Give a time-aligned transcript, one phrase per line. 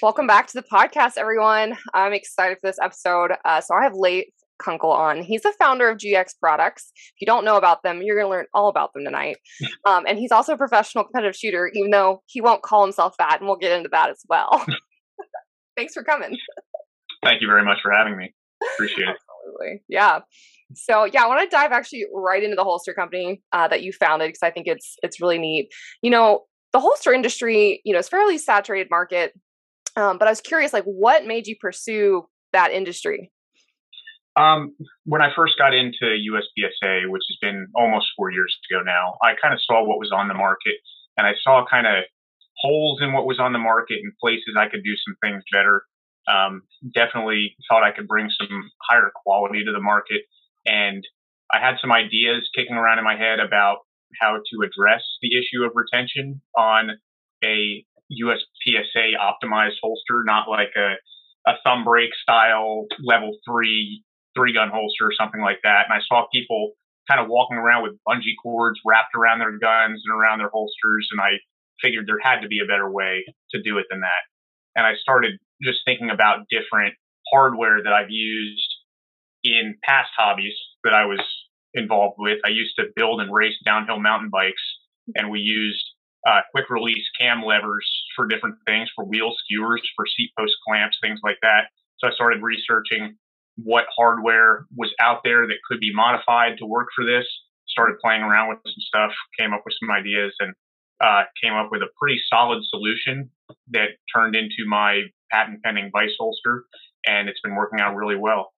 [0.00, 1.76] Welcome back to the podcast, everyone.
[1.92, 3.32] I'm excited for this episode.
[3.44, 4.26] Uh, so I have Lafe
[4.62, 5.22] Kunkel on.
[5.22, 6.92] He's the founder of GX Products.
[6.94, 9.38] If you don't know about them, you're going to learn all about them tonight.
[9.84, 13.38] Um, and he's also a professional competitive shooter, even though he won't call himself that,
[13.38, 14.64] and we'll get into that as well.
[15.76, 16.36] Thanks for coming.
[17.24, 18.34] Thank you very much for having me.
[18.74, 19.16] Appreciate it.
[19.16, 19.82] Absolutely.
[19.88, 20.20] Yeah.
[20.74, 23.92] So yeah, I want to dive actually right into the holster company uh, that you
[23.92, 25.70] founded because I think it's it's really neat.
[26.02, 29.32] You know, the holster industry, you know, is fairly saturated market.
[29.98, 33.32] Um, but I was curious, like, what made you pursue that industry?
[34.36, 39.18] Um, when I first got into USPSA, which has been almost four years ago now,
[39.20, 40.78] I kind of saw what was on the market,
[41.16, 42.04] and I saw kind of
[42.58, 45.82] holes in what was on the market and places I could do some things better.
[46.28, 46.62] Um,
[46.94, 50.22] definitely thought I could bring some higher quality to the market,
[50.64, 51.02] and
[51.50, 53.78] I had some ideas kicking around in my head about
[54.20, 56.90] how to address the issue of retention on
[57.44, 60.94] a USPSA optimized holster, not like a,
[61.48, 64.04] a thumb break style level three
[64.36, 65.86] three gun holster or something like that.
[65.88, 66.72] And I saw people
[67.08, 71.08] kind of walking around with bungee cords wrapped around their guns and around their holsters.
[71.10, 71.40] And I
[71.82, 74.22] figured there had to be a better way to do it than that.
[74.76, 76.94] And I started just thinking about different
[77.32, 78.68] hardware that I've used
[79.42, 81.20] in past hobbies that I was
[81.74, 82.38] involved with.
[82.44, 84.62] I used to build and race downhill mountain bikes,
[85.14, 85.84] and we used
[86.26, 90.98] uh, quick release cam levers for different things, for wheel skewers, for seat post clamps,
[91.02, 91.68] things like that.
[91.98, 93.16] So I started researching
[93.56, 97.26] what hardware was out there that could be modified to work for this.
[97.68, 100.54] Started playing around with some stuff, came up with some ideas, and
[101.00, 103.30] uh, came up with a pretty solid solution
[103.70, 106.64] that turned into my patent pending vice holster,
[107.06, 108.52] and it's been working out really well.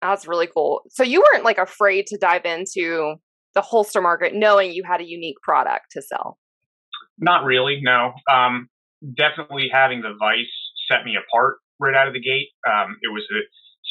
[0.00, 0.82] That's really cool.
[0.90, 3.16] So you weren't like afraid to dive into
[3.54, 6.38] the holster market, knowing you had a unique product to sell.
[7.22, 8.12] Not really, no.
[8.30, 8.68] Um,
[9.16, 10.52] definitely having the Vice
[10.90, 12.48] set me apart right out of the gate.
[12.68, 13.40] Um, it was a,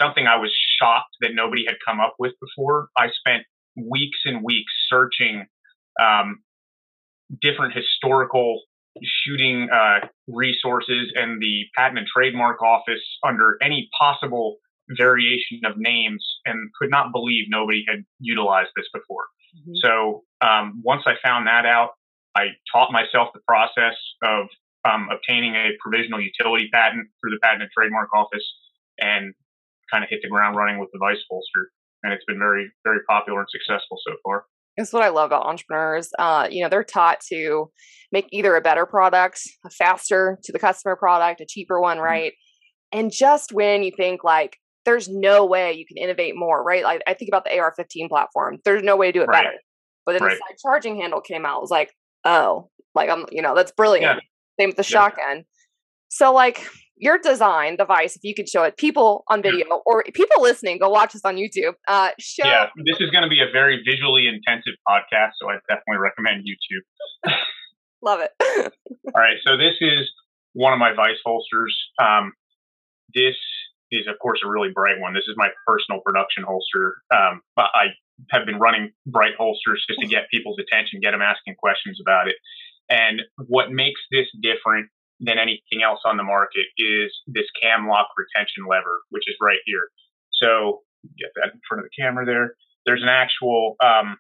[0.04, 2.90] something I was shocked that nobody had come up with before.
[2.98, 3.44] I spent
[3.76, 5.46] weeks and weeks searching
[6.00, 6.44] um,
[7.42, 8.62] different historical
[9.02, 14.58] shooting uh, resources and the patent and trademark office under any possible
[14.98, 19.24] variation of names and could not believe nobody had utilized this before.
[19.56, 19.74] Mm-hmm.
[19.82, 21.92] So um, once I found that out,
[22.36, 24.48] I taught myself the process of
[24.86, 28.46] um, obtaining a provisional utility patent through the Patent and Trademark Office
[29.00, 29.34] and
[29.92, 31.72] kind of hit the ground running with the Vice holster.
[32.04, 34.46] And it's been very, very popular and successful so far.
[34.78, 36.10] That's what I love about entrepreneurs.
[36.18, 37.70] Uh, you know, they're taught to
[38.12, 42.06] make either a better product, a faster to the customer product, a cheaper one, mm-hmm.
[42.06, 42.34] right?
[42.92, 46.84] And just when you think like there's no way you can innovate more, right?
[46.84, 48.58] Like I think about the AR-15 platform.
[48.66, 49.44] There's no way to do it right.
[49.44, 49.56] better.
[50.06, 50.32] But then right.
[50.32, 51.58] the side charging handle came out.
[51.58, 51.92] It was like,
[52.26, 54.04] oh, like I'm, you know, that's brilliant.
[54.04, 54.20] Yeah.
[54.60, 55.10] Same with the yeah.
[55.10, 55.46] shotgun.
[56.10, 56.68] So like
[56.98, 60.90] your design device, if you could show it, people on video or people listening, go
[60.90, 61.74] watch this on YouTube.
[61.88, 62.46] Uh, show.
[62.46, 66.46] Yeah, this is going to be a very visually intensive podcast, so I definitely recommend
[66.46, 67.34] YouTube.
[68.04, 68.32] Love it.
[69.16, 70.12] All right, so this is
[70.54, 71.76] one of my Vice holsters.
[72.00, 72.34] Um,
[73.16, 73.36] this
[73.92, 75.14] is, of course, a really bright one.
[75.14, 76.98] This is my personal production holster.
[77.12, 77.88] Um, I
[78.30, 82.28] have been running bright holsters just to get people's attention, get them asking questions about
[82.28, 82.36] it.
[82.90, 84.90] And what makes this different
[85.20, 89.60] than anything else on the market is this cam lock retention lever, which is right
[89.66, 89.90] here.
[90.34, 90.82] So
[91.18, 92.56] get that in front of the camera there.
[92.86, 94.18] There's an actual um,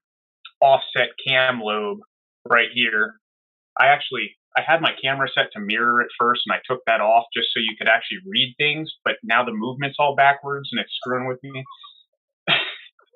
[0.61, 1.99] offset cam lobe
[2.47, 3.15] right here.
[3.79, 6.99] I actually I had my camera set to mirror at first, and I took that
[7.01, 8.93] off just so you could actually read things.
[9.03, 11.63] But now the movement's all backwards, and it's screwing with me.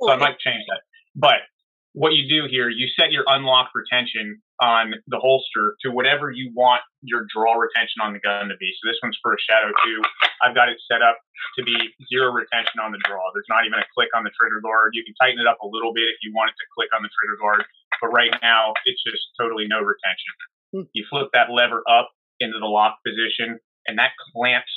[0.01, 0.81] So I might change that.
[1.15, 1.47] But
[1.95, 6.51] what you do here, you set your unlock retention on the holster to whatever you
[6.51, 8.67] want your draw retention on the gun to be.
[8.79, 10.03] So this one's for a Shadow 2.
[10.43, 11.15] I've got it set up
[11.55, 11.75] to be
[12.11, 13.23] zero retention on the draw.
[13.31, 14.91] There's not even a click on the trigger guard.
[14.91, 16.99] You can tighten it up a little bit if you want it to click on
[16.99, 17.63] the trigger guard.
[18.03, 20.35] But right now, it's just totally no retention.
[20.75, 20.87] Hmm.
[20.91, 22.11] You flip that lever up
[22.43, 24.71] into the lock position, and that clamps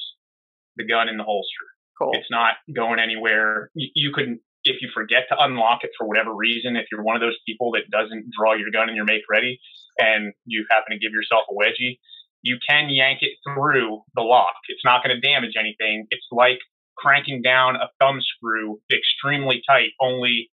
[0.78, 1.66] the gun in the holster.
[1.98, 2.14] Cool.
[2.14, 3.70] It's not going anywhere.
[3.74, 7.16] You, you can if you forget to unlock it for whatever reason, if you're one
[7.16, 9.60] of those people that doesn't draw your gun and your make ready
[9.98, 11.98] and you happen to give yourself a wedgie,
[12.42, 14.54] you can yank it through the lock.
[14.68, 16.06] It's not going to damage anything.
[16.10, 16.58] It's like
[16.96, 20.50] cranking down a thumb screw extremely tight, only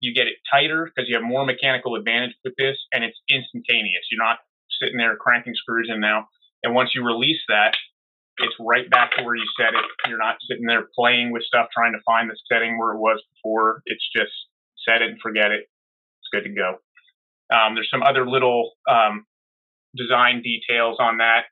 [0.00, 4.04] you get it tighter because you have more mechanical advantage with this and it's instantaneous.
[4.10, 4.38] You're not
[4.80, 6.28] sitting there cranking screws in now.
[6.62, 7.76] And once you release that,
[8.38, 9.84] it's right back to where you set it.
[10.08, 13.22] You're not sitting there playing with stuff trying to find the setting where it was
[13.34, 13.82] before.
[13.86, 14.32] It's just
[14.86, 15.68] set it and forget it.
[16.20, 16.78] It's good to go.
[17.54, 19.26] Um, there's some other little um,
[19.96, 21.44] design details on that.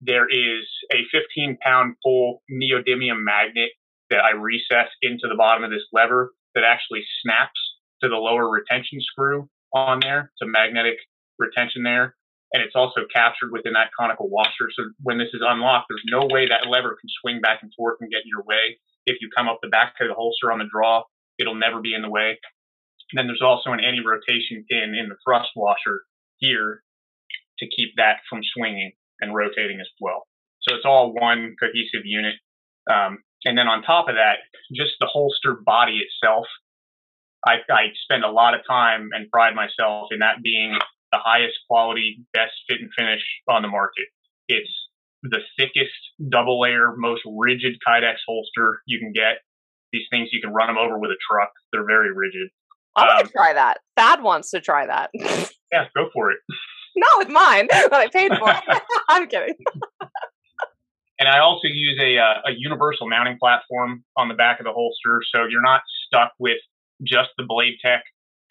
[0.00, 3.70] There is a 15 pound full neodymium magnet
[4.10, 7.58] that I recess into the bottom of this lever that actually snaps
[8.02, 10.32] to the lower retention screw on there.
[10.34, 10.96] It's a magnetic
[11.38, 12.14] retention there.
[12.52, 14.68] And it's also captured within that conical washer.
[14.76, 17.96] So when this is unlocked, there's no way that lever can swing back and forth
[18.00, 18.78] and get in your way.
[19.06, 21.02] If you come up the back of the holster on the draw,
[21.38, 22.38] it'll never be in the way.
[23.10, 26.02] And then there's also an anti-rotation pin in the thrust washer
[26.38, 26.82] here
[27.58, 30.26] to keep that from swinging and rotating as well.
[30.62, 32.34] So it's all one cohesive unit.
[32.90, 34.38] Um, and then on top of that,
[34.74, 36.46] just the holster body itself,
[37.44, 40.78] I, I spend a lot of time and pride myself in that being
[41.12, 44.06] the highest quality, best fit and finish on the market.
[44.48, 44.72] It's
[45.22, 45.92] the thickest
[46.28, 49.38] double layer, most rigid Kydex holster you can get.
[49.92, 51.50] These things you can run them over with a truck.
[51.72, 52.48] They're very rigid.
[52.96, 53.78] I want um, to try that.
[53.96, 55.10] Thad wants to try that.
[55.72, 56.38] yeah, go for it.
[56.96, 58.82] Not with mine, but I paid for it.
[59.08, 59.54] I'm kidding.
[61.18, 64.72] And I also use a, uh, a universal mounting platform on the back of the
[64.72, 66.58] holster, so you're not stuck with
[67.06, 68.02] just the Blade Tech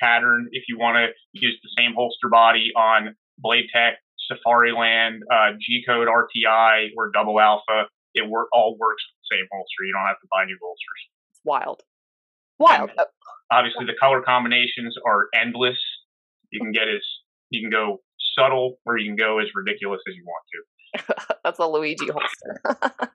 [0.01, 0.47] pattern.
[0.51, 3.99] If you want to use the same holster body on Blade Tech,
[4.31, 9.47] Safariland, uh, G Code RTI, or Double Alpha, it work all works with the same
[9.51, 9.85] holster.
[9.85, 11.01] You don't have to buy new holsters.
[11.31, 11.81] It's wild.
[12.59, 12.91] Wild.
[12.97, 13.07] And
[13.51, 15.77] obviously, the color combinations are endless.
[16.51, 17.01] You can get as
[17.49, 18.01] you can go
[18.37, 21.35] subtle, or you can go as ridiculous as you want to.
[21.43, 22.61] That's a Luigi holster.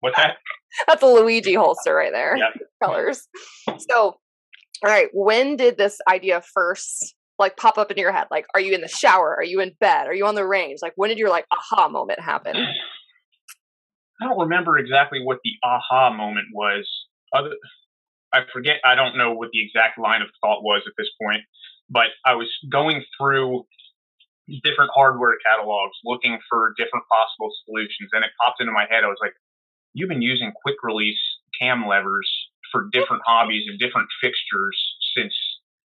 [0.00, 0.36] What's that?
[0.86, 2.36] That's a Luigi holster right there.
[2.36, 2.50] Yeah.
[2.82, 3.28] Colors.
[3.88, 4.16] So
[4.84, 8.26] all right, when did this idea first like pop up in your head?
[8.30, 9.34] Like, are you in the shower?
[9.36, 10.06] Are you in bed?
[10.06, 10.80] Are you on the range?
[10.82, 12.56] Like, when did your like aha moment happen?
[14.20, 16.88] I don't remember exactly what the aha moment was.
[17.32, 17.50] Other,
[18.32, 18.76] I forget.
[18.84, 21.42] I don't know what the exact line of thought was at this point,
[21.90, 23.64] but I was going through
[24.62, 29.02] different hardware catalogs looking for different possible solutions, and it popped into my head.
[29.04, 29.34] I was like,
[29.94, 31.20] "You've been using quick release
[31.58, 32.30] cam levers
[32.72, 34.76] for different hobbies and different fixtures
[35.16, 35.34] since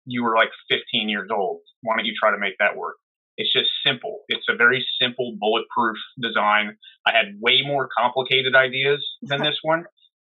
[0.05, 1.61] you were like 15 years old.
[1.81, 2.95] Why don't you try to make that work?
[3.37, 4.23] It's just simple.
[4.29, 6.77] It's a very simple bulletproof design.
[7.05, 9.85] I had way more complicated ideas than this one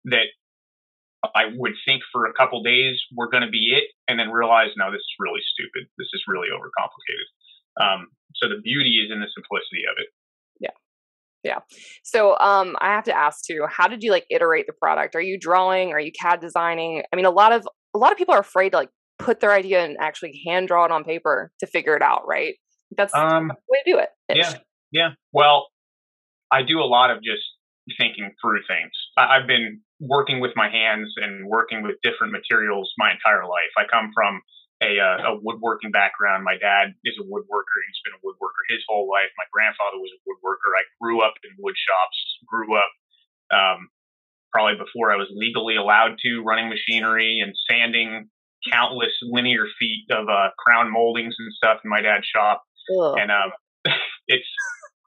[0.06, 0.26] that
[1.34, 4.70] I would think for a couple days were going to be it and then realize,
[4.76, 5.88] no, this is really stupid.
[5.98, 7.28] This is really overcomplicated.
[7.78, 10.08] Um, so the beauty is in the simplicity of it.
[11.46, 11.60] Yeah.
[12.02, 15.14] So um I have to ask too, how did you like iterate the product?
[15.14, 15.92] Are you drawing?
[15.92, 17.02] Are you CAD designing?
[17.12, 19.52] I mean a lot of a lot of people are afraid to like put their
[19.52, 22.56] idea and actually hand draw it on paper to figure it out, right?
[22.96, 24.08] That's um, the way to do it.
[24.28, 24.54] Yeah.
[24.92, 25.10] Yeah.
[25.32, 25.68] Well,
[26.50, 27.42] I do a lot of just
[27.98, 28.92] thinking through things.
[29.16, 33.72] I, I've been working with my hands and working with different materials my entire life.
[33.78, 34.40] I come from
[34.82, 36.44] a, uh, a woodworking background.
[36.44, 37.76] My dad is a woodworker.
[37.88, 39.32] He's been a woodworker his whole life.
[39.36, 40.76] My grandfather was a woodworker.
[40.76, 42.92] I grew up in wood shops, grew up
[43.52, 43.88] um,
[44.52, 48.28] probably before I was legally allowed to running machinery and sanding
[48.70, 52.62] countless linear feet of uh, crown moldings and stuff in my dad's shop.
[52.90, 53.16] Ugh.
[53.18, 53.52] And um,
[54.28, 54.48] it's,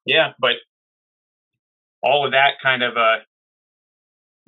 [0.06, 0.54] yeah, but
[2.02, 3.18] all of that kind of uh,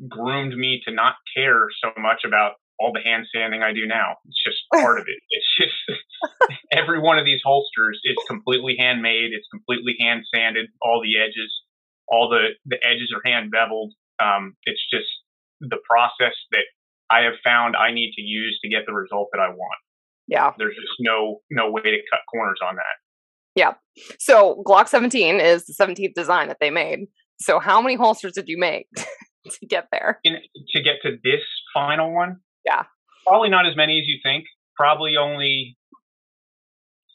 [0.08, 4.18] groomed me to not care so much about all the hand sanding I do now.
[4.26, 5.22] It's just part of it.
[5.30, 5.78] It's just
[6.72, 9.32] every one of these holsters is completely handmade.
[9.34, 10.68] It's completely hand sanded.
[10.82, 11.54] All the edges,
[12.08, 13.94] all the the edges are hand beveled.
[14.22, 15.10] Um, it's just
[15.62, 16.66] the process that
[17.10, 19.80] I have found I need to use to get the result that I want.
[20.28, 20.52] Yeah.
[20.58, 22.96] There's just no no way to cut corners on that.
[23.56, 23.74] Yeah.
[24.20, 27.08] So Glock 17 is the 17th design that they made.
[27.40, 30.20] So how many holsters did you make to get there?
[30.24, 30.38] In,
[30.74, 31.42] to get to this
[31.74, 32.38] final one?
[32.66, 32.84] Yeah.
[33.28, 34.46] Probably not as many as you think.
[34.76, 35.78] Probably only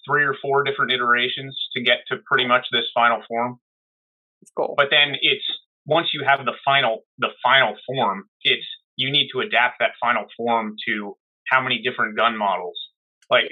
[0.08, 3.58] three or four different iterations to get to pretty much this final form.
[4.56, 4.74] Cool.
[4.76, 5.44] But then it's
[5.86, 10.24] once you have the final the final form, it's you need to adapt that final
[10.36, 11.16] form to
[11.48, 12.78] how many different gun models.
[13.30, 13.44] Like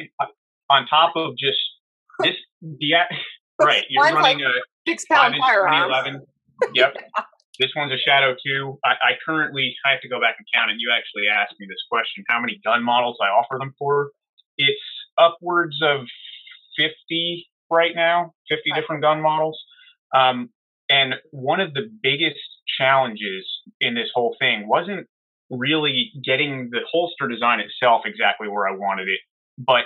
[0.70, 1.58] on top of just
[2.20, 2.34] this,
[2.80, 3.04] yeah,
[3.60, 3.84] right.
[3.88, 6.20] You're running like a six pound firearm.
[6.74, 6.96] Yep.
[7.58, 8.78] This one's a Shadow 2.
[8.84, 10.76] I, I, currently, I have to go back and count it.
[10.78, 14.11] You actually asked me this question how many gun models I offer them for.
[14.58, 14.82] It's
[15.18, 16.06] upwards of
[16.76, 19.58] 50 right now, 50 different gun models.
[20.14, 20.50] Um,
[20.88, 22.40] and one of the biggest
[22.78, 23.46] challenges
[23.80, 25.06] in this whole thing wasn't
[25.50, 29.20] really getting the holster design itself exactly where I wanted it,
[29.58, 29.84] but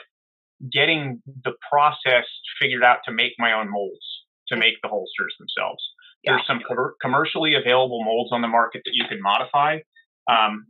[0.73, 2.25] getting the process
[2.61, 5.83] figured out to make my own molds, to make the holsters themselves.
[6.25, 6.33] Yeah.
[6.33, 9.79] There's some co- commercially available molds on the market that you can modify.
[10.31, 10.67] Um,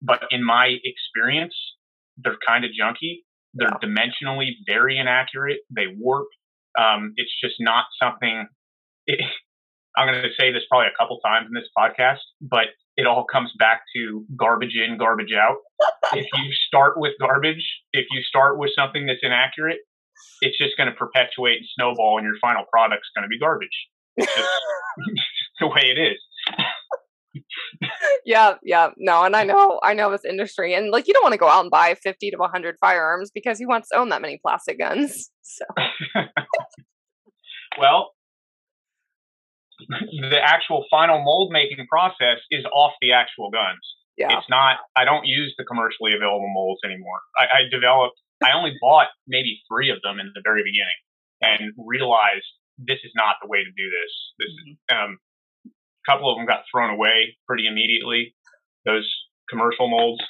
[0.00, 1.54] but in my experience,
[2.16, 3.22] they're kind of junky.
[3.54, 3.88] They're yeah.
[3.88, 5.60] dimensionally very inaccurate.
[5.70, 6.28] They warp.
[6.78, 8.46] Um, it's just not something.
[9.06, 9.20] It,
[9.96, 13.24] I'm going to say this probably a couple times in this podcast, but it all
[13.30, 15.56] comes back to garbage in, garbage out.
[16.14, 19.80] if you start with garbage, if you start with something that's inaccurate,
[20.40, 23.76] it's just going to perpetuate and snowball, and your final product's going to be garbage.
[24.16, 25.26] It's just
[25.60, 26.18] the way it is.
[28.24, 31.32] yeah, yeah, no, and I know, I know this industry, and like you don't want
[31.32, 34.10] to go out and buy fifty to one hundred firearms because he wants to own
[34.10, 35.30] that many plastic guns.
[35.44, 35.66] So,
[37.78, 38.12] well,
[39.88, 43.80] the actual final mold making process is off the actual guns.
[44.16, 44.38] Yeah.
[44.38, 47.20] It's not, I don't use the commercially available molds anymore.
[47.36, 51.00] I, I developed, I only bought maybe three of them in the very beginning
[51.40, 52.48] and realized
[52.78, 54.12] this is not the way to do this.
[54.38, 54.70] This mm-hmm.
[54.70, 55.18] is, um,
[55.66, 58.34] a couple of them got thrown away pretty immediately,
[58.84, 59.08] those
[59.48, 60.22] commercial molds.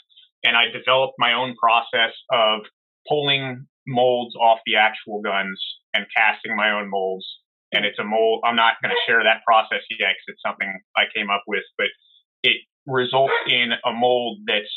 [0.45, 2.63] And I developed my own process of
[3.09, 5.63] pulling molds off the actual guns
[5.95, 7.27] and casting my own molds
[7.73, 8.43] and it's a mold.
[8.45, 11.65] I'm not going to share that process yet because it's something I came up with,
[11.77, 11.89] but
[12.43, 12.57] it
[12.87, 14.71] results in a mold that's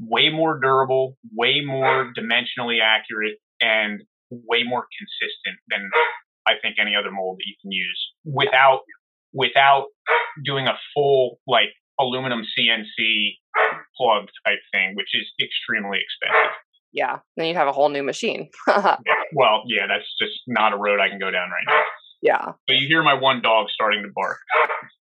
[0.00, 5.90] way more durable, way more dimensionally accurate, and way more consistent than
[6.48, 8.80] I think any other mold that you can use without
[9.32, 9.86] without
[10.44, 13.36] doing a full like aluminum CNC
[13.96, 16.56] plug type thing, which is extremely expensive.
[16.92, 18.48] Yeah, then you'd have a whole new machine.
[18.66, 18.96] yeah.
[19.34, 21.82] Well, yeah, that's just not a road I can go down right now.
[22.22, 22.52] Yeah.
[22.66, 24.38] But you hear my one dog starting to bark.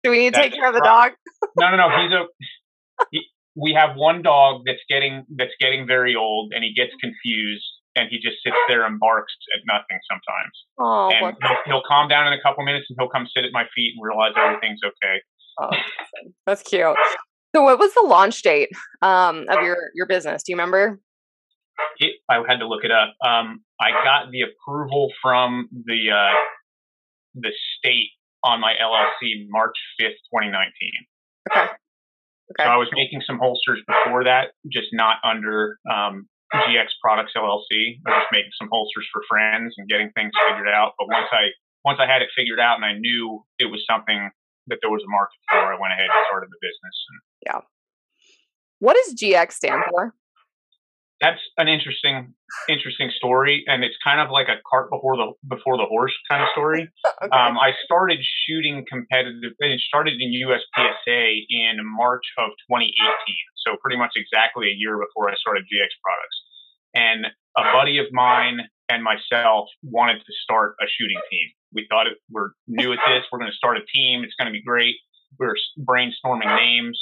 [0.04, 1.12] Do we need to take care of the dog?
[1.60, 1.90] no, no, no.
[2.02, 2.26] He's a.
[3.12, 3.22] He,
[3.56, 7.66] we have one dog that's getting that's getting very old, and he gets confused,
[7.98, 10.56] and he just sits there and barks at nothing sometimes.
[10.78, 13.52] Oh, and he'll, he'll, calm down in a couple minutes, and he'll come sit at
[13.52, 15.18] my feet and realize everything's okay.
[15.60, 15.72] Oh,
[16.46, 16.96] that's cute.
[17.56, 18.70] So, what was the launch date
[19.02, 20.44] um, of your your business?
[20.44, 21.00] Do you remember?
[22.00, 23.16] It, I had to look it up.
[23.26, 26.38] Um, I got the approval from the uh,
[27.34, 28.10] the state
[28.44, 30.72] on my LLC March 5th, 2019.
[31.52, 31.68] Okay.
[32.52, 32.64] Okay.
[32.64, 38.00] So I was making some holsters before that, just not under um, GX Products LLC.
[38.06, 40.94] I was just making some holsters for friends and getting things figured out.
[40.98, 41.52] But once I
[41.84, 44.30] once I had it figured out and I knew it was something
[44.68, 46.96] that there was a market for, I went ahead and started the business.
[47.08, 47.62] And, yeah.
[48.80, 50.14] What does GX stand for?
[51.22, 52.34] That's an interesting
[52.70, 56.44] interesting story and it's kind of like a cart before the before the horse kind
[56.44, 56.88] of story.
[57.18, 57.34] Okay.
[57.34, 62.94] um, i started shooting competitive it started in uspsa in march of 2018
[63.66, 66.38] so pretty much exactly a year before i started gx products.
[66.94, 67.26] And
[67.58, 71.48] a buddy of mine and myself wanted to start a shooting team.
[71.74, 74.48] We thought it, we're new at this we're going to start a team it's going
[74.48, 74.96] to be great.
[75.40, 77.02] We were brainstorming names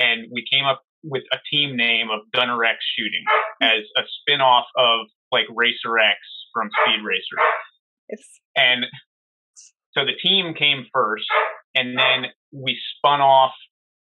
[0.00, 3.24] and we came up with a team name of Gunner X Shooting
[3.60, 6.18] as a spin-off of like Racer X
[6.54, 7.38] from Speed Racer.
[8.10, 8.22] Yes.
[8.56, 8.86] And
[9.92, 11.26] so the team came first,
[11.74, 13.52] and then we spun off.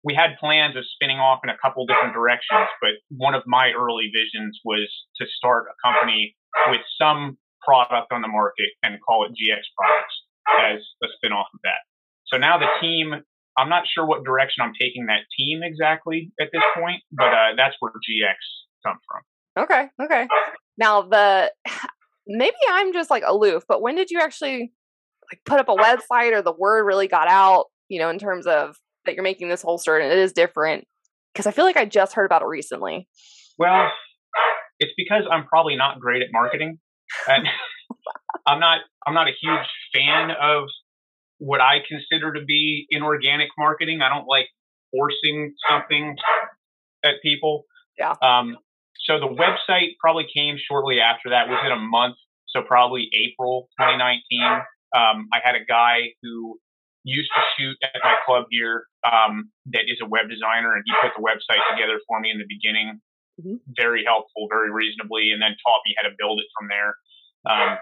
[0.04, 3.72] We had plans of spinning off in a couple different directions, but one of my
[3.72, 4.88] early visions was
[5.18, 6.36] to start a company
[6.70, 10.16] with some product on the market and call it GX Products
[10.64, 11.84] as a spin off of that.
[12.28, 13.16] So now the team
[13.58, 17.56] I'm not sure what direction I'm taking that team exactly at this point, but uh,
[17.58, 18.36] that's where GX
[18.86, 19.64] come from.
[19.64, 20.28] Okay, okay.
[20.78, 21.52] Now the
[22.28, 24.72] maybe I'm just like aloof, but when did you actually
[25.32, 27.66] like put up a website or the word really got out?
[27.90, 30.86] You know, in terms of that you're making this holster and it is different
[31.34, 33.08] because I feel like I just heard about it recently.
[33.58, 33.90] Well,
[34.80, 36.78] it's because I'm probably not great at marketing,
[37.28, 37.48] and
[38.48, 40.68] I'm not I'm not a huge fan of
[41.40, 44.02] what I consider to be inorganic marketing.
[44.02, 44.48] I don't like
[44.92, 46.16] forcing something
[47.04, 47.66] at people.
[47.98, 48.14] Yeah.
[48.22, 48.58] Um,
[49.06, 52.16] so the website probably came shortly after that, within a month.
[52.48, 54.22] So probably April 2019.
[54.96, 56.60] Um, I had a guy who
[57.04, 60.92] used to shoot at my club here um, that is a web designer, and he
[61.02, 63.00] put the website together for me in the beginning.
[63.40, 63.64] Mm-hmm.
[63.78, 66.92] Very helpful, very reasonably, and then taught me how to build it from there.
[67.48, 67.78] Um,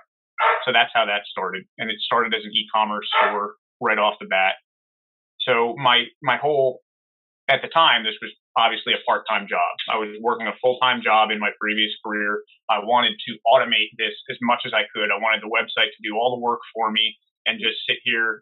[0.65, 1.65] so that's how that started.
[1.77, 4.55] And it started as an e-commerce store right off the bat.
[5.41, 6.81] So my my whole
[7.47, 9.71] at the time this was obviously a part time job.
[9.91, 12.41] I was working a full time job in my previous career.
[12.69, 15.11] I wanted to automate this as much as I could.
[15.11, 17.15] I wanted the website to do all the work for me
[17.45, 18.41] and just sit here,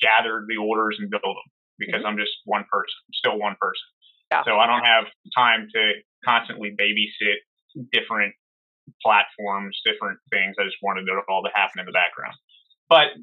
[0.00, 2.12] gather the orders, and build them because mm-hmm.
[2.12, 3.86] I'm just one person, I'm still one person.
[4.32, 4.42] Yeah.
[4.44, 5.82] So I don't have time to
[6.24, 7.42] constantly babysit
[7.92, 8.34] different
[9.02, 10.56] platforms, different things.
[10.58, 12.34] I just wanted it all to happen in the background.
[12.88, 13.14] But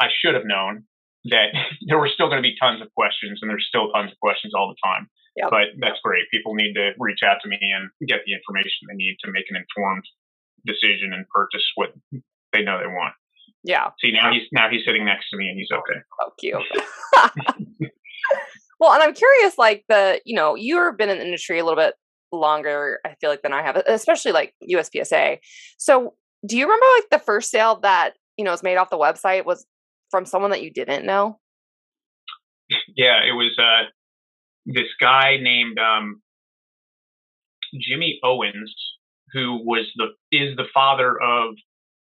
[0.00, 0.84] I should have known
[1.30, 1.54] that
[1.86, 4.52] there were still going to be tons of questions, and there's still tons of questions
[4.54, 5.08] all the time.
[5.36, 5.48] Yep.
[5.48, 6.28] But that's great.
[6.30, 9.46] People need to reach out to me and get the information they need to make
[9.48, 10.04] an informed
[10.66, 11.94] decision and purchase what
[12.52, 13.14] they know they want.
[13.64, 13.90] Yeah.
[14.00, 16.00] See now he's now he's sitting next to me and he's okay.
[16.20, 16.60] Oh, cute.
[18.80, 21.82] well, and I'm curious, like the you know you've been in the industry a little
[21.82, 21.94] bit
[22.32, 25.38] longer, I feel like than I have, especially like USPSA.
[25.78, 26.14] So,
[26.46, 29.44] do you remember like the first sale that you know was made off the website
[29.44, 29.66] was
[30.10, 31.38] from someone that you didn't know?
[32.96, 33.88] Yeah, it was uh,
[34.66, 36.22] this guy named um,
[37.78, 38.74] Jimmy Owens,
[39.32, 41.54] who was the is the father of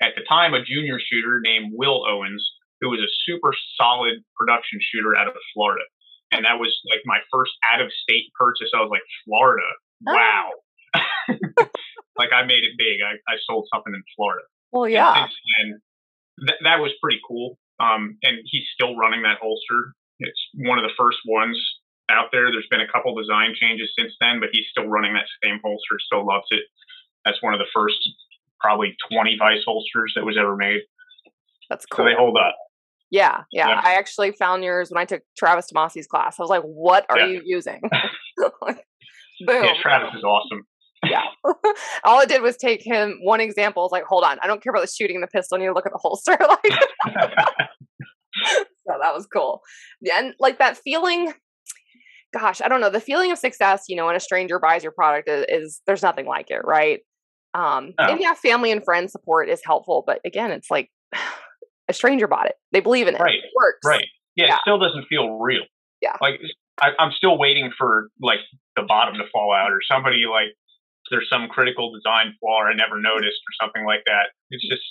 [0.00, 2.42] at the time a junior shooter named Will Owens,
[2.80, 5.84] who was a super solid production shooter out of Florida.
[6.32, 8.70] And that was like my first out of state purchase.
[8.74, 9.68] I was like, Florida.
[10.06, 10.50] Wow.
[12.18, 13.00] like I made it big.
[13.02, 14.44] I, I sold something in Florida.
[14.72, 15.26] Well, yeah.
[15.60, 15.80] And,
[16.46, 17.58] th- that was pretty cool.
[17.80, 19.94] Um, and he's still running that holster.
[20.20, 21.58] It's one of the first ones
[22.10, 22.50] out there.
[22.50, 25.98] There's been a couple design changes since then, but he's still running that same holster,
[25.98, 26.62] still loves it.
[27.24, 27.98] That's one of the first
[28.60, 30.80] probably 20 vice holsters that was ever made.
[31.68, 32.04] That's cool.
[32.04, 32.56] So they hold up.
[33.10, 33.80] Yeah, yeah, yeah.
[33.84, 36.36] I actually found yours when I took Travis Tomasi's class.
[36.38, 37.26] I was like, what are yeah.
[37.26, 37.80] you using?
[39.46, 39.64] Boom.
[39.64, 40.66] Yeah, Travis is awesome.
[41.04, 41.22] yeah.
[42.04, 43.84] All it did was take him one example.
[43.84, 45.58] It's like, hold on, I don't care about the shooting the pistol.
[45.58, 46.36] You look at the holster.
[46.40, 46.60] like,
[48.44, 49.60] so that was cool.
[50.00, 51.32] Yeah, And like that feeling,
[52.32, 54.92] gosh, I don't know, the feeling of success, you know, when a stranger buys your
[54.92, 57.00] product is, is there's nothing like it, right?
[57.54, 58.10] Um, oh.
[58.10, 60.90] and yeah, family and friend support is helpful, but again, it's like
[61.88, 62.54] a stranger bought it.
[62.72, 63.20] They believe in it.
[63.20, 63.34] Right.
[63.34, 63.80] It works.
[63.84, 64.06] Right.
[64.36, 65.62] Yeah, yeah, It still doesn't feel real.
[66.00, 66.16] Yeah.
[66.20, 66.40] Like
[66.82, 68.42] I, I'm still waiting for like
[68.74, 70.50] the bottom to fall out or somebody like
[71.10, 74.34] there's some critical design flaw I never noticed or something like that.
[74.50, 74.82] It's just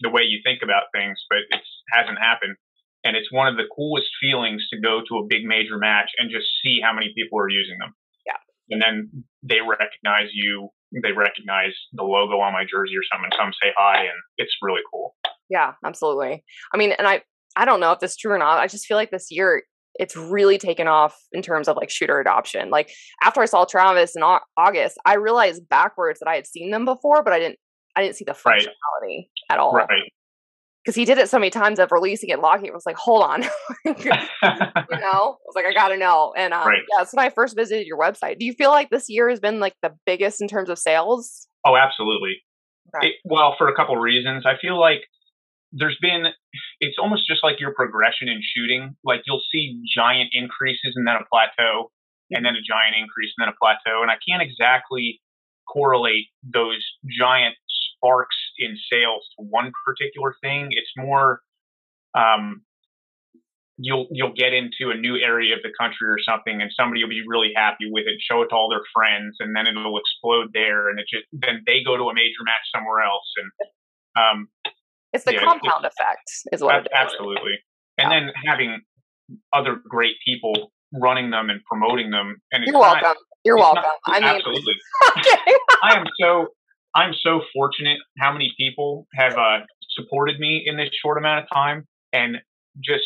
[0.00, 1.60] the way you think about things, but it
[1.92, 2.56] hasn't happened.
[3.04, 6.30] And it's one of the coolest feelings to go to a big major match and
[6.30, 7.92] just see how many people are using them.
[8.24, 8.40] Yeah.
[8.70, 10.70] And then they recognize you
[11.02, 14.82] they recognize the logo on my jersey or something, come say hi, and it's really
[14.90, 15.14] cool.
[15.48, 16.42] Yeah, absolutely.
[16.74, 17.22] I mean, and I
[17.56, 18.58] I don't know if this is true or not.
[18.58, 19.62] I just feel like this year
[20.00, 22.70] it's really taken off in terms of like shooter adoption.
[22.70, 22.90] Like
[23.22, 24.22] after I saw Travis in
[24.56, 27.58] August, I realized backwards that I had seen them before, but I didn't
[27.94, 28.68] I didn't see the functionality
[29.02, 29.26] right.
[29.50, 29.72] at all.
[29.72, 29.88] Right
[30.84, 32.72] because he did it so many times of releasing it, locking it.
[32.72, 33.42] was like, hold on,
[33.84, 36.32] you know, I was like, I gotta know.
[36.36, 36.78] And um, right.
[36.78, 38.38] yeah, that's when I first visited your website.
[38.38, 41.46] Do you feel like this year has been like the biggest in terms of sales?
[41.66, 42.36] Oh, absolutely.
[42.96, 43.08] Okay.
[43.08, 45.02] It, well, for a couple of reasons, I feel like
[45.72, 46.26] there's been.
[46.80, 48.96] It's almost just like your progression in shooting.
[49.04, 51.90] Like you'll see giant increases and then a plateau,
[52.30, 55.20] and then a giant increase and then a plateau, and I can't exactly
[55.68, 57.54] correlate those giant
[57.96, 60.68] sparks in sales to one particular thing.
[60.70, 61.40] It's more
[62.14, 62.62] um,
[63.76, 67.10] you'll you'll get into a new area of the country or something, and somebody will
[67.10, 70.50] be really happy with it, show it to all their friends, and then it'll explode
[70.52, 73.48] there, and it just then they go to a major match somewhere else, and
[74.18, 74.38] um,
[75.12, 77.58] it's the yeah, compound it's, effect, is what absolutely.
[77.98, 78.20] And yeah.
[78.20, 78.80] then having
[79.52, 83.02] other great people running them and promoting them, and you're welcome.
[83.02, 83.82] Not, you're welcome.
[83.82, 84.74] Not, I mean, absolutely.
[85.82, 86.48] I am so
[86.94, 89.58] I'm so fortunate how many people have uh,
[89.90, 92.38] supported me in this short amount of time, and
[92.82, 93.04] just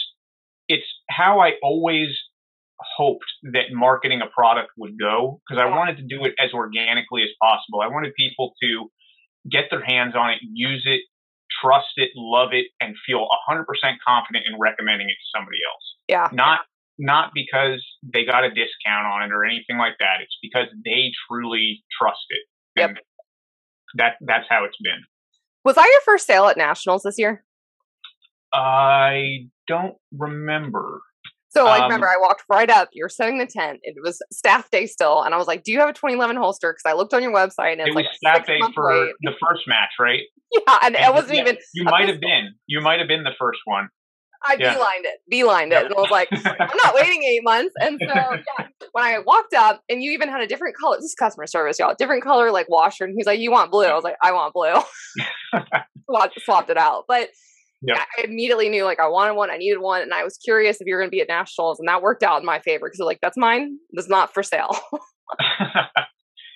[0.69, 2.09] it's how I always
[2.97, 7.23] hoped that marketing a product would go because I wanted to do it as organically
[7.23, 7.81] as possible.
[7.83, 8.91] I wanted people to
[9.51, 11.03] get their hands on it, use it,
[11.65, 13.65] trust it, love it, and feel 100%
[14.07, 15.97] confident in recommending it to somebody else.
[16.09, 16.29] Yeah.
[16.33, 16.61] Not
[16.99, 20.19] not because they got a discount on it or anything like that.
[20.23, 22.43] It's because they truly trust it.
[22.77, 22.89] Yep.
[22.91, 22.99] And
[23.97, 25.03] that that's how it's been.
[25.65, 27.45] Was that your first sale at nationals this year?
[28.53, 31.01] I don't remember.
[31.57, 32.89] So, like, um, remember, I walked right up.
[32.93, 33.81] You're setting the tent.
[33.83, 36.73] It was staff day still, and I was like, "Do you have a 2011 holster?"
[36.73, 39.13] Because I looked on your website, and it's it was like staff day for wait.
[39.23, 40.23] the first match, right?
[40.55, 41.57] Yeah, and, and it wasn't yeah, even.
[41.75, 42.55] You might have been.
[42.69, 43.89] You might have been the first one.
[44.45, 44.75] I yeah.
[44.75, 47.75] beelined it, beelined it, and I was like, I'm not waiting eight months.
[47.81, 50.97] And so yeah, when I walked up, and you even had a different color.
[50.99, 51.95] This is customer service, y'all.
[51.99, 53.05] Different color, like washer.
[53.05, 54.75] And he's like, "You want blue?" I was like, "I want blue."
[56.39, 57.31] swapped it out, but
[57.87, 57.97] Yep.
[57.97, 60.87] I immediately knew like I wanted one, I needed one, and I was curious if
[60.87, 63.01] you were going to be at nationals, and that worked out in my favor because
[63.01, 63.79] like that's mine.
[63.93, 64.79] That's not for sale.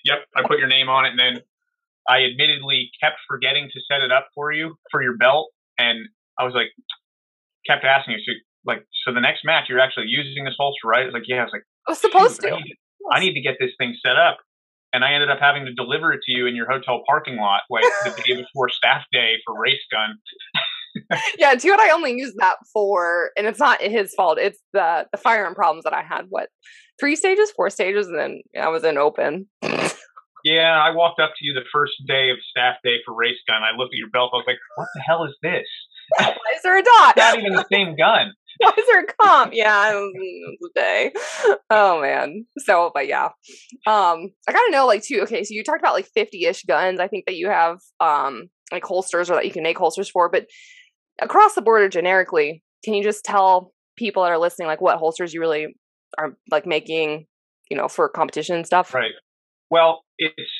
[0.05, 1.43] yep, I put your name on it, and then
[2.09, 6.45] I admittedly kept forgetting to set it up for you for your belt, and I
[6.45, 6.69] was like,
[7.67, 8.33] kept asking you, so,
[8.65, 11.03] like, so the next match you're actually using this holster, right?
[11.03, 11.41] I was like, yeah.
[11.41, 12.49] I was like, I was supposed to.
[12.49, 12.77] I need,
[13.13, 14.39] I need to get this thing set up.
[14.93, 17.61] And I ended up having to deliver it to you in your hotel parking lot,
[17.69, 20.17] like the day before staff day for race gun.
[21.39, 24.39] Yeah, what I only use that for, and it's not his fault.
[24.39, 26.27] It's the the firearm problems that I had.
[26.29, 26.49] What
[27.01, 29.47] three stages, four stages, and then I was in open.
[30.45, 33.63] yeah, I walked up to you the first day of staff day for race gun.
[33.63, 34.31] I looked at your belt.
[34.33, 35.67] I was like, "What the hell is this?
[36.19, 37.17] Why is there a dot?
[37.17, 39.53] Not even the same gun." Why is there a comp?
[39.55, 40.01] Yeah,
[40.75, 41.13] day.
[41.71, 42.45] Oh man.
[42.59, 43.27] So, but yeah,
[43.87, 45.21] um, I gotta know like too.
[45.23, 46.99] Okay, so you talked about like fifty-ish guns.
[46.99, 50.29] I think that you have um like holsters or that you can make holsters for,
[50.29, 50.47] but
[51.21, 54.99] across the board or generically, can you just tell people that are listening like what
[54.99, 55.75] holsters you really
[56.17, 57.27] are like making,
[57.71, 58.95] you know, for competition and stuff?
[58.95, 59.13] Right.
[59.71, 60.51] Well, it's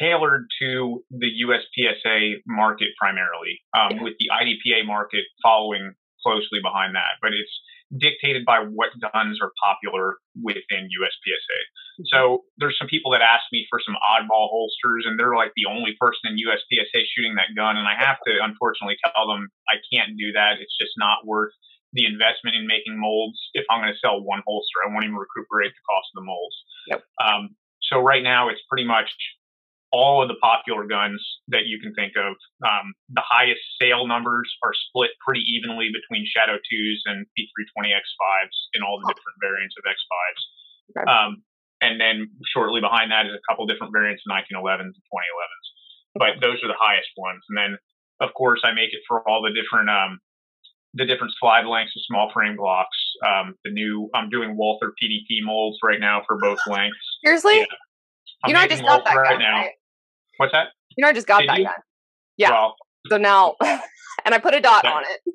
[0.00, 7.20] tailored to the USPSA market primarily, um, with the IDPA market following closely behind that.
[7.22, 7.52] But it's
[7.94, 11.60] dictated by what guns are popular within USPSA.
[12.00, 12.10] Mm-hmm.
[12.10, 15.70] So there's some people that ask me for some oddball holsters, and they're like the
[15.70, 17.76] only person in USPSA shooting that gun.
[17.76, 20.58] And I have to unfortunately tell them I can't do that.
[20.58, 21.54] It's just not worth
[21.94, 24.82] the investment in making molds if I'm going to sell one holster.
[24.82, 26.56] I won't even recuperate the cost of the molds.
[26.90, 27.00] Yep.
[27.22, 27.42] Um,
[27.86, 29.14] so right now it's pretty much
[29.94, 31.22] all of the popular guns
[31.54, 32.34] that you can think of.
[32.66, 38.56] Um, the highest sale numbers are split pretty evenly between Shadow 2s and P320 X5s
[38.74, 40.40] in all the different variants of X5s.
[40.90, 41.06] Okay.
[41.06, 41.30] Um,
[41.78, 45.66] and then shortly behind that is a couple different variants of 1911s and 2011s.
[46.18, 47.46] But those are the highest ones.
[47.48, 47.78] And then,
[48.18, 50.18] of course, I make it for all the different um,
[50.94, 52.98] the different slide lengths of small frame Glocks.
[53.22, 56.98] Um, the new I'm doing Walther PDP molds right now for both lengths.
[57.22, 57.58] Seriously?
[57.62, 57.66] Yeah.
[58.42, 59.62] I'm you know, I just got that right now.
[59.62, 59.72] right?
[60.36, 60.68] What's that?
[60.96, 61.64] You know, I just got Did that you?
[61.64, 61.74] gun.
[62.36, 62.50] Yeah.
[62.50, 62.76] Well,
[63.08, 63.54] So now,
[64.24, 64.92] and I put a dot Yeah.
[64.92, 65.34] on it.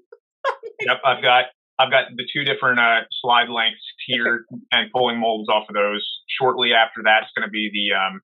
[0.81, 1.45] yep, I've got
[1.77, 6.05] I've got the two different uh, slide lengths here and pulling molds off of those.
[6.27, 8.21] Shortly after that's going to be the um,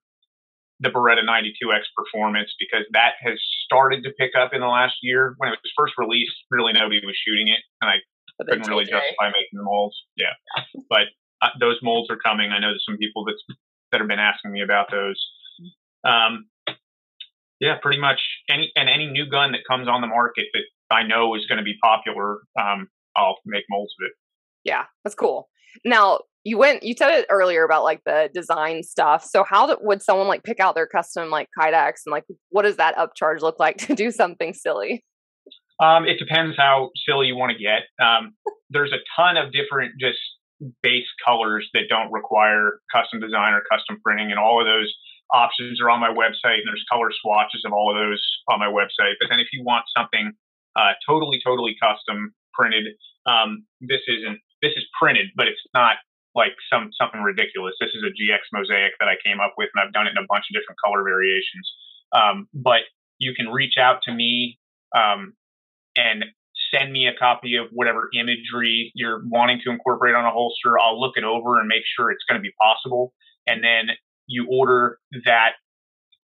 [0.81, 5.35] the Beretta 92X Performance because that has started to pick up in the last year.
[5.37, 7.95] When it was first released, really nobody was shooting it, and I
[8.37, 9.95] But couldn't really justify making the molds.
[10.17, 10.33] Yeah,
[10.89, 11.07] but
[11.41, 12.51] uh, those molds are coming.
[12.51, 13.43] I know there's some people that's
[13.91, 15.15] that have been asking me about those.
[16.03, 16.45] Um,
[17.65, 21.03] yeah, pretty much any and any new gun that comes on the market that I
[21.03, 24.11] know is going to be popular, um, I'll make molds of it.
[24.63, 25.49] Yeah, that's cool.
[25.83, 26.83] Now you went.
[26.83, 29.23] You said it earlier about like the design stuff.
[29.23, 32.63] So how do, would someone like pick out their custom like Kydex and like what
[32.63, 35.03] does that upcharge look like to do something silly?
[35.79, 37.83] Um, it depends how silly you want to get.
[38.03, 38.33] Um,
[38.69, 40.19] there's a ton of different just
[40.81, 44.93] base colors that don't require custom design or custom printing, and all of those
[45.33, 46.61] options are on my website.
[46.61, 49.15] And there's color swatches of all of those on my website.
[49.19, 50.33] But then if you want something
[50.75, 54.39] uh, totally, totally custom printed, um, this isn't.
[54.61, 55.97] This is printed, but it's not
[56.33, 57.75] like some something ridiculous.
[57.79, 60.17] This is a GX mosaic that I came up with, and I've done it in
[60.17, 61.69] a bunch of different color variations.
[62.13, 62.81] Um, but
[63.19, 64.59] you can reach out to me
[64.95, 65.33] um,
[65.95, 66.25] and
[66.73, 70.79] send me a copy of whatever imagery you're wanting to incorporate on a holster.
[70.79, 73.13] I'll look it over and make sure it's going to be possible.
[73.47, 73.95] And then
[74.27, 75.53] you order that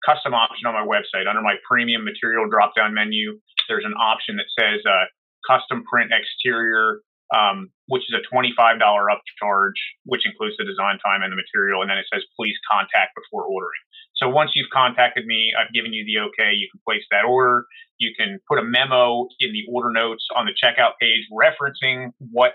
[0.04, 3.38] custom option on my website under my premium material drop down menu.
[3.68, 5.06] There's an option that says uh,
[5.46, 7.00] custom print exterior,
[7.34, 11.82] um, which is a $25 upcharge, which includes the design time and the material.
[11.82, 13.84] And then it says please contact before ordering.
[14.16, 17.64] So once you've contacted me, I've given you the okay, you can place that order.
[17.98, 22.52] You can put a memo in the order notes on the checkout page referencing what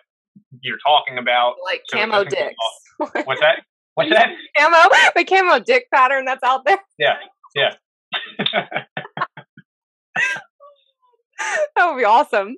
[0.62, 1.56] you're talking about.
[1.64, 2.56] Like So camo dicks.
[3.26, 3.64] What's that?
[3.96, 4.30] What's that?
[4.58, 4.78] camo,
[5.16, 6.78] the camo dick pattern that's out there.
[7.00, 7.16] Yeah,
[7.56, 7.74] yeah.
[11.76, 12.56] That would be awesome.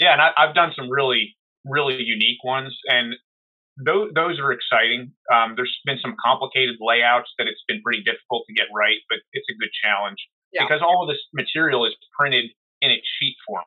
[0.00, 3.14] yeah, and I, I've done some really, really unique ones, and
[3.84, 5.12] those those are exciting.
[5.32, 9.18] Um, there's been some complicated layouts that it's been pretty difficult to get right, but
[9.34, 10.16] it's a good challenge
[10.52, 10.64] Yeah.
[10.64, 12.46] because all of this material is printed
[12.80, 13.64] in a sheet form.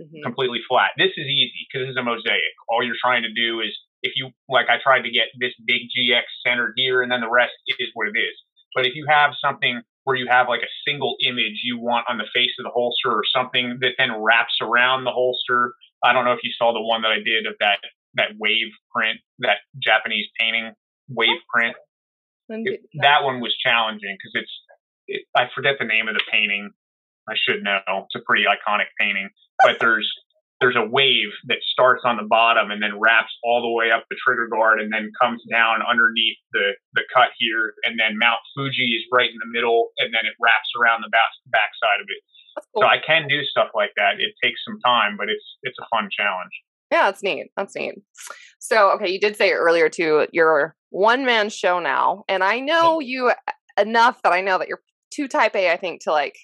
[0.00, 0.22] Mhm.
[0.24, 0.90] completely flat.
[0.96, 2.54] This is easy because this is a mosaic.
[2.68, 5.82] All you're trying to do is if you like I tried to get this big
[5.96, 8.34] GX centered here and then the rest is what it is.
[8.74, 12.18] But if you have something where you have like a single image you want on
[12.18, 15.74] the face of the holster or something that then wraps around the holster.
[16.02, 17.78] I don't know if you saw the one that I did of that
[18.14, 20.72] that wave print, that Japanese painting
[21.08, 21.76] wave print.
[22.66, 24.52] It- that one was challenging because it's
[25.08, 26.70] it, I forget the name of the painting.
[27.28, 27.78] I should know.
[27.86, 29.30] It's a pretty iconic painting,
[29.62, 30.10] but there's
[30.62, 34.06] there's a wave that starts on the bottom and then wraps all the way up
[34.08, 37.74] the trigger guard and then comes down underneath the, the cut here.
[37.82, 41.10] And then Mount Fuji is right in the middle and then it wraps around the
[41.10, 42.22] back, back side of it.
[42.74, 42.82] Cool.
[42.82, 44.22] So I can do stuff like that.
[44.22, 46.52] It takes some time, but it's it's a fun challenge.
[46.90, 47.50] Yeah, that's neat.
[47.56, 47.94] That's neat.
[48.58, 53.00] So, okay, you did say earlier too, you're one man show now, and I know
[53.00, 53.32] you
[53.80, 56.36] enough that I know that you're too type A, I think, to like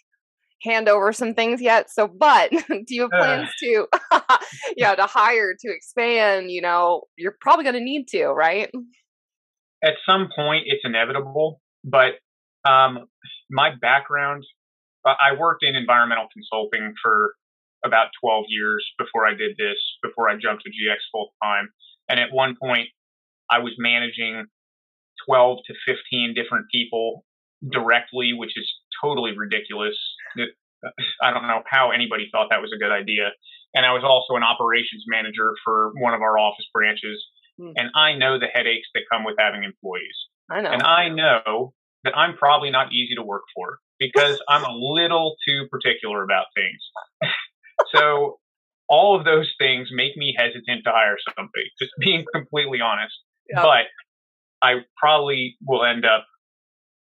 [0.62, 1.90] hand over some things yet.
[1.90, 3.52] So, but do you have plans uh.
[3.60, 3.86] to,
[4.76, 6.50] yeah, to hire to expand?
[6.50, 8.70] You know, you're probably going to need to, right?
[9.82, 11.60] At some point, it's inevitable.
[11.84, 12.14] But
[12.68, 13.06] um,
[13.50, 14.44] my background,
[15.06, 17.34] I worked in environmental consulting for
[17.84, 21.68] about 12 years before I did this, before I jumped to GX full time.
[22.08, 22.88] And at one point,
[23.50, 24.46] I was managing
[25.26, 27.24] 12 to 15 different people
[27.72, 28.70] directly, which is
[29.02, 29.96] totally ridiculous.
[30.36, 30.50] It,
[31.22, 33.30] I don't know how anybody thought that was a good idea.
[33.74, 37.24] And I was also an operations manager for one of our office branches.
[37.60, 37.72] Mm.
[37.76, 40.16] And I know the headaches that come with having employees.
[40.50, 40.70] I know.
[40.70, 45.34] And I know that I'm probably not easy to work for because I'm a little
[45.46, 46.80] too particular about things.
[47.94, 48.38] so
[48.88, 53.14] all of those things make me hesitant to hire somebody, just being completely honest.
[53.50, 53.62] Yep.
[53.62, 53.84] But
[54.62, 56.24] I probably will end up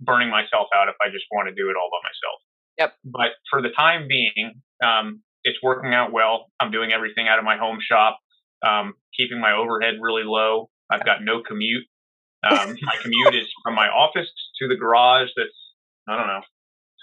[0.02, 2.38] burning myself out if I just want to do it all by myself.
[2.78, 2.94] Yep.
[3.06, 6.48] But for the time being, um, it's working out well.
[6.60, 8.20] I'm doing everything out of my home shop,
[8.68, 10.70] um, keeping my overhead really low.
[10.92, 11.86] I've got no commute.
[12.50, 15.50] Um, my commute is from my office to the garage that's,
[16.08, 16.42] I don't know,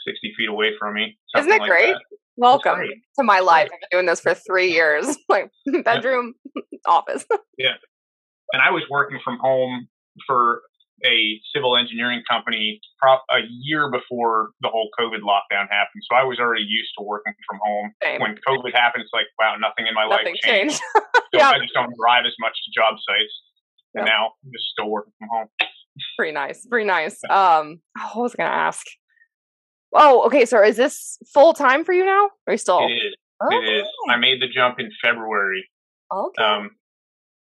[0.07, 1.19] 60 feet away from me.
[1.37, 1.95] Isn't it like great?
[1.95, 2.03] That.
[2.37, 2.99] Welcome great.
[3.19, 3.65] to my life.
[3.73, 5.17] I've been doing this for three years.
[5.29, 5.51] like
[5.85, 6.35] bedroom,
[6.87, 7.25] office.
[7.59, 7.75] yeah.
[8.53, 9.89] And I was working from home
[10.27, 10.63] for
[11.03, 12.81] a civil engineering company
[13.31, 16.03] a year before the whole COVID lockdown happened.
[16.09, 17.93] So I was already used to working from home.
[18.03, 18.21] Same.
[18.21, 20.81] When COVID happened, it's like, wow, nothing in my nothing life changed.
[20.81, 20.83] changed.
[20.95, 21.03] so
[21.35, 21.51] yeah.
[21.51, 23.35] I just don't drive as much to job sites.
[23.95, 25.49] And now I'm just still working from home.
[26.19, 26.67] Pretty nice.
[26.67, 27.21] Pretty nice.
[27.31, 27.81] Um,
[28.13, 28.85] what was going to ask?
[29.95, 30.45] Oh, okay.
[30.47, 32.31] So is this full time for you now?
[32.47, 32.81] Are you still?
[32.81, 33.15] It is.
[33.41, 33.49] Oh.
[33.51, 33.87] It is.
[34.09, 35.69] I made the jump in February.
[36.13, 36.43] Okay.
[36.43, 36.71] Um,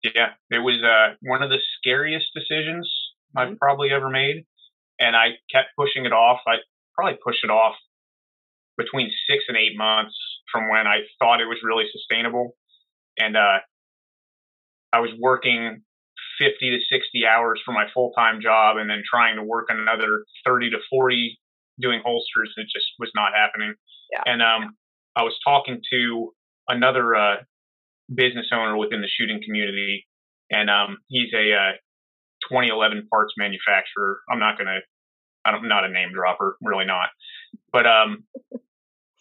[0.02, 2.90] yeah, it was uh, one of the scariest decisions
[3.36, 3.56] I've mm-hmm.
[3.56, 4.46] probably ever made.
[4.98, 6.40] And I kept pushing it off.
[6.46, 6.56] I
[6.94, 7.74] probably pushed it off
[8.76, 10.14] between six and eight months
[10.50, 12.54] from when I thought it was really sustainable.
[13.18, 13.58] And uh,
[14.92, 15.82] I was working
[16.38, 20.24] 50 to 60 hours for my full time job and then trying to work another
[20.46, 21.38] 30 to 40
[21.80, 22.52] doing holsters.
[22.56, 23.74] It just was not happening.
[24.12, 24.22] Yeah.
[24.26, 24.76] And um,
[25.16, 26.32] I was talking to
[26.68, 27.36] another uh,
[28.14, 30.06] business owner within the shooting community,
[30.50, 31.72] and um, he's a uh,
[32.48, 34.20] 2011 parts manufacturer.
[34.30, 34.80] I'm not going to,
[35.44, 37.08] I'm not a name dropper, really not.
[37.72, 38.24] But um,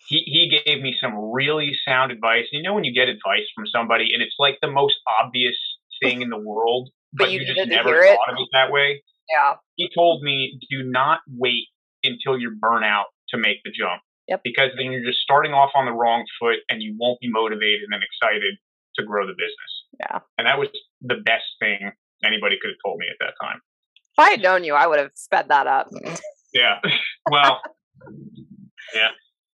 [0.07, 2.45] he, he gave me some really sound advice.
[2.51, 5.55] You know, when you get advice from somebody and it's like the most obvious
[6.03, 9.03] thing in the world, but, but you, you just never thought of it that way.
[9.29, 9.55] Yeah.
[9.75, 11.67] He told me, do not wait
[12.03, 14.01] until you're burnout to make the jump.
[14.27, 14.41] Yep.
[14.43, 17.87] Because then you're just starting off on the wrong foot and you won't be motivated
[17.91, 18.55] and excited
[18.95, 19.71] to grow the business.
[19.99, 20.19] Yeah.
[20.37, 20.69] And that was
[21.01, 21.91] the best thing
[22.25, 23.61] anybody could have told me at that time.
[24.17, 25.89] If I had known you, I would have sped that up.
[26.53, 26.79] yeah.
[27.29, 27.61] Well,
[28.93, 29.09] yeah.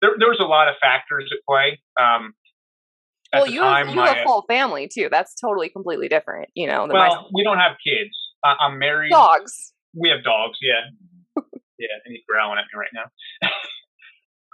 [0.01, 1.79] There, there was a lot of factors at play.
[1.99, 2.33] Um,
[3.33, 5.07] at well, you, time, have, you have a full family too.
[5.09, 6.49] That's totally completely different.
[6.53, 6.87] You know.
[6.89, 8.11] Well, we don't have kids.
[8.43, 9.09] I, I'm married.
[9.09, 9.73] Dogs.
[9.95, 10.57] We have dogs.
[10.61, 10.81] Yeah.
[11.79, 13.49] yeah, and he's growling at me right now.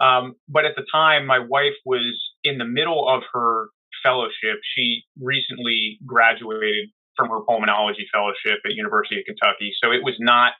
[0.06, 3.68] um, but at the time, my wife was in the middle of her
[4.02, 4.60] fellowship.
[4.74, 9.72] She recently graduated from her pulmonology fellowship at University of Kentucky.
[9.82, 10.52] So it was not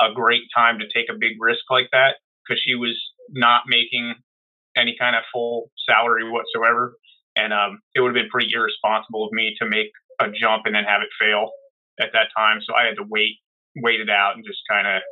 [0.00, 2.96] a great time to take a big risk like that because she was
[3.30, 4.14] not making
[4.76, 6.96] any kind of full salary whatsoever.
[7.36, 10.74] And um, it would have been pretty irresponsible of me to make a jump and
[10.74, 11.50] then have it fail
[12.00, 12.60] at that time.
[12.64, 13.38] So I had to wait,
[13.76, 15.02] wait it out and just kind of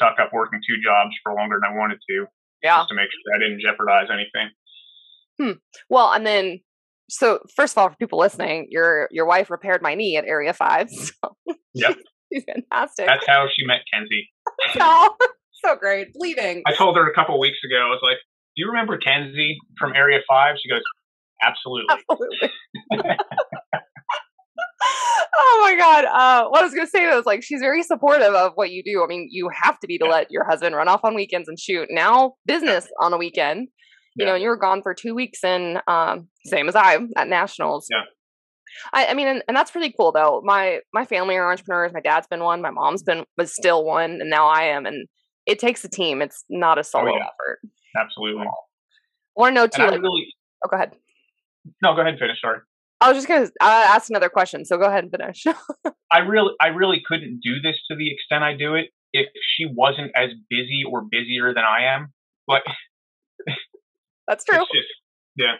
[0.00, 2.26] suck up working two jobs for longer than I wanted to.
[2.62, 2.78] Yeah.
[2.78, 4.50] Just to make sure I didn't jeopardize anything.
[5.38, 5.60] Hmm.
[5.88, 6.60] Well, and then
[7.08, 10.52] so first of all, for people listening, your your wife repaired my knee at Area
[10.52, 10.88] Five.
[10.96, 11.36] So
[11.74, 11.96] yep,
[12.32, 13.06] she's fantastic.
[13.06, 14.30] That's how she met Kenzie.
[14.80, 15.14] oh,
[15.64, 16.62] so great, bleeding.
[16.66, 17.76] I told her a couple weeks ago.
[17.76, 18.16] I was like,
[18.56, 20.56] "Do you remember Kenzie from Area 5?
[20.62, 20.80] She goes,
[21.42, 22.50] "Absolutely." Absolutely.
[25.38, 26.04] oh my god!
[26.06, 29.04] Uh, what I was gonna say was like she's very supportive of what you do.
[29.04, 30.10] I mean, you have to be to yeah.
[30.10, 31.88] let your husband run off on weekends and shoot.
[31.90, 33.68] Now business on a weekend
[34.16, 34.26] you yeah.
[34.26, 37.86] know, and you were gone for two weeks and um, same as I at nationals.
[37.90, 38.02] Yeah.
[38.92, 40.42] I, I mean, and, and, that's pretty cool though.
[40.44, 41.92] My my family are entrepreneurs.
[41.92, 42.60] My dad's been one.
[42.60, 44.86] My mom's been was still one, and now I am.
[44.86, 45.06] And
[45.46, 46.20] it takes a team.
[46.20, 47.24] It's not a solo oh, yeah.
[47.24, 47.60] effort.
[47.96, 48.44] Absolutely.
[49.38, 49.82] To know too.
[49.82, 50.26] Like, really,
[50.64, 50.92] oh, go ahead.
[51.82, 52.40] No, go ahead and finish.
[52.40, 52.58] Sorry.
[53.00, 55.44] I was just gonna uh, ask another question, so go ahead and finish.
[56.12, 59.26] I really, I really couldn't do this to the extent I do it if
[59.56, 62.12] she wasn't as busy or busier than I am.
[62.46, 62.62] But
[64.26, 64.58] that's true.
[64.58, 64.88] Just,
[65.36, 65.54] yeah,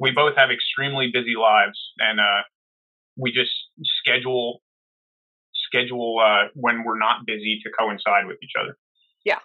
[0.00, 2.42] we both have extremely busy lives, and uh,
[3.16, 3.52] we just
[4.00, 4.60] schedule
[5.66, 8.76] schedule uh, when we're not busy to coincide with each other.
[9.24, 9.38] Yeah,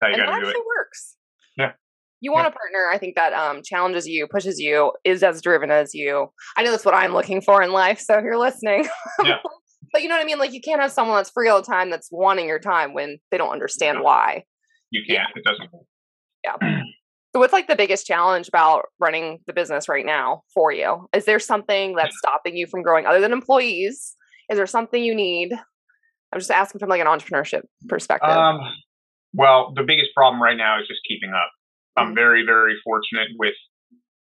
[0.00, 0.56] how you and got to do it.
[0.56, 1.16] works.
[1.56, 1.72] Yeah
[2.20, 5.70] you want a partner i think that um, challenges you pushes you is as driven
[5.70, 8.86] as you i know that's what i'm looking for in life so if you're listening
[9.24, 9.36] yeah.
[9.92, 11.66] but you know what i mean like you can't have someone that's free all the
[11.66, 14.44] time that's wanting your time when they don't understand why
[14.90, 15.40] you can't yeah.
[15.40, 15.70] it doesn't
[16.44, 16.82] yeah
[17.38, 21.08] so what's like the biggest challenge about running the business right now for you?
[21.12, 24.16] Is there something that's stopping you from growing other than employees?
[24.50, 25.52] Is there something you need?
[26.32, 28.28] I'm just asking from like an entrepreneurship perspective.
[28.28, 28.58] Um,
[29.34, 31.50] well the biggest problem right now is just keeping up.
[31.96, 33.54] I'm very, very fortunate with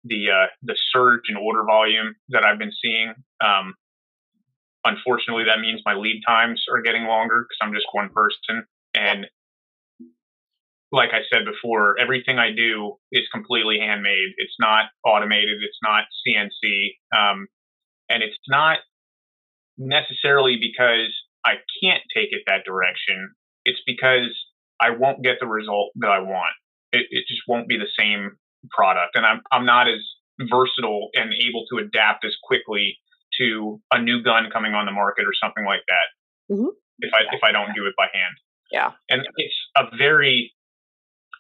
[0.05, 3.15] the uh, the surge in order volume that I've been seeing.
[3.43, 3.75] Um,
[4.85, 8.67] unfortunately, that means my lead times are getting longer because I'm just one person.
[8.95, 9.27] And
[10.93, 14.31] like I said before, everything I do is completely handmade.
[14.37, 15.59] It's not automated.
[15.63, 17.49] It's not CNC, um,
[18.09, 18.79] and it's not
[19.79, 21.13] necessarily because
[21.45, 23.35] I can't take it that direction.
[23.65, 24.35] It's because
[24.81, 26.55] I won't get the result that I want
[26.93, 28.37] it, it just won't be the same
[28.71, 29.17] product.
[29.17, 30.03] And I'm I'm not as
[30.41, 32.99] versatile and able to adapt as quickly
[33.39, 36.55] to a new gun coming on the market or something like that.
[36.55, 36.73] Mm-hmm.
[37.01, 38.37] If I if I don't do it by hand.
[38.73, 38.93] Yeah.
[39.09, 40.53] And it's a very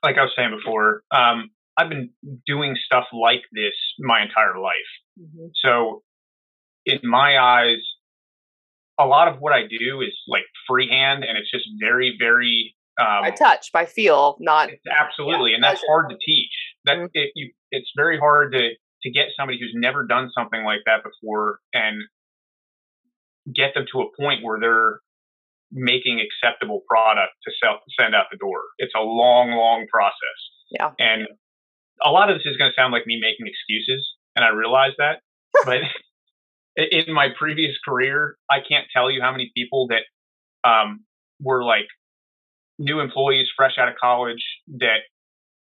[0.07, 2.11] like I was saying before, um, I've been
[2.47, 4.93] doing stuff like this my entire life.
[5.21, 5.49] Mm-hmm.
[5.63, 6.03] So
[6.87, 7.83] in my eyes,
[8.99, 13.23] a lot of what I do is like freehand and it's just very, very um,
[13.23, 16.53] by touch, by feel, not absolutely, yeah, and that's hard to teach.
[16.87, 17.07] That mm-hmm.
[17.13, 18.71] it, you, it's very hard to
[19.03, 22.01] to get somebody who's never done something like that before and
[23.55, 25.01] get them to a point where they're
[25.73, 28.63] making acceptable product to sell send out the door.
[28.79, 30.39] It's a long, long process.
[30.71, 31.27] Yeah, and
[32.05, 34.93] a lot of this is going to sound like me making excuses, and I realize
[34.99, 35.21] that,
[35.65, 35.79] but.
[36.79, 40.03] in my previous career, I can't tell you how many people that
[40.69, 41.07] um,
[41.41, 41.87] were like
[42.79, 44.45] new employees fresh out of college
[44.79, 45.01] that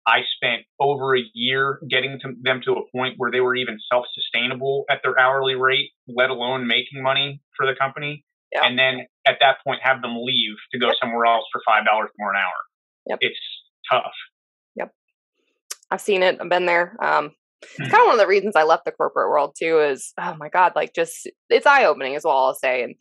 [0.05, 3.77] I spent over a year getting to them to a point where they were even
[3.91, 8.25] self sustainable at their hourly rate, let alone making money for the company.
[8.53, 8.63] Yep.
[8.65, 10.95] And then at that point, have them leave to go yep.
[11.01, 11.83] somewhere else for $5
[12.19, 12.53] more an hour.
[13.07, 13.17] Yep.
[13.21, 13.39] It's
[13.91, 14.13] tough.
[14.75, 14.91] Yep.
[15.91, 16.37] I've seen it.
[16.39, 16.95] I've been there.
[17.01, 20.13] Um, it's kind of one of the reasons I left the corporate world too is,
[20.19, 22.83] oh my God, like just, it's eye opening as well, I'll say.
[22.83, 22.95] And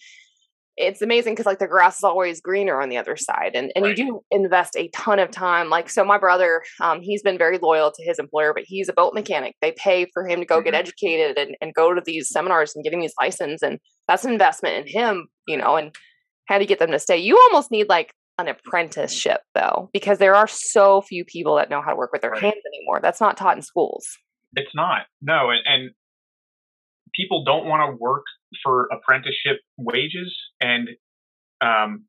[0.76, 3.84] it's amazing because like the grass is always greener on the other side and, and
[3.84, 3.96] right.
[3.96, 7.58] you do invest a ton of time like so my brother um, he's been very
[7.58, 10.56] loyal to his employer but he's a boat mechanic they pay for him to go
[10.56, 10.64] mm-hmm.
[10.64, 14.32] get educated and, and go to these seminars and getting his license and that's an
[14.32, 15.94] investment in him you know and
[16.46, 20.18] how do you get them to stay you almost need like an apprenticeship though because
[20.18, 22.42] there are so few people that know how to work with their right.
[22.42, 24.06] hands anymore that's not taught in schools
[24.54, 25.90] it's not no and, and
[27.14, 28.24] people don't want to work
[28.62, 30.88] for apprenticeship wages and
[31.60, 32.04] um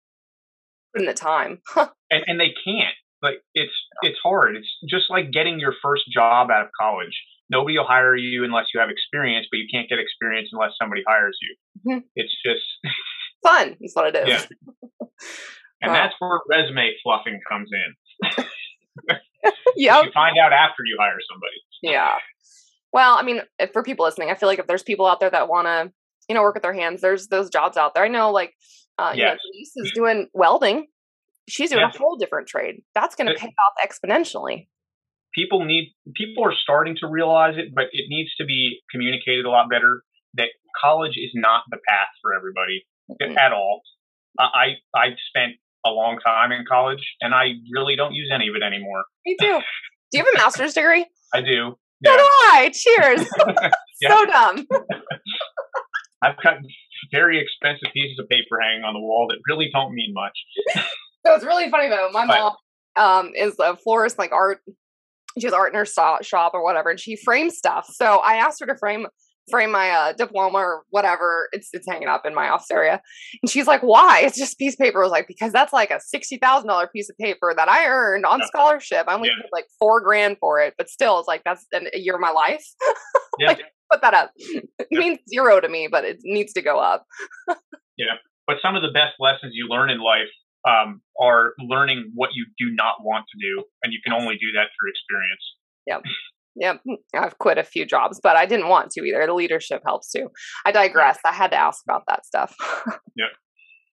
[0.96, 1.60] in the time.
[1.76, 2.96] and, and they can't.
[3.22, 4.58] Like it's it's hard.
[4.58, 7.18] It's just like getting your first job out of college.
[7.50, 11.04] Nobody will hire you unless you have experience but you can't get experience unless somebody
[11.08, 11.56] hires you.
[11.88, 12.00] Mm-hmm.
[12.16, 12.66] it's just
[13.44, 14.30] fun is what it is.
[14.30, 14.46] Yeah.
[15.82, 15.94] and wow.
[15.94, 18.46] that's where resume fluffing comes in.
[19.76, 21.56] Yeah you find out after you hire somebody.
[21.82, 22.18] Yeah
[22.94, 23.42] well, I mean,
[23.74, 25.92] for people listening, I feel like if there's people out there that want to,
[26.30, 28.06] you know, work with their hands, there's those jobs out there.
[28.06, 28.54] I know, like,
[29.00, 29.18] uh, yes.
[29.18, 30.86] you know, Denise is doing welding.
[31.50, 31.96] She's doing yes.
[31.96, 32.84] a whole different trade.
[32.96, 34.68] That's going to pay off exponentially.
[35.34, 39.50] People need, people are starting to realize it, but it needs to be communicated a
[39.50, 40.04] lot better
[40.36, 43.38] that college is not the path for everybody mm-hmm.
[43.38, 43.82] at all.
[44.40, 45.54] I, I spent
[45.86, 49.04] a long time in college and I really don't use any of it anymore.
[49.26, 49.60] Me too.
[50.12, 51.06] Do you have a master's degree?
[51.34, 51.78] I do.
[52.04, 52.18] Yeah.
[52.18, 52.72] Do I.
[52.74, 53.22] Cheers.
[54.12, 54.68] so dumb.
[56.22, 56.58] I've got
[57.12, 60.38] very expensive pieces of paper hanging on the wall that really don't mean much.
[61.26, 62.10] so it's really funny though.
[62.12, 62.54] My mom
[62.96, 64.60] um, is a florist, like art.
[65.40, 67.88] She has art in her shop or whatever, and she frames stuff.
[67.92, 69.08] So I asked her to frame
[69.50, 71.50] frame my uh, diploma or whatever.
[71.52, 73.02] It's it's hanging up in my office area.
[73.42, 74.22] And she's like, "Why?
[74.24, 76.88] It's just piece of paper." I was like, "Because that's like a sixty thousand dollar
[76.88, 78.46] piece of paper that I earned on yeah.
[78.48, 79.06] scholarship.
[79.08, 79.42] I only yeah.
[79.42, 82.22] paid like four grand for it, but still, it's like that's an, a year of
[82.22, 82.66] my life.
[83.40, 83.48] Yeah.
[83.48, 84.30] like, put that up.
[84.38, 87.04] It means zero to me, but it needs to go up.
[87.98, 90.30] yeah, but some of the best lessons you learn in life
[90.68, 94.52] um, are learning what you do not want to do, and you can only do
[94.54, 95.42] that through experience.
[95.88, 96.02] Yep.
[96.56, 96.82] Yep.
[97.16, 99.26] I've quit a few jobs, but I didn't want to either.
[99.26, 100.30] The leadership helps too.
[100.66, 101.20] I digress.
[101.26, 102.56] I had to ask about that stuff.
[103.16, 103.30] yep.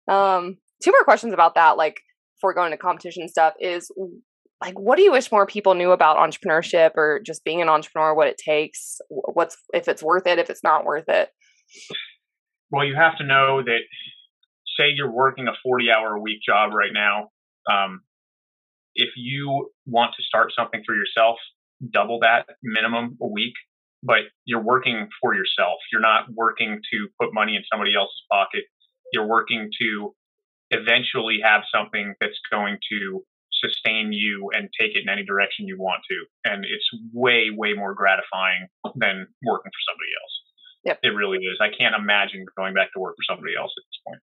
[0.09, 1.75] Um, two more questions about that.
[1.75, 1.99] Like
[2.37, 3.91] before going to competition stuff is
[4.61, 8.13] like, what do you wish more people knew about entrepreneurship or just being an entrepreneur,
[8.13, 11.27] what it takes, what's, if it's worth it, if it's not worth it?
[12.71, 13.79] Well, you have to know that
[14.79, 17.31] say you're working a 40 hour a week job right now.
[17.69, 18.01] Um,
[18.95, 21.37] if you want to start something for yourself,
[21.91, 23.53] double that minimum a week,
[24.03, 25.79] but you're working for yourself.
[25.91, 28.63] You're not working to put money in somebody else's pocket.
[29.13, 30.13] You're working to
[30.71, 35.77] eventually have something that's going to sustain you and take it in any direction you
[35.77, 36.51] want to.
[36.51, 40.33] And it's way, way more gratifying than working for somebody else.
[40.85, 40.99] Yep.
[41.03, 41.57] It really is.
[41.61, 44.21] I can't imagine going back to work for somebody else at this point.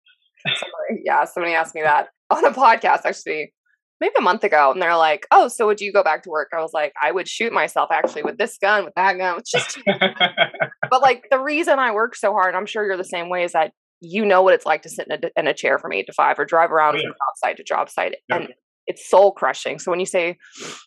[0.58, 3.52] Somebody, yeah, somebody asked me that on a podcast actually
[4.00, 6.48] maybe a month ago and they're like, "Oh, so would you go back to work?"
[6.56, 9.38] I was like, "I would shoot myself actually with this gun, with that gun.
[9.38, 9.78] It's just
[10.90, 13.52] But like the reason I work so hard, I'm sure you're the same way is
[13.52, 16.06] that you know what it's like to sit in a, in a chair from 8
[16.06, 17.02] to 5 or drive oh, around oh, yeah.
[17.02, 18.36] from job site to job site yeah.
[18.36, 18.48] and
[18.86, 19.78] it's soul crushing.
[19.78, 20.38] So when you say,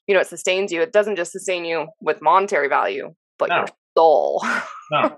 [0.07, 3.57] you know, it sustains you, it doesn't just sustain you with monetary value, but no.
[3.57, 4.43] your soul.
[4.91, 5.17] no.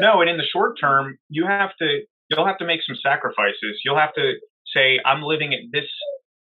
[0.00, 3.80] No, and in the short term, you have to you'll have to make some sacrifices.
[3.84, 4.32] You'll have to
[4.74, 5.88] say, I'm living at this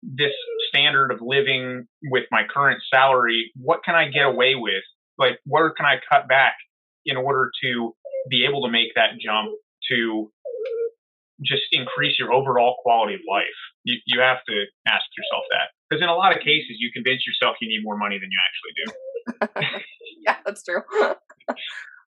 [0.03, 0.32] this
[0.68, 3.53] standard of living with my current salary.
[3.57, 4.82] What can I get away with?
[5.18, 6.55] Like, where can I cut back
[7.05, 7.94] in order to
[8.28, 9.51] be able to make that jump
[9.90, 10.30] to
[11.44, 13.47] just increase your overall quality of life?
[13.84, 15.70] You, you have to ask yourself that.
[15.88, 18.40] Because in a lot of cases, you convince yourself you need more money than you
[18.47, 19.80] actually do.
[20.26, 20.82] yeah, that's true.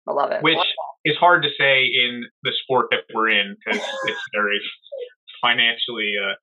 [0.07, 0.41] I love it.
[0.41, 0.57] Which
[1.05, 4.59] is hard to say in the sport that we're in because it's very
[5.41, 6.33] financially uh,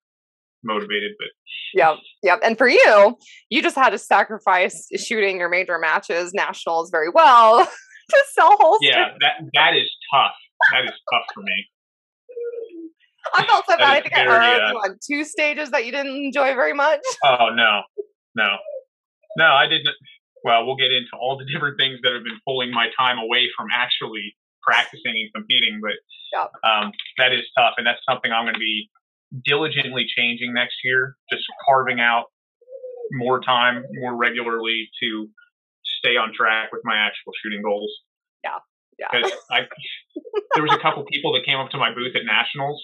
[0.66, 1.12] motivated.
[1.18, 1.28] But
[1.74, 2.36] yeah, yeah.
[2.42, 3.16] And for you,
[3.50, 7.64] you just had to sacrifice shooting your major matches, nationals, very well
[8.10, 8.90] to sell holsters.
[8.92, 10.34] Yeah, that that is tough.
[10.72, 11.66] That is tough for me.
[13.34, 13.88] I felt so bad.
[13.88, 17.00] I think very, I heard uh, two stages that you didn't enjoy very much.
[17.24, 17.82] Oh no,
[18.36, 18.56] no,
[19.36, 19.46] no!
[19.46, 19.88] I didn't
[20.46, 23.50] well, we'll get into all the different things that have been pulling my time away
[23.56, 25.82] from actually practicing and competing.
[25.82, 25.98] But
[26.62, 28.88] um, that is tough, and that's something I'm going to be
[29.44, 31.16] diligently changing next year.
[31.30, 32.26] Just carving out
[33.12, 35.28] more time, more regularly to
[35.98, 37.92] stay on track with my actual shooting goals.
[38.44, 38.58] Yeah,
[38.98, 39.06] yeah.
[39.12, 39.60] Because I,
[40.54, 42.82] there was a couple people that came up to my booth at nationals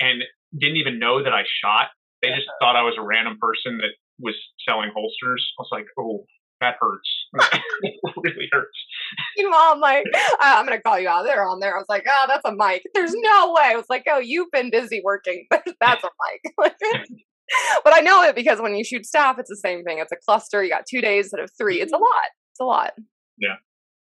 [0.00, 0.22] and
[0.58, 1.88] didn't even know that I shot.
[2.20, 4.34] They just thought I was a random person that was
[4.68, 5.52] selling holsters.
[5.58, 6.24] I was like, oh,
[6.60, 7.10] that hurts.
[7.82, 8.78] it really hurts.
[9.38, 10.04] Mom, like,
[10.40, 11.24] I'm gonna call you out.
[11.24, 11.74] They're on there.
[11.74, 12.82] I was like, oh, that's a mic.
[12.94, 13.64] There's no way.
[13.64, 15.46] I was like, oh, you've been busy working.
[15.50, 16.54] that's a mic.
[17.84, 19.98] but I know it because when you shoot staff, it's the same thing.
[19.98, 20.62] It's a cluster.
[20.62, 21.80] You got two days instead of three.
[21.80, 22.30] It's a lot.
[22.52, 22.92] It's a lot.
[23.38, 23.56] Yeah.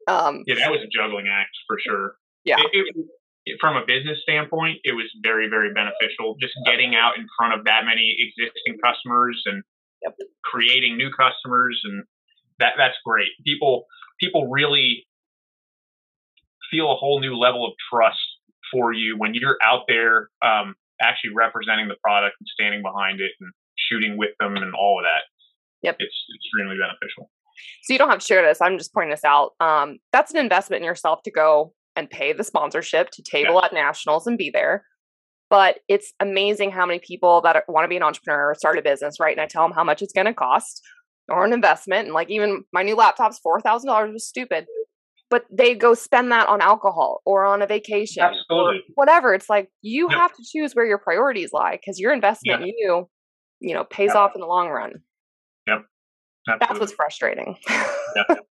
[0.06, 0.42] Um.
[0.46, 2.14] Yeah, that was a juggling act for sure.
[2.44, 2.56] Yeah.
[2.72, 3.06] It, it,
[3.60, 6.36] from a business standpoint, it was very, very beneficial.
[6.40, 9.62] Just getting out in front of that many existing customers and
[10.02, 10.14] yep.
[10.44, 12.04] creating new customers, and
[12.58, 13.30] that that's great.
[13.46, 13.86] People
[14.20, 15.06] people really
[16.70, 18.18] feel a whole new level of trust
[18.72, 23.30] for you when you're out there um, actually representing the product and standing behind it
[23.40, 25.22] and shooting with them and all of that.
[25.82, 27.30] Yep, it's extremely beneficial.
[27.82, 28.60] So you don't have to share this.
[28.60, 29.52] I'm just pointing this out.
[29.60, 33.66] Um, that's an investment in yourself to go and pay the sponsorship to table yeah.
[33.66, 34.84] at nationals and be there.
[35.50, 38.82] But it's amazing how many people that want to be an entrepreneur or start a
[38.82, 39.32] business, right?
[39.32, 40.82] And I tell them how much it's going to cost
[41.28, 42.06] or an investment.
[42.06, 44.66] And like even my new laptop's $4,000 was stupid.
[45.30, 48.80] But they go spend that on alcohol or on a vacation Absolutely.
[48.94, 49.34] whatever.
[49.34, 50.18] It's like you yep.
[50.18, 53.10] have to choose where your priorities lie because your investment in you,
[53.60, 54.16] you know, pays yep.
[54.16, 54.92] off in the long run.
[55.66, 55.84] Yep.
[56.48, 56.66] Absolutely.
[56.66, 57.56] That's what's frustrating.
[57.68, 58.38] yep.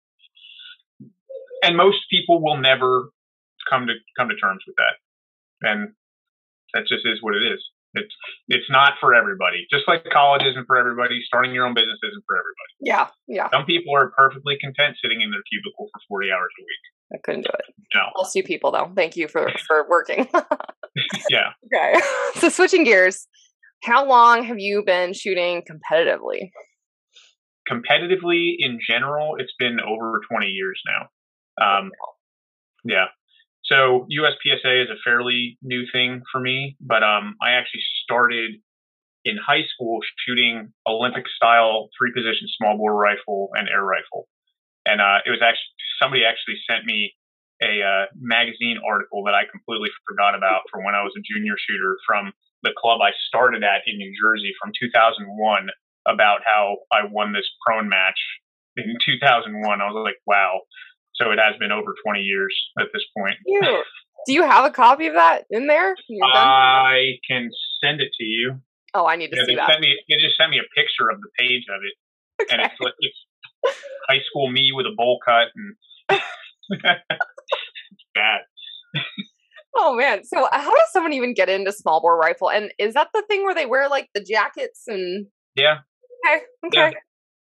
[1.60, 3.10] And most people will never
[3.68, 5.68] come to come to terms with that.
[5.68, 5.88] And
[6.72, 7.60] that just is what it is.
[7.94, 8.14] It's
[8.48, 9.66] it's not for everybody.
[9.70, 12.72] Just like college isn't for everybody, starting your own business isn't for everybody.
[12.80, 13.48] Yeah, yeah.
[13.52, 16.84] Some people are perfectly content sitting in their cubicle for forty hours a week.
[17.14, 17.74] I couldn't do it.
[17.94, 18.02] No.
[18.14, 18.92] Bless see people though.
[18.94, 20.28] Thank you for for working.
[21.30, 21.52] yeah.
[21.64, 21.98] Okay.
[22.34, 23.26] So switching gears,
[23.82, 26.50] how long have you been shooting competitively?
[27.70, 31.78] Competitively in general, it's been over 20 years now.
[31.78, 31.90] Um,
[32.84, 33.06] yeah.
[33.70, 38.56] So USPSA is a fairly new thing for me, but um, I actually started
[39.24, 44.26] in high school shooting Olympic style three position small bore rifle and air rifle.
[44.86, 47.12] And uh, it was actually somebody actually sent me
[47.60, 51.58] a uh, magazine article that I completely forgot about from when I was a junior
[51.58, 55.68] shooter from the club I started at in New Jersey from 2001
[56.06, 58.18] about how I won this prone match
[58.76, 59.52] in 2001.
[59.60, 60.62] I was like, wow.
[61.20, 63.34] So it has been over 20 years at this point.
[63.46, 63.84] Cute.
[64.26, 65.94] Do you have a copy of that in there?
[66.24, 67.50] I can
[67.82, 68.60] send it to you.
[68.94, 69.70] Oh, I need to yeah, see they that.
[69.70, 72.54] Sent me, they just sent me a picture of the page of it, Okay.
[72.56, 73.18] and it's, like- it's
[74.08, 76.20] high school me with a bowl cut, and
[78.14, 78.40] bad.
[79.76, 80.24] Oh man.
[80.24, 82.50] So how does someone even get into small bore rifle?
[82.50, 85.78] And is that the thing where they wear like the jackets and Yeah,
[86.26, 86.42] Okay.
[86.66, 86.96] Okay.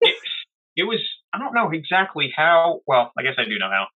[0.01, 0.15] it,
[0.75, 0.99] it was
[1.33, 2.81] I don't know exactly how.
[2.87, 3.87] Well, I guess I do know how.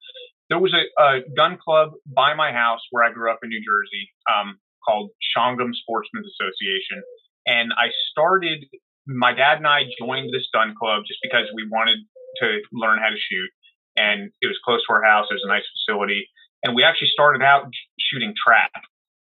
[0.49, 3.61] There was a, a gun club by my house where I grew up in New
[3.61, 7.01] Jersey, um, called Shongum Sportsmen's Association,
[7.45, 8.65] and I started.
[9.05, 11.99] My dad and I joined this gun club just because we wanted
[12.39, 13.49] to learn how to shoot,
[13.97, 15.27] and it was close to our house.
[15.29, 16.29] It was a nice facility,
[16.63, 17.65] and we actually started out
[17.99, 18.71] shooting trap.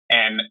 [0.09, 0.41] And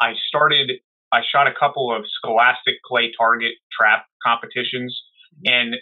[0.00, 0.72] I started.
[1.12, 5.00] I shot a couple of Scholastic clay target trap competitions,
[5.44, 5.76] and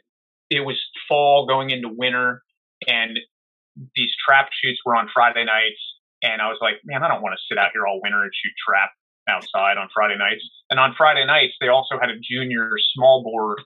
[0.53, 0.77] it was
[1.09, 2.43] fall going into winter,
[2.87, 3.19] and
[3.97, 5.81] these trap shoots were on Friday nights.
[6.23, 8.31] And I was like, man, I don't want to sit out here all winter and
[8.31, 8.91] shoot trap
[9.29, 10.45] outside on Friday nights.
[10.71, 13.57] And on Friday nights, they also had a junior small bore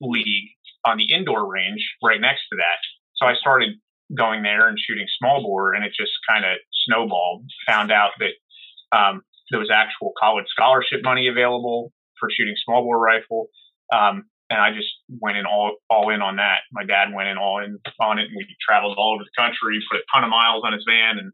[0.00, 0.48] league
[0.86, 2.80] on the indoor range right next to that.
[3.14, 3.76] So I started
[4.16, 6.56] going there and shooting small bore, and it just kind of
[6.88, 7.44] snowballed.
[7.68, 12.98] Found out that um, there was actual college scholarship money available for shooting small bore
[12.98, 13.48] rifle.
[13.92, 14.88] Um, and I just
[15.20, 16.60] went in all all in on that.
[16.72, 19.80] My dad went in all in on it, and we traveled all over the country,
[19.90, 21.32] put a ton of miles on his van, and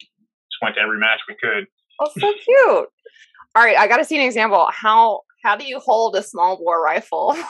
[0.00, 1.66] just went to every match we could.
[2.00, 2.88] Oh, so cute.
[3.56, 4.68] All right, I got to see an example.
[4.72, 7.36] How how do you hold a small bore rifle?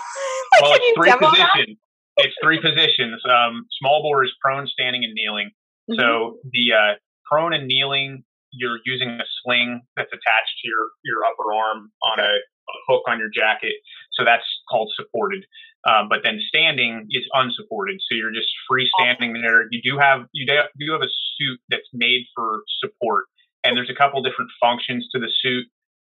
[0.55, 1.79] Like, well, can it's you three positions.
[2.17, 3.21] It's three positions.
[3.29, 5.51] Um, small bore is prone, standing, and kneeling.
[5.91, 5.97] Mhm.
[5.99, 6.95] So the uh,
[7.29, 12.21] prone and kneeling, you're using a sling that's attached to your your upper arm on
[12.21, 12.39] a,
[12.69, 13.75] a hook on your jacket.
[14.12, 15.45] So that's called supported.
[15.87, 18.01] Um, but then standing is unsupported.
[18.01, 19.67] So you're just free standing there.
[19.71, 23.25] You do have you do have a suit that's made for support,
[23.62, 25.67] and there's a couple different functions to the suit.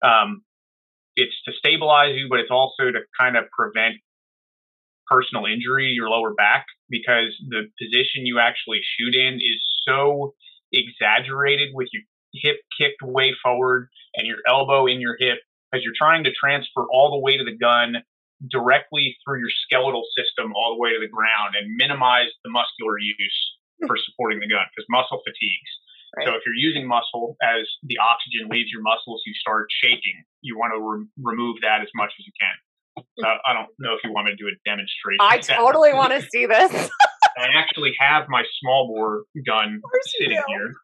[0.05, 0.43] Um,
[1.17, 3.97] it's to stabilize you, but it's also to kind of prevent
[5.09, 10.35] personal injury your lower back because the position you actually shoot in is so
[10.73, 12.03] exaggerated with your
[12.35, 15.39] hip kicked way forward and your elbow in your hip
[15.73, 18.05] because you're trying to transfer all the weight of the gun
[18.51, 23.01] directly through your skeletal system all the way to the ground and minimize the muscular
[23.01, 23.39] use
[23.81, 23.87] hmm.
[23.89, 25.73] for supporting the gun because muscle fatigues.
[26.13, 26.29] Right.
[26.29, 30.29] So if you're using muscle as the oxygen leaves your muscles, you start shaking.
[30.43, 32.53] You want to re- remove that as much as you can.
[33.17, 35.25] So I don't know if you want me to do a demonstration.
[35.25, 36.91] I totally want to see this.
[37.39, 39.81] I actually have my small bore gun
[40.21, 40.75] sitting here.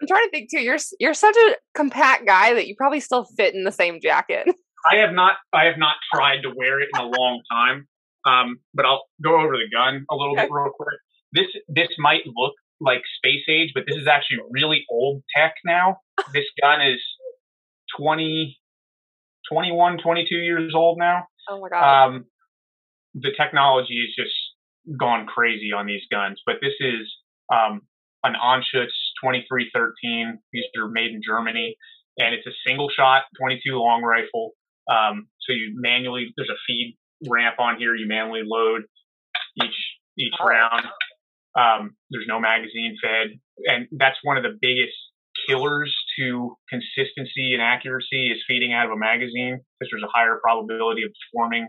[0.00, 0.60] I'm trying to think too.
[0.60, 4.46] You're you're such a compact guy that you probably still fit in the same jacket.
[4.90, 7.88] I have not I have not tried to wear it in a long time.
[8.24, 10.98] Um, but I'll go over the gun a little bit real quick.
[11.32, 15.98] This this might look like space age, but this is actually really old tech now.
[16.32, 17.00] This gun is
[17.96, 18.58] 20,
[19.50, 21.26] 21, 22 years old now.
[21.48, 22.06] Oh my god.
[22.06, 22.24] Um,
[23.14, 24.36] the technology has just
[24.98, 27.08] gone crazy on these guns, but this is
[27.52, 27.82] um,
[28.24, 28.88] an Anschutz
[29.22, 30.38] 2313.
[30.52, 31.76] These are made in Germany,
[32.18, 34.52] and it's a single shot 22 long rifle.
[34.90, 36.96] Um, so you manually there's a feed
[37.28, 37.94] ramp on here.
[37.94, 38.82] You manually load
[39.62, 39.78] each
[40.18, 40.86] each round.
[41.58, 44.96] Um, there's no magazine fed, and that's one of the biggest
[45.46, 50.38] killers to consistency and accuracy is feeding out of a magazine because there's a higher
[50.42, 51.68] probability of forming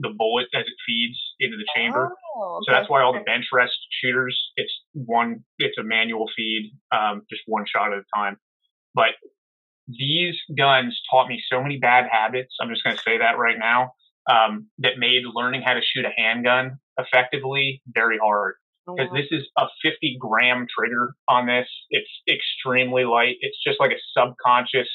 [0.00, 2.10] the bullet as it feeds into the chamber.
[2.36, 6.72] Oh, So that's why all the bench rest shooters, it's one, it's a manual feed,
[6.90, 8.36] um, just one shot at a time.
[8.94, 9.10] But
[9.88, 12.54] these guns taught me so many bad habits.
[12.60, 13.92] I'm just going to say that right now.
[14.30, 18.54] Um, that made learning how to shoot a handgun effectively very hard
[18.86, 19.16] Oh, because wow.
[19.16, 21.66] this is a 50 gram trigger on this.
[21.90, 23.36] It's extremely light.
[23.40, 24.88] It's just like a subconscious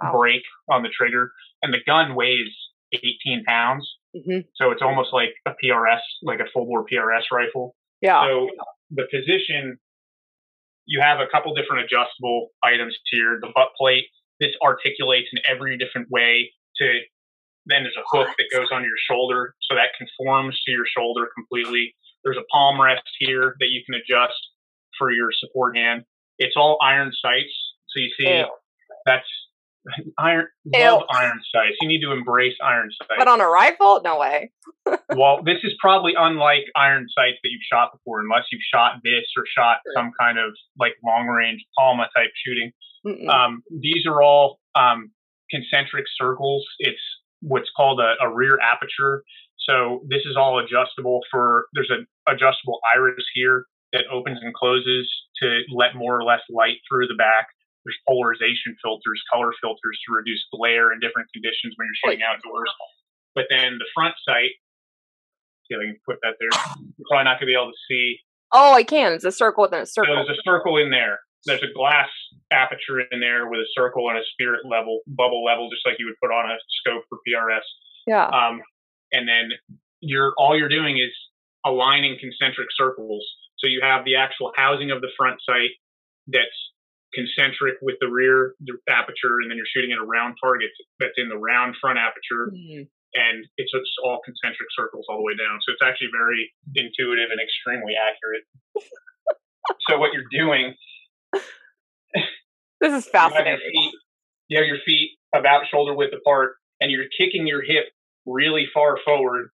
[0.00, 0.12] Wow.
[0.12, 2.54] break on the trigger, and the gun weighs
[2.92, 3.96] 18 pounds.
[4.16, 4.46] Mhm.
[4.54, 7.76] So it's almost like a PRS, like a full bore PRS rifle.
[8.00, 8.22] Yeah.
[8.24, 8.50] So
[8.90, 9.78] the position,
[10.86, 13.38] you have a couple different adjustable items here.
[13.40, 14.06] The butt plate,
[14.40, 17.00] this articulates in every different way to
[17.66, 21.28] then there's a hook that goes on your shoulder so that conforms to your shoulder
[21.34, 21.94] completely.
[22.24, 24.38] There's a palm rest here that you can adjust
[24.96, 26.04] for your support hand.
[26.38, 27.52] It's all iron sights.
[27.88, 28.46] So you see Ew.
[29.04, 29.28] that's
[30.18, 31.76] iron love iron sights.
[31.80, 33.18] You need to embrace iron sights.
[33.18, 34.50] But on a rifle, no way.
[35.16, 39.24] well, this is probably unlike iron sights that you've shot before, unless you've shot this
[39.36, 39.92] or shot sure.
[39.96, 42.72] some kind of like long range Palma type shooting.
[43.30, 45.10] Um, these are all um,
[45.50, 46.66] concentric circles.
[46.78, 47.00] It's
[47.40, 49.22] what's called a, a rear aperture.
[49.68, 51.66] So this is all adjustable for.
[51.72, 55.10] There's an adjustable iris here that opens and closes
[55.42, 57.48] to let more or less light through the back.
[57.88, 62.68] There's polarization filters, color filters to reduce glare in different conditions when you're shooting outdoors.
[63.32, 64.60] But then the front sight,
[65.64, 66.52] see if I can put that there.
[66.52, 68.20] You're probably not going to be able to see.
[68.52, 69.16] Oh, I can.
[69.16, 70.12] It's a circle within a circle.
[70.12, 71.16] So there's a circle in there.
[71.48, 72.12] There's a glass
[72.52, 76.12] aperture in there with a circle and a spirit level, bubble level, just like you
[76.12, 77.64] would put on a scope for PRS.
[78.04, 78.28] Yeah.
[78.28, 78.60] Um,
[79.12, 79.56] and then
[80.00, 81.16] you're all you're doing is
[81.64, 83.24] aligning concentric circles.
[83.56, 85.72] So you have the actual housing of the front sight
[86.26, 86.58] that's
[87.14, 88.54] concentric with the rear
[88.88, 92.52] aperture, and then you're shooting at a round target that's in the round front aperture.
[92.52, 92.84] Mm-hmm.
[93.16, 95.58] And it's, it's all concentric circles all the way down.
[95.64, 98.44] So it's actually very intuitive and extremely accurate.
[99.88, 100.76] so what you're doing
[102.80, 103.58] this is fascinating.
[103.60, 103.94] You have, your feet,
[104.48, 107.84] you have your feet about shoulder width apart, and you're kicking your hip
[108.24, 109.50] really far forward,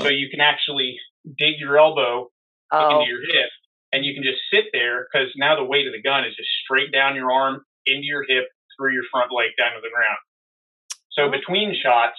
[0.00, 0.96] so you can actually
[1.38, 2.30] dig your elbow
[2.70, 3.00] oh.
[3.00, 3.50] into your hip,
[3.92, 6.48] and you can just sit there because now the weight of the gun is just
[6.64, 10.18] straight down your arm into your hip through your front leg down to the ground.
[11.12, 12.16] So between shots,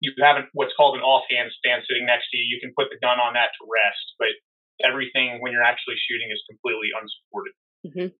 [0.00, 2.44] you have what's called an offhand stand sitting next to you.
[2.44, 4.34] You can put the gun on that to rest, but
[4.82, 7.54] everything when you're actually shooting is completely unsupported.
[7.86, 8.10] Mm-hmm.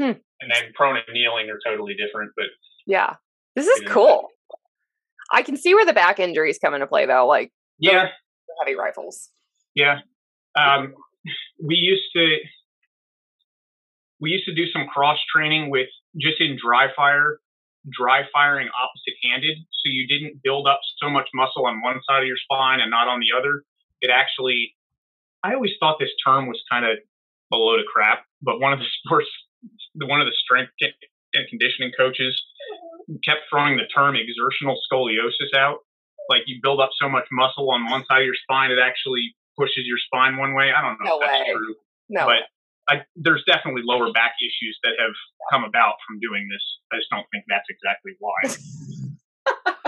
[0.00, 0.16] Hmm.
[0.40, 2.48] And then prone and kneeling are totally different, but
[2.86, 3.20] yeah,
[3.54, 4.28] this is cool.
[5.30, 7.26] I can see where the back injuries come into play, though.
[7.26, 8.08] Like yeah,
[8.58, 9.28] heavy rifles.
[9.74, 9.98] Yeah,
[10.58, 10.94] um,
[11.62, 12.38] we used to
[14.20, 15.88] we used to do some cross training with
[16.20, 17.40] just in dry fire,
[17.88, 22.20] dry firing opposite handed, so you didn't build up so much muscle on one side
[22.20, 23.64] of your spine and not on the other.
[24.02, 24.76] It actually,
[25.42, 26.98] I always thought this term was kind of
[27.52, 29.28] a load of crap, but one of the sports
[29.96, 32.32] one of the strength and conditioning coaches
[33.24, 35.78] kept throwing the term exertional scoliosis out.
[36.28, 39.34] Like you build up so much muscle on one side of your spine, it actually
[39.58, 40.70] pushes your spine one way.
[40.70, 41.52] I don't know no if that's way.
[41.54, 41.74] true.
[42.08, 42.26] No.
[42.26, 42.42] But
[42.88, 45.14] I, there's definitely lower back issues that have
[45.52, 46.64] come about from doing this.
[46.92, 48.40] I just don't think that's exactly why.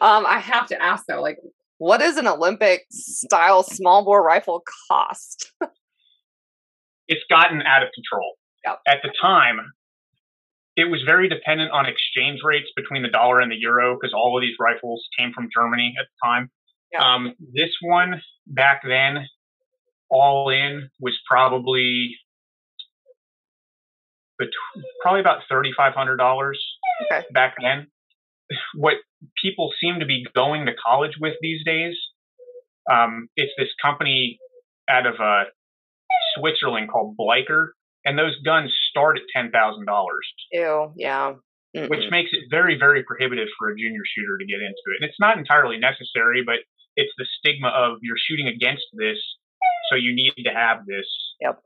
[0.00, 1.38] um, I have to ask though, like,
[1.78, 5.52] what does an Olympic style small bore rifle cost?
[7.08, 8.34] it's gotten out of control.
[8.64, 8.80] Yep.
[8.86, 9.58] At the time,
[10.76, 14.36] it was very dependent on exchange rates between the dollar and the euro because all
[14.36, 16.50] of these rifles came from Germany at the time.
[17.00, 19.26] Um, this one back then,
[20.10, 22.16] all in, was probably
[25.02, 26.62] probably about thirty five hundred dollars
[27.04, 27.24] okay.
[27.32, 27.86] back then.
[28.74, 28.94] What
[29.42, 31.96] people seem to be going to college with these days,
[32.90, 34.38] um, it's this company
[34.88, 35.44] out of uh,
[36.36, 37.68] Switzerland called Bleiker,
[38.04, 40.26] and those guns start at ten thousand dollars.
[40.52, 41.34] Ew, yeah.
[41.76, 41.90] Mm-mm.
[41.90, 45.00] Which makes it very, very prohibitive for a junior shooter to get into it.
[45.00, 46.62] And it's not entirely necessary, but
[46.96, 49.18] it's the stigma of you're shooting against this,
[49.90, 51.06] so you need to have this.
[51.40, 51.60] Yep.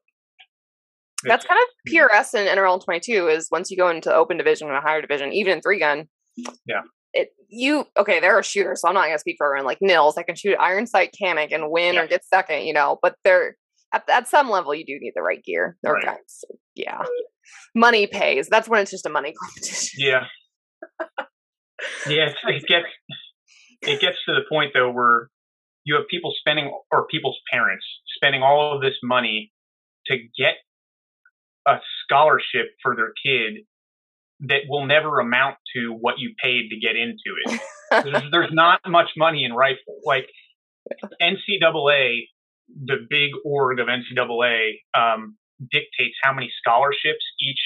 [1.25, 4.77] That's kind of PRS and NRL 22 is once you go into open division and
[4.77, 6.09] a higher division, even in three gun.
[6.65, 6.83] Yeah.
[7.13, 8.21] It you okay?
[8.21, 9.67] There are shooters, so I'm not gonna speak for everyone.
[9.67, 12.03] Like Nils, I can shoot iron sight Canik and win yeah.
[12.03, 12.99] or get second, you know.
[13.01, 13.57] But they're
[13.93, 15.77] at, at some level you do need the right gear.
[15.83, 16.19] Right.
[16.75, 17.03] Yeah,
[17.75, 18.49] money pays.
[18.49, 20.01] That's when it's just a money competition.
[20.05, 20.25] Yeah,
[22.07, 22.29] yeah.
[22.47, 22.87] It gets
[23.83, 25.29] it gets to the point though where
[25.85, 27.85] you have people spending or people's parents
[28.17, 29.53] spending all of this money
[30.07, 30.55] to get
[31.67, 33.65] a scholarship for their kid
[34.41, 37.61] that will never amount to what you paid to get into it.
[37.91, 39.97] there's, there's, not much money in rifle.
[40.05, 40.29] Like
[41.21, 42.23] NCAA
[42.69, 47.61] the big org of NCAA um, dictates how many scholarships each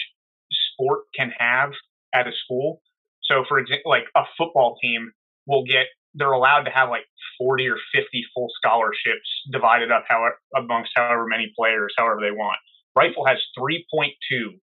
[0.72, 1.70] sport can have
[2.14, 2.80] at a school.
[3.22, 5.12] So, for example, like a football team
[5.46, 7.04] will get, they're allowed to have like
[7.38, 12.58] 40 or 50 full scholarships divided up how, amongst however many players, however they want.
[12.94, 13.80] Rifle has 3.2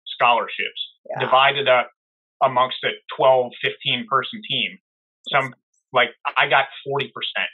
[0.06, 1.20] scholarships yeah.
[1.20, 1.92] divided up
[2.42, 4.78] amongst a 12, 15 person team.
[5.32, 5.54] Some,
[5.94, 7.50] like, I got 40%, percent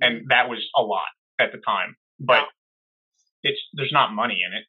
[0.00, 0.26] and mm-hmm.
[0.28, 2.44] that was a lot at the time, but
[3.42, 4.64] it's there's not money in it.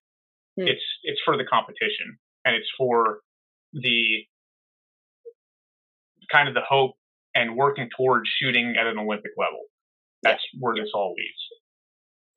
[0.60, 0.68] Hmm.
[0.68, 3.20] It's it's for the competition and it's for
[3.74, 4.26] the
[6.32, 6.96] kind of the hope
[7.36, 9.62] and working towards shooting at an Olympic level.
[10.24, 10.60] That's yeah.
[10.60, 11.40] where this all leads.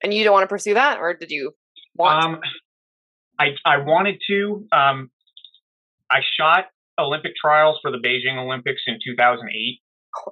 [0.03, 1.51] And you don't want to pursue that, or did you
[1.95, 2.23] want?
[2.23, 2.39] Um,
[3.39, 4.67] I I wanted to.
[4.71, 5.11] Um,
[6.11, 6.65] I shot
[6.99, 9.79] Olympic trials for the Beijing Olympics in 2008,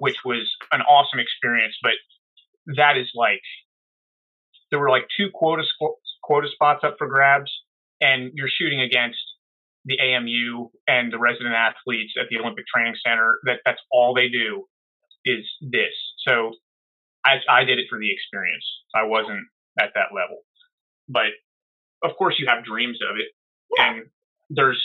[0.00, 1.76] which was an awesome experience.
[1.82, 1.92] But
[2.76, 3.42] that is like
[4.70, 5.62] there were like two quota
[6.22, 7.52] quota spots up for grabs,
[8.00, 9.18] and you're shooting against
[9.84, 13.38] the AMU and the resident athletes at the Olympic Training Center.
[13.44, 14.64] That that's all they do
[15.24, 15.94] is this.
[16.26, 16.52] So
[17.24, 18.64] I I did it for the experience.
[18.94, 19.46] I wasn't
[19.78, 20.42] at that level,
[21.08, 21.32] but
[22.02, 23.28] of course you have dreams of it,
[23.78, 24.06] and
[24.50, 24.80] there's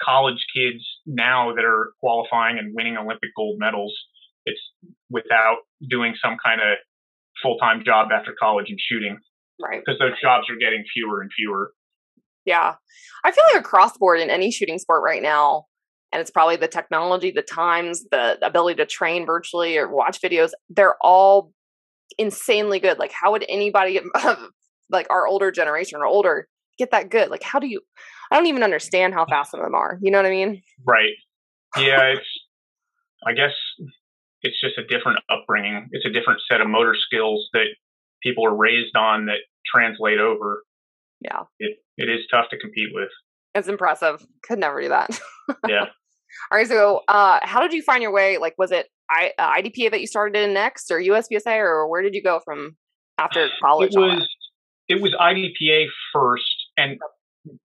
[0.00, 3.94] college kids now that are qualifying and winning Olympic gold medals.
[4.44, 4.60] It's
[5.10, 6.78] without doing some kind of
[7.42, 9.18] full time job after college and shooting.
[9.60, 9.80] Right.
[9.84, 11.72] Because those jobs are getting fewer and fewer.
[12.44, 12.74] Yeah.
[13.24, 15.66] I feel like across the board in any shooting sport right now,
[16.12, 20.50] and it's probably the technology, the times, the ability to train virtually or watch videos,
[20.68, 21.52] they're all
[22.18, 22.98] insanely good.
[22.98, 24.00] Like, how would anybody,
[24.90, 27.30] like our older generation or older, get that good?
[27.30, 27.80] Like, how do you?
[28.30, 29.98] I don't even understand how fast some of them are.
[30.02, 30.62] You know what I mean?
[30.86, 31.14] Right.
[31.76, 32.12] Yeah.
[32.14, 32.26] It's.
[33.26, 33.52] I guess
[34.42, 35.88] it's just a different upbringing.
[35.92, 37.66] It's a different set of motor skills that
[38.22, 40.64] people are raised on that translate over.
[41.24, 41.42] Yeah.
[41.58, 43.10] It it is tough to compete with.
[43.54, 44.24] It's impressive.
[44.44, 45.18] Could never do that.
[45.68, 45.86] yeah.
[46.50, 46.66] All right.
[46.66, 48.38] So, uh, how did you find your way?
[48.38, 52.02] Like, was it I, uh, IDPA that you started in next, or USPSA, or where
[52.02, 52.76] did you go from
[53.18, 53.94] after college?
[53.94, 54.28] It was
[54.88, 56.98] it was IDPA first, and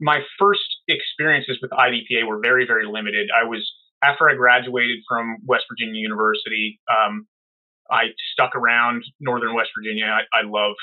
[0.02, 3.30] my first experiences with IDPA were very very limited.
[3.34, 3.72] I was
[4.04, 6.80] after I graduated from West Virginia University.
[6.90, 7.28] Um,
[7.90, 10.06] I stuck around Northern West Virginia.
[10.06, 10.76] I, I love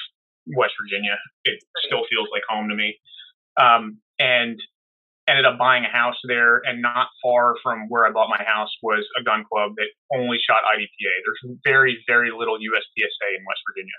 [0.47, 1.17] West Virginia.
[1.45, 2.99] It still feels like home to me.
[3.57, 4.59] Um, and
[5.29, 6.61] ended up buying a house there.
[6.65, 10.39] And not far from where I bought my house was a gun club that only
[10.39, 11.13] shot IDPA.
[11.25, 13.99] There's very, very little USPSA in West Virginia.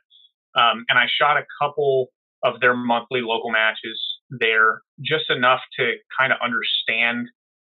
[0.56, 2.08] Um, and I shot a couple
[2.44, 7.28] of their monthly local matches there, just enough to kind of understand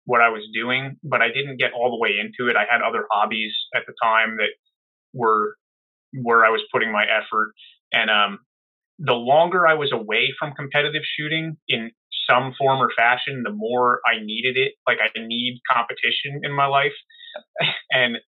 [0.05, 2.57] what I was doing, but I didn't get all the way into it.
[2.57, 4.51] I had other hobbies at the time that
[5.13, 5.55] were
[6.13, 7.53] where I was putting my effort.
[7.93, 8.39] And um,
[9.03, 11.91] the longer I was away from competitive shooting in
[12.31, 14.75] some form or fashion, the more I needed it.
[14.87, 16.95] Like I need competition in my life.
[17.91, 18.19] and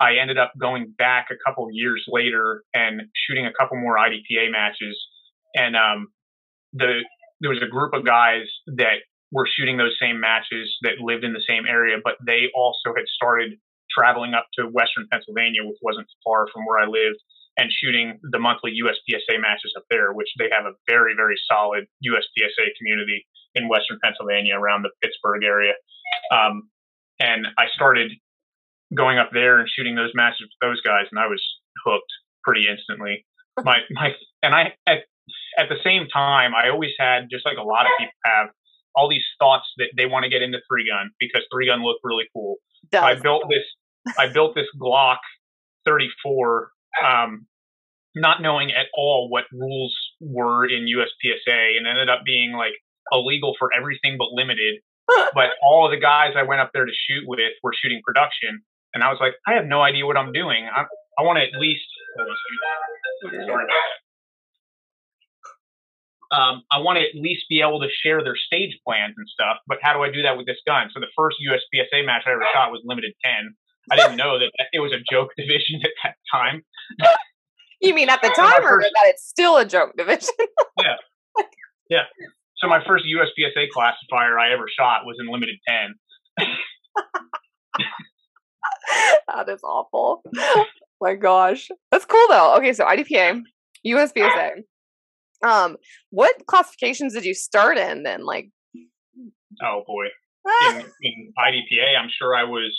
[0.00, 4.50] I ended up going back a couple years later and shooting a couple more IDPA
[4.50, 4.98] matches.
[5.54, 6.08] And um,
[6.72, 7.02] the
[7.40, 8.46] there was a group of guys
[8.78, 12.94] that were shooting those same matches that lived in the same area, but they also
[12.96, 13.58] had started
[13.90, 17.18] traveling up to Western Pennsylvania, which wasn't far from where I lived,
[17.56, 21.84] and shooting the monthly USPSA matches up there, which they have a very, very solid
[22.04, 25.74] USPSA community in Western Pennsylvania around the Pittsburgh area.
[26.32, 26.70] Um,
[27.20, 28.12] and I started
[28.94, 31.42] going up there and shooting those matches with those guys, and I was
[31.84, 32.12] hooked
[32.44, 33.24] pretty instantly.
[33.64, 35.00] My my and I at
[35.58, 38.48] at the same time, I always had just like a lot of people have
[38.94, 42.00] all these thoughts that they want to get into three gun because three gun looked
[42.02, 42.56] really cool.
[42.90, 43.64] So I built this
[44.18, 45.18] I built this Glock
[45.84, 46.70] 34,
[47.04, 47.46] um,
[48.14, 52.74] not knowing at all what rules were in USPSA, and ended up being like
[53.10, 54.80] illegal for everything but limited.
[55.34, 58.62] but all of the guys I went up there to shoot with were shooting production,
[58.94, 60.68] and I was like, I have no idea what I'm doing.
[60.68, 60.84] I,
[61.18, 61.84] I want to at least.
[63.22, 64.02] Sorry about that.
[66.32, 69.60] Um, I want to at least be able to share their stage plans and stuff.
[69.68, 70.88] But how do I do that with this gun?
[70.94, 73.52] So the first USPSA match I ever shot was limited 10.
[73.90, 76.62] I didn't know that it was a joke division at that time.
[77.84, 80.28] You mean at the time, or first, that it's still a joke division?
[80.78, 80.94] yeah,
[81.90, 82.02] yeah.
[82.58, 85.96] So my first USPSA classifier I ever shot was in limited ten.
[89.26, 90.22] that is awful.
[90.38, 90.66] Oh
[91.00, 92.54] my gosh, that's cool though.
[92.58, 93.42] Okay, so IDPA,
[93.84, 94.62] USPSA.
[95.44, 95.76] Um,
[96.10, 98.24] what classifications did you start in then?
[98.24, 98.48] Like,
[99.60, 100.06] oh boy,
[100.70, 102.72] in, in IDPA, I'm sure I was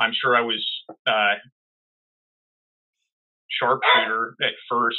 [0.00, 0.64] I'm sure I was
[1.06, 1.34] uh,
[3.48, 4.98] sharpshooter at first,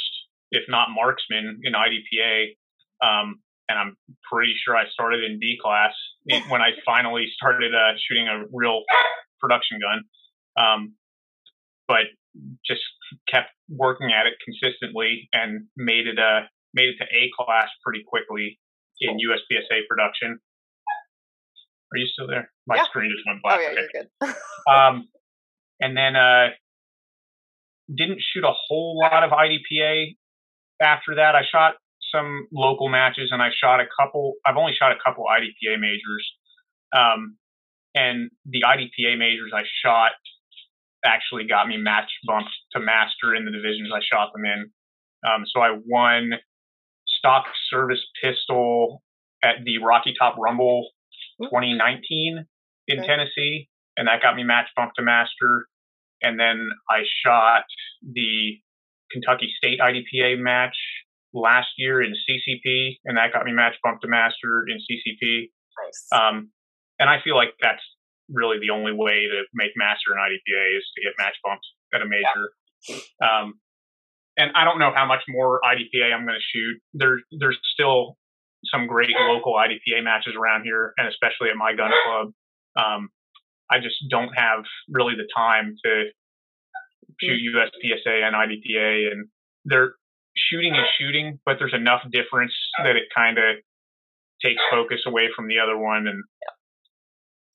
[0.50, 2.56] if not marksman in IDPA.
[3.02, 3.96] Um, and I'm
[4.30, 5.92] pretty sure I started in D class
[6.48, 8.82] when I finally started uh, shooting a real
[9.40, 10.02] production gun.
[10.56, 10.94] Um,
[11.88, 12.06] but
[12.64, 12.82] just
[13.28, 18.04] kept working at it consistently and made it uh, made it to A class pretty
[18.06, 18.58] quickly
[19.00, 20.38] in USPSA production.
[21.96, 22.52] Are you still there?
[22.66, 22.84] My yeah.
[22.84, 23.58] screen just went black.
[23.58, 23.80] Oh yeah, okay.
[23.80, 24.36] you're good.
[24.70, 25.08] um,
[25.80, 26.48] and then uh,
[27.88, 30.16] didn't shoot a whole lot of IDPA
[30.80, 31.34] after that.
[31.34, 31.74] I shot
[32.12, 34.34] some local matches, and I shot a couple.
[34.44, 36.30] I've only shot a couple IDPA majors,
[36.94, 37.38] um,
[37.94, 40.12] and the IDPA majors I shot
[41.02, 44.70] actually got me match bumped to master in the divisions I shot them in.
[45.26, 46.32] Um, so I won
[47.06, 49.02] stock service pistol
[49.42, 50.90] at the Rocky Top Rumble
[51.42, 52.46] 2019.
[52.88, 53.06] in okay.
[53.06, 55.66] Tennessee, and that got me match bump to master.
[56.22, 57.64] And then I shot
[58.02, 58.58] the
[59.10, 60.76] Kentucky State IDPA match
[61.34, 65.50] last year in CCP, and that got me match bump to master in CCP.
[65.84, 66.06] Nice.
[66.12, 66.50] Um,
[66.98, 67.82] and I feel like that's
[68.30, 72.02] really the only way to make master in IDPA is to get match bumped at
[72.02, 72.50] a major.
[72.88, 72.96] Yeah.
[73.20, 73.54] Um,
[74.36, 76.80] and I don't know how much more IDPA I'm going to shoot.
[76.94, 78.16] There, there's still
[78.72, 82.32] some great local IDPA matches around here, and especially at my gun club.
[82.76, 83.08] Um,
[83.70, 86.04] I just don't have really the time to
[87.20, 89.28] shoot USPSA and IDPA, and
[89.64, 89.94] they're
[90.36, 92.52] shooting is shooting, but there's enough difference
[92.84, 93.56] that it kind of
[94.44, 96.22] takes focus away from the other one, and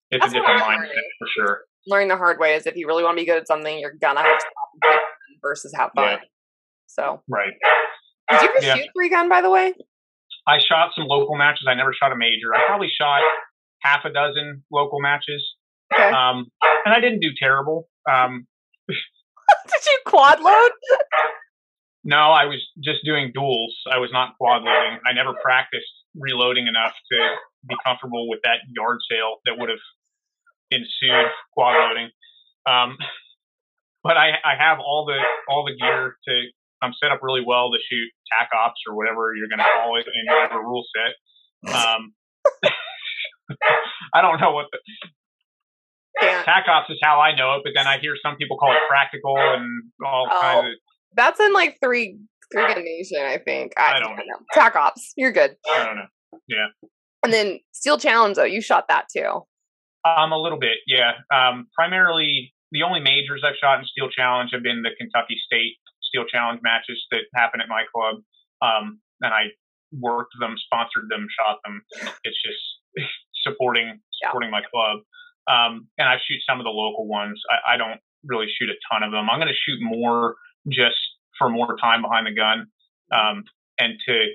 [0.09, 1.61] it's That's a different mindset for sure.
[1.87, 3.93] Learning the hard way is if you really want to be good at something, you're
[3.93, 4.99] gonna have to
[5.41, 6.09] versus have fun.
[6.09, 6.17] Yeah.
[6.87, 7.53] So right.
[8.29, 8.75] Did you ever yeah.
[8.75, 9.73] shoot three gun, by the way?
[10.47, 11.67] I shot some local matches.
[11.69, 12.53] I never shot a major.
[12.53, 13.21] I probably shot
[13.81, 15.43] half a dozen local matches.
[15.93, 16.09] Okay.
[16.09, 16.47] Um,
[16.85, 17.87] and I didn't do terrible.
[18.09, 18.47] Um,
[18.87, 20.71] Did you quad load?
[22.03, 23.75] no, I was just doing duels.
[23.91, 24.99] I was not quad loading.
[25.05, 27.17] I never practiced reloading enough to
[27.67, 29.83] be comfortable with that yard sale that would have
[30.71, 32.09] ensued quad loading.
[32.65, 32.97] Um,
[34.03, 35.19] but I, I have all the
[35.51, 36.41] all the gear to.
[36.81, 39.97] I'm set up really well to shoot tac ops or whatever you're going to call
[39.99, 41.13] it in whatever rule set.
[41.73, 42.13] Um,
[44.13, 44.79] I don't know what the,
[46.21, 46.43] yeah.
[46.43, 48.79] TAC ops is how I know it, but then I hear some people call it
[48.89, 50.73] practical and all oh, kinds of.
[51.15, 52.19] That's in like three
[52.51, 53.73] three nation, I think.
[53.77, 54.23] I, I don't know.
[54.23, 54.45] know.
[54.53, 55.55] TAC ops, you're good.
[55.71, 56.39] I don't know.
[56.47, 56.67] Yeah.
[57.23, 59.41] And then Steel Challenge, though, you shot that too.
[60.03, 61.11] Um, a little bit, yeah.
[61.33, 65.77] Um, primarily, the only majors I've shot in Steel Challenge have been the Kentucky State
[66.11, 68.19] Steel Challenge matches that happen at my club.
[68.61, 69.55] Um, and I
[69.95, 71.81] worked them, sponsored them, shot them.
[72.23, 72.61] It's just
[73.43, 74.59] supporting supporting yeah.
[74.59, 74.99] my club.
[75.47, 77.41] Um, and I shoot some of the local ones.
[77.49, 79.29] I, I don't really shoot a ton of them.
[79.29, 80.35] I'm going to shoot more
[80.69, 80.99] just
[81.37, 82.67] for more time behind the gun
[83.11, 83.43] um,
[83.79, 84.27] and to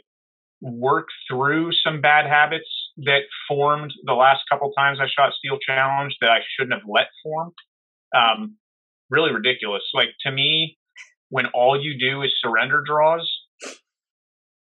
[0.61, 2.69] work through some bad habits
[2.99, 7.07] that formed the last couple times I shot Steel Challenge that I shouldn't have let
[7.23, 7.53] form.
[8.17, 8.57] Um,
[9.11, 9.83] really ridiculous.
[9.95, 10.79] Like to me,
[11.37, 13.31] when all you do is surrender draws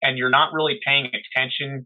[0.01, 1.85] and you're not really paying attention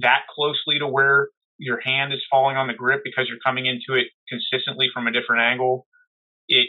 [0.00, 3.96] that closely to where your hand is falling on the grip because you're coming into
[3.96, 5.86] it consistently from a different angle,
[6.48, 6.66] it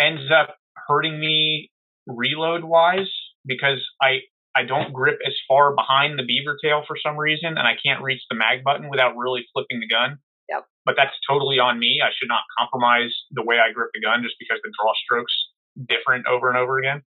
[0.00, 0.56] ends up
[0.88, 1.70] hurting me
[2.06, 3.12] reload wise
[3.44, 4.20] because I
[4.56, 8.02] I don't grip as far behind the beaver tail for some reason and I can't
[8.02, 10.16] reach the mag button without really flipping the gun.
[10.48, 10.64] Yep.
[10.86, 12.00] But that's totally on me.
[12.02, 15.34] I should not compromise the way I grip the gun just because the draw strokes
[15.76, 17.02] different over and over again.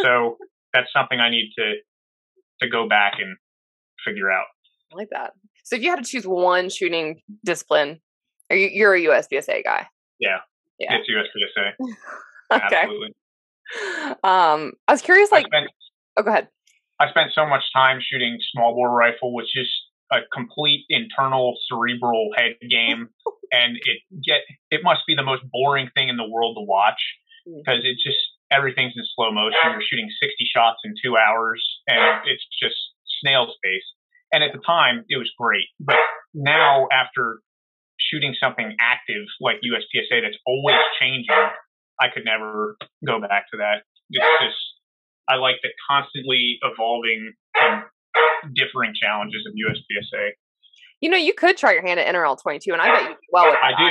[0.00, 0.36] So
[0.72, 1.74] that's something I need to
[2.62, 3.36] to go back and
[4.04, 4.46] figure out.
[4.92, 5.32] I like that.
[5.64, 8.00] So if you had to choose one shooting discipline,
[8.50, 9.88] are you you're a USPSA guy?
[10.18, 10.38] Yeah.
[10.78, 10.96] Yeah.
[10.96, 11.72] It's USPSA.
[12.52, 12.76] okay.
[12.76, 13.14] Absolutely.
[14.22, 15.70] Um, I was curious, like, spent,
[16.16, 16.48] oh, go ahead.
[17.00, 19.68] I spent so much time shooting small bore rifle, which is
[20.12, 23.08] a complete internal cerebral head game,
[23.52, 24.40] and it get
[24.70, 27.00] it must be the most boring thing in the world to watch
[27.44, 28.18] because it's just
[28.50, 29.58] everything's in slow motion.
[29.72, 32.76] You're shooting 60 shots in two hours, and it's just
[33.20, 33.88] snail's pace.
[34.32, 35.68] And at the time, it was great.
[35.78, 36.00] But
[36.34, 37.40] now, after
[38.00, 41.38] shooting something active like USPSA that's always changing,
[42.00, 42.76] I could never
[43.06, 43.86] go back to that.
[44.10, 44.60] It's just,
[45.28, 47.84] I like the constantly evolving and
[48.54, 50.34] differing challenges of USPSA.
[51.04, 53.14] You know, you could try your hand at NRL 22, and I bet you do
[53.30, 53.84] well with I do.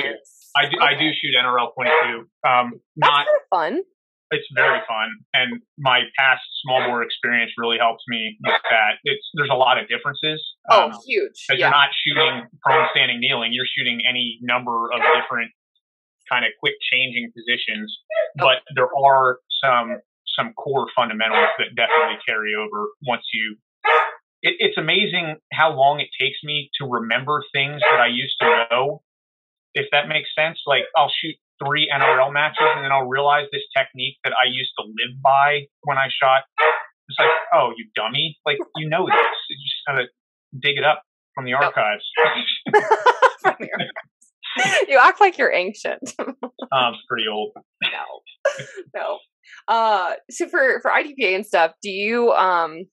[0.57, 0.78] I do.
[0.78, 0.86] Okay.
[0.86, 2.26] I do shoot NRL 22.
[2.41, 3.82] Um, That's not fun
[4.34, 8.97] it's very fun, and my past small bore experience really helps me with that.
[9.05, 10.41] It's there's a lot of differences.
[10.70, 11.45] Oh, um, huge!
[11.47, 11.70] Because yeah.
[11.70, 13.53] you're not shooting prone, standing, kneeling.
[13.53, 15.51] You're shooting any number of different
[16.30, 17.93] kind of quick changing positions,
[18.36, 20.01] but there are some
[20.36, 23.55] some core fundamentals that definitely carry over once you.
[24.44, 28.68] It, it's amazing how long it takes me to remember things that I used to
[28.70, 29.02] know.
[29.74, 33.64] If that makes sense, like I'll shoot three NRL matches, and then I'll realize this
[33.76, 36.44] technique that I used to live by when I shot.
[37.10, 38.38] It's like, oh, you dummy!
[38.46, 39.38] Like you know this.
[39.50, 40.06] You just gotta
[40.62, 42.06] dig it up from the archives.
[44.88, 46.14] you act like you're ancient.
[46.20, 47.51] um, it's pretty old.
[47.84, 47.89] No,
[48.95, 49.20] no.
[49.68, 52.84] Uh, so for for IDPA and stuff, do you um,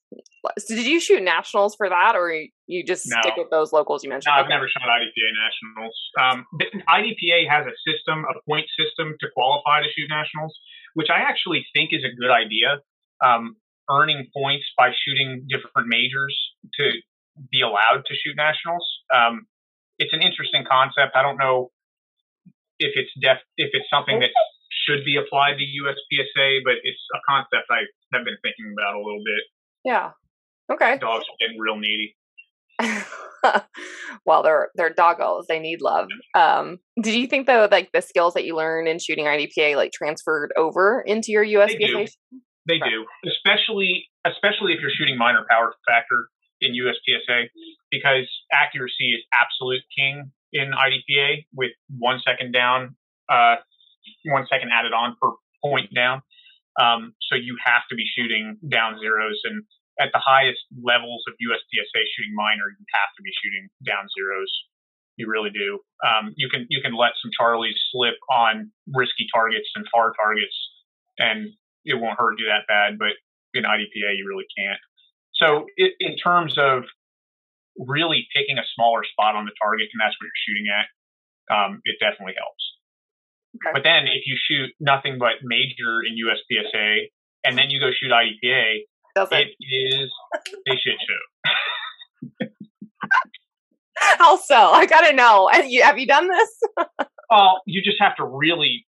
[0.58, 2.32] so did you shoot nationals for that, or
[2.66, 3.16] you just no.
[3.20, 4.32] stick with those locals you mentioned?
[4.34, 4.54] No, I've okay.
[4.54, 5.96] never shot IDPA nationals.
[6.20, 6.46] Um,
[6.88, 10.58] IDPA has a system, a point system to qualify to shoot nationals,
[10.94, 12.80] which I actually think is a good idea.
[13.24, 13.56] Um,
[13.90, 16.36] earning points by shooting different majors
[16.78, 16.92] to
[17.50, 18.86] be allowed to shoot nationals.
[19.14, 19.46] Um,
[20.01, 21.14] it's an interesting concept.
[21.14, 21.70] I don't know
[22.80, 24.30] if it's def if it's something that
[24.88, 27.84] should be applied to USPSA, but it's a concept I
[28.16, 29.44] have been thinking about a little bit.
[29.84, 30.11] Yeah.
[30.72, 30.98] Okay.
[30.98, 32.16] Dogs are getting real needy.
[34.24, 35.44] well, they're they're doggos.
[35.48, 36.09] They need love.
[36.34, 39.92] Um, did you think though, like the skills that you learned in shooting IDPA, like
[39.92, 41.68] transferred over into your USPSA?
[41.78, 42.07] They do.
[42.66, 42.90] They right.
[42.90, 46.28] do, especially especially if you're shooting minor power factor
[46.61, 47.48] in USPSA,
[47.90, 52.96] because accuracy is absolute king in IDPA with one second down,
[53.28, 53.56] uh,
[54.24, 55.30] one second added on per
[55.62, 56.22] point down.
[56.80, 59.64] Um, so you have to be shooting down zeros and
[60.00, 64.48] at the highest levels of USPSA shooting minor, you have to be shooting down zeros.
[65.20, 65.84] You really do.
[66.00, 70.56] Um, you can you can let some Charlies slip on risky targets and far targets,
[71.20, 71.52] and
[71.84, 72.96] it won't hurt you that bad.
[72.96, 73.20] But
[73.52, 74.80] in IDPA, you really can't.
[75.41, 76.84] So it, in terms of
[77.78, 80.86] really picking a smaller spot on the target, and that's what you're shooting at,
[81.49, 82.64] um, it definitely helps.
[83.57, 83.72] Okay.
[83.72, 87.11] But then if you shoot nothing but major in USPSA,
[87.45, 88.84] and then you go shoot IDPA,
[89.16, 89.49] does it?
[89.59, 90.11] It is
[90.68, 92.47] a shit show.
[93.99, 94.55] How so?
[94.55, 95.49] I gotta know.
[95.51, 96.86] Have you, have you done this?
[97.30, 98.86] well, you just have to really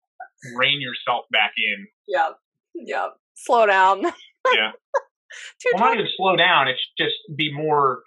[0.57, 1.86] rein yourself back in.
[2.07, 2.30] Yeah.
[2.74, 3.09] Yeah.
[3.34, 4.03] Slow down.
[4.55, 4.72] yeah.
[5.72, 6.68] Well, not even slow down.
[6.68, 8.02] It's just be more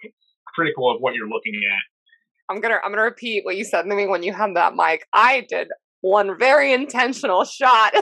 [0.54, 2.54] critical of what you're looking at.
[2.54, 5.06] I'm gonna I'm gonna repeat what you said to me when you had that mike.
[5.12, 5.68] I did
[6.00, 7.92] one very intentional shot.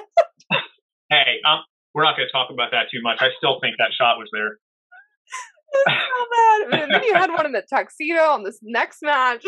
[1.10, 1.60] hey, um,
[1.94, 3.18] we're not going to talk about that too much.
[3.20, 4.58] I still think that shot was there.
[6.68, 6.90] so bad.
[6.90, 9.44] Then you had one in the tuxedo on this next match.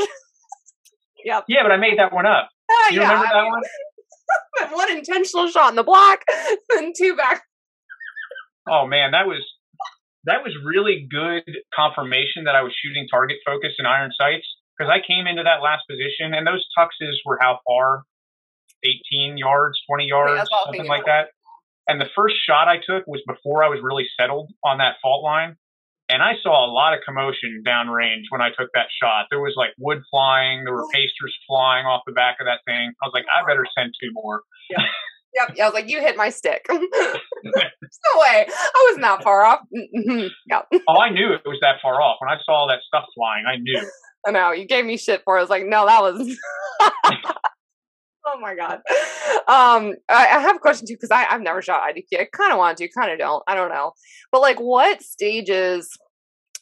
[1.24, 1.44] yep.
[1.48, 2.48] Yeah, but I made that one up.
[2.70, 4.72] Uh, you yeah, remember that I mean, one?
[4.72, 6.24] one intentional shot in the black,
[6.72, 7.42] and two back.
[8.68, 9.44] Oh man, that was
[10.26, 14.46] that was really good confirmation that I was shooting target focus and iron sights
[14.76, 18.02] because I came into that last position and those tuxes were how far?
[18.84, 21.30] 18 yards, 20 yards, something like that.
[21.88, 25.24] And the first shot I took was before I was really settled on that fault
[25.24, 25.56] line.
[26.08, 29.26] And I saw a lot of commotion downrange when I took that shot.
[29.30, 32.92] There was like wood flying, there were pasters flying off the back of that thing.
[33.02, 34.42] I was like, I better send two more.
[34.70, 34.86] Yep.
[35.36, 35.56] Yep.
[35.60, 36.64] I was like, you hit my stick.
[36.70, 38.46] no way.
[38.48, 39.60] I wasn't that far off.
[39.74, 40.28] Mm-hmm.
[40.88, 42.16] Oh, I knew it was that far off.
[42.20, 43.86] When I saw all that stuff flying, I knew.
[44.26, 44.52] I know.
[44.52, 45.40] You gave me shit for it.
[45.40, 46.38] I was like, no, that was
[48.26, 48.80] oh my god.
[49.48, 52.20] Um, I, I have a question too because I've never shot IDP.
[52.20, 53.42] I kind of want to, kind of don't.
[53.46, 53.92] I don't know.
[54.32, 55.88] But like, what stages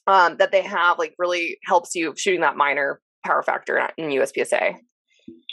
[0.07, 4.75] um, that they have like really helps you shooting that minor power factor in USPSA?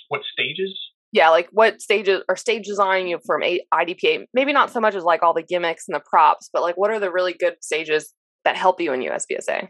[0.10, 0.78] What stages?
[1.12, 4.26] Yeah, like what stages or stage design you from IDPA?
[4.34, 6.92] Maybe not so much as like all the gimmicks and the props, but like what
[6.92, 8.14] are the really good stages
[8.46, 9.68] that help you in USPSA?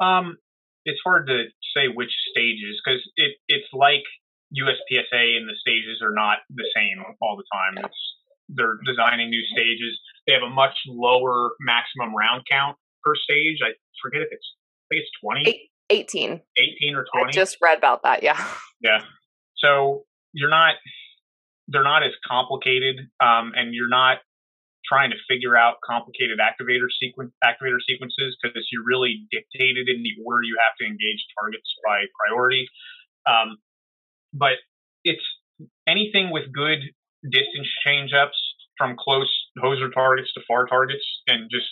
[0.00, 0.36] Um,
[0.84, 1.44] it's hard to
[1.74, 4.02] say which stages because it it's like
[4.54, 7.84] USPSA and the stages are not the same all the time.
[7.84, 8.02] It's,
[8.48, 9.98] they're designing new stages.
[10.26, 13.58] They have a much lower maximum round count per stage.
[13.64, 14.46] I forget if it's
[14.90, 15.70] I think it's 20.
[15.90, 16.40] 18.
[16.58, 17.28] 18 or 20.
[17.28, 18.42] I just read about that, yeah.
[18.80, 19.02] Yeah.
[19.56, 20.74] So you're not
[21.68, 24.18] they're not as complicated um, and you're not
[24.84, 30.14] trying to figure out complicated activator sequence activator sequences because you're really dictated in the
[30.26, 32.68] order you have to engage targets by priority.
[33.26, 33.58] Um,
[34.34, 34.58] but
[35.04, 35.22] it's
[35.86, 36.80] anything with good
[37.22, 38.36] distance change ups
[38.76, 41.68] from close hoser targets to far targets and just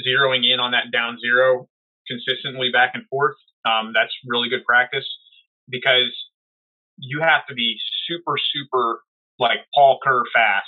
[0.00, 1.68] zeroing in on that down zero
[2.08, 3.36] consistently back and forth.
[3.64, 5.06] Um, that's really good practice
[5.68, 6.12] because
[6.98, 7.76] you have to be
[8.06, 9.00] super, super
[9.38, 10.66] like Paul Kerr fast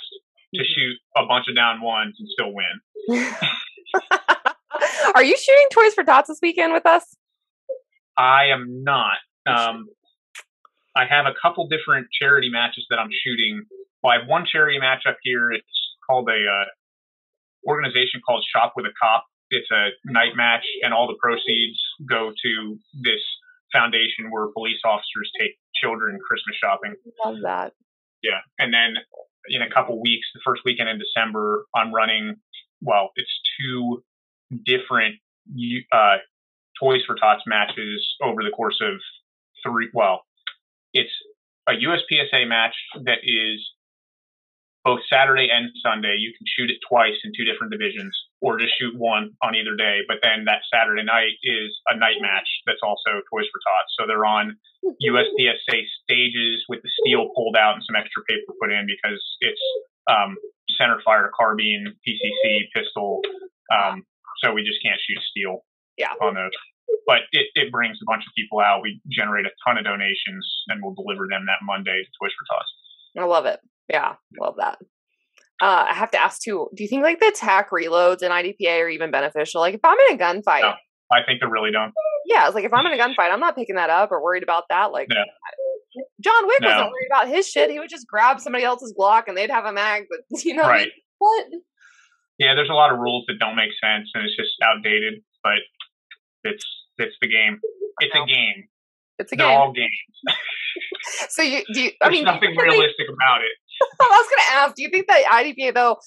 [0.53, 0.71] to mm-hmm.
[0.73, 2.79] shoot a bunch of down ones and still win.
[5.15, 7.15] Are you shooting Toys for Tots this weekend with us?
[8.17, 9.17] I am not.
[9.47, 9.87] Um,
[10.95, 13.63] I have a couple different charity matches that I'm shooting.
[14.01, 15.51] Well, I have one charity match up here.
[15.51, 15.65] It's
[16.07, 19.25] called a uh, organization called Shop with a Cop.
[19.49, 23.21] It's a night match, and all the proceeds go to this
[23.71, 26.95] foundation where police officers take children Christmas shopping.
[27.23, 27.73] Love that.
[28.23, 28.95] Yeah, and then
[29.49, 32.35] in a couple weeks, the first weekend in December, I'm running.
[32.81, 34.03] Well, it's two
[34.65, 35.15] different
[35.91, 36.17] uh,
[36.79, 38.99] Toys for Tots matches over the course of
[39.63, 39.89] three.
[39.93, 40.21] Well,
[40.93, 41.11] it's
[41.67, 43.65] a USPSA match that is
[44.87, 46.15] both Saturday and Sunday.
[46.15, 49.75] You can shoot it twice in two different divisions, or just shoot one on either
[49.75, 50.07] day.
[50.07, 53.91] But then that Saturday night is a night match that's also Toys for Tots.
[53.99, 54.55] So they're on
[55.03, 59.59] USPSA stages with the steel pulled out and some extra paper put in because it's
[60.07, 60.39] um,
[60.79, 63.19] center fire carbine, PCC, pistol.
[63.67, 64.07] Um,
[64.39, 65.67] so we just can't shoot steel
[65.99, 66.15] yeah.
[66.23, 66.55] on those.
[67.03, 68.79] but it, it brings a bunch of people out.
[68.79, 72.47] We generate a ton of donations and we'll deliver them that Monday to Toys for
[72.47, 72.71] Tots.
[73.19, 73.59] I love it.
[73.89, 74.77] Yeah, love that.
[75.61, 76.69] Uh, I have to ask too.
[76.75, 79.61] Do you think like the tack reloads in IDPA are even beneficial?
[79.61, 80.73] Like if I'm in a gunfight, no,
[81.11, 81.93] I think they're really don't.
[82.25, 84.43] Yeah, it's like if I'm in a gunfight, I'm not picking that up or worried
[84.43, 84.91] about that.
[84.91, 85.23] Like no.
[86.21, 86.67] John Wick no.
[86.67, 87.71] wasn't worried about his shit.
[87.71, 90.03] He would just grab somebody else's Glock and they'd have a mag.
[90.09, 90.89] But you know, right?
[91.17, 91.47] What?
[92.37, 95.23] Yeah, there's a lot of rules that don't make sense and it's just outdated.
[95.43, 95.65] But
[96.43, 96.65] it's
[96.97, 97.59] it's the game.
[97.99, 98.69] It's a game.
[99.17, 99.57] It's a They're game.
[99.57, 99.89] all games.
[101.33, 101.81] so you do.
[101.81, 103.57] You, I There's mean, nothing realistic about it.
[104.01, 104.75] I was going to ask.
[104.75, 105.97] Do you think that IDPA though,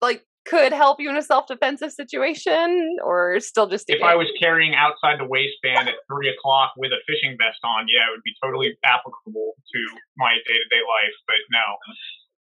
[0.00, 3.88] like, could help you in a self-defensive situation, or still just?
[3.88, 4.02] if?
[4.02, 8.08] I was carrying outside the waistband at three o'clock with a fishing vest on, yeah,
[8.08, 9.80] it would be totally applicable to
[10.18, 11.16] my day-to-day life.
[11.26, 11.66] But no.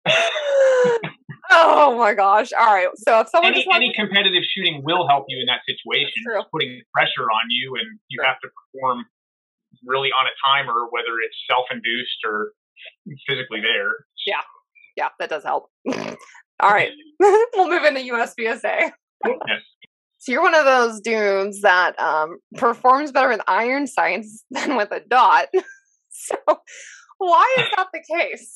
[1.51, 2.51] oh my gosh!
[2.57, 2.87] All right.
[2.95, 6.23] So if someone any, any competitive shooting will help you in that situation.
[6.25, 8.25] It's putting pressure on you, and you True.
[8.25, 9.05] have to perform
[9.85, 12.53] really on a timer, whether it's self-induced or
[13.27, 14.05] physically there.
[14.25, 14.41] yeah,
[14.97, 15.69] that does help.
[16.59, 18.91] All right, we'll move into USPSA.
[19.25, 19.61] Yes.
[20.19, 24.91] So you're one of those dudes that um, performs better with iron sights than with
[24.91, 25.47] a dot.
[26.09, 26.35] so
[27.17, 28.53] why is that the case?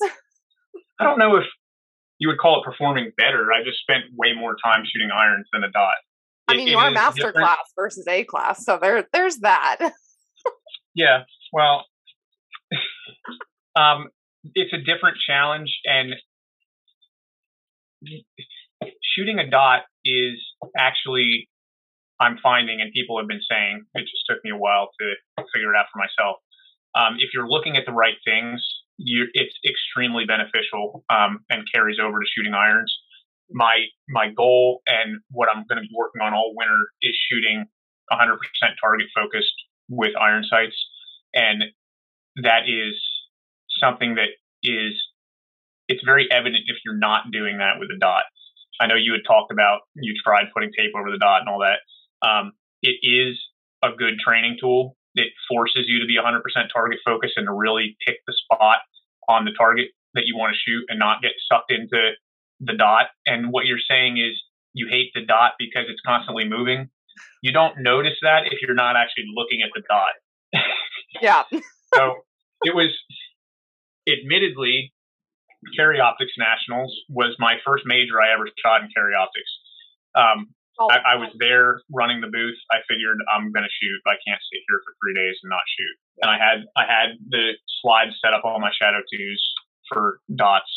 [0.99, 1.45] I don't know if
[2.19, 3.47] you would call it performing better.
[3.51, 5.95] I just spent way more time shooting irons than a dot.
[6.47, 7.37] I mean, you are master different.
[7.37, 9.91] class versus A class, so there, there's that.
[10.93, 11.85] Yeah, well,
[13.75, 14.09] um,
[14.53, 16.13] it's a different challenge, and
[19.15, 20.37] shooting a dot is
[20.77, 21.47] actually,
[22.19, 25.73] I'm finding, and people have been saying, it just took me a while to figure
[25.73, 26.37] it out for myself.
[26.95, 28.63] Um, if you're looking at the right things,
[28.97, 32.95] you, it's extremely beneficial um, and carries over to shooting irons.
[33.51, 37.65] My my goal and what I'm going to be working on all winter is shooting
[38.11, 38.37] 100%
[38.81, 39.53] target focused
[39.87, 40.75] with iron sights
[41.35, 41.63] and
[42.41, 42.95] that is
[43.79, 44.29] something that
[44.63, 44.93] is
[45.87, 48.23] it's very evident if you're not doing that with a dot.
[48.81, 51.59] I know you had talked about you tried putting tape over the dot and all
[51.59, 51.79] that.
[52.27, 53.39] Um, it is
[53.83, 56.41] a good training tool it forces you to be 100%
[56.73, 58.79] target focused and to really pick the spot
[59.27, 62.11] on the target that you want to shoot and not get sucked into
[62.59, 63.07] the dot.
[63.25, 64.41] And what you're saying is
[64.73, 66.89] you hate the dot because it's constantly moving.
[67.41, 70.63] You don't notice that if you're not actually looking at the dot.
[71.21, 71.43] Yeah.
[71.95, 72.15] so
[72.63, 72.91] it was
[74.07, 74.93] admittedly
[75.75, 79.49] Carry Optics Nationals was my first major I ever shot in Carry Optics.
[80.13, 82.59] Um, Oh, I, I was there running the booth.
[82.69, 83.99] I figured I'm going to shoot.
[84.05, 85.95] I can't sit here for three days and not shoot.
[86.19, 89.39] And I had I had the slides set up on my Shadow twos
[89.87, 90.67] for dots.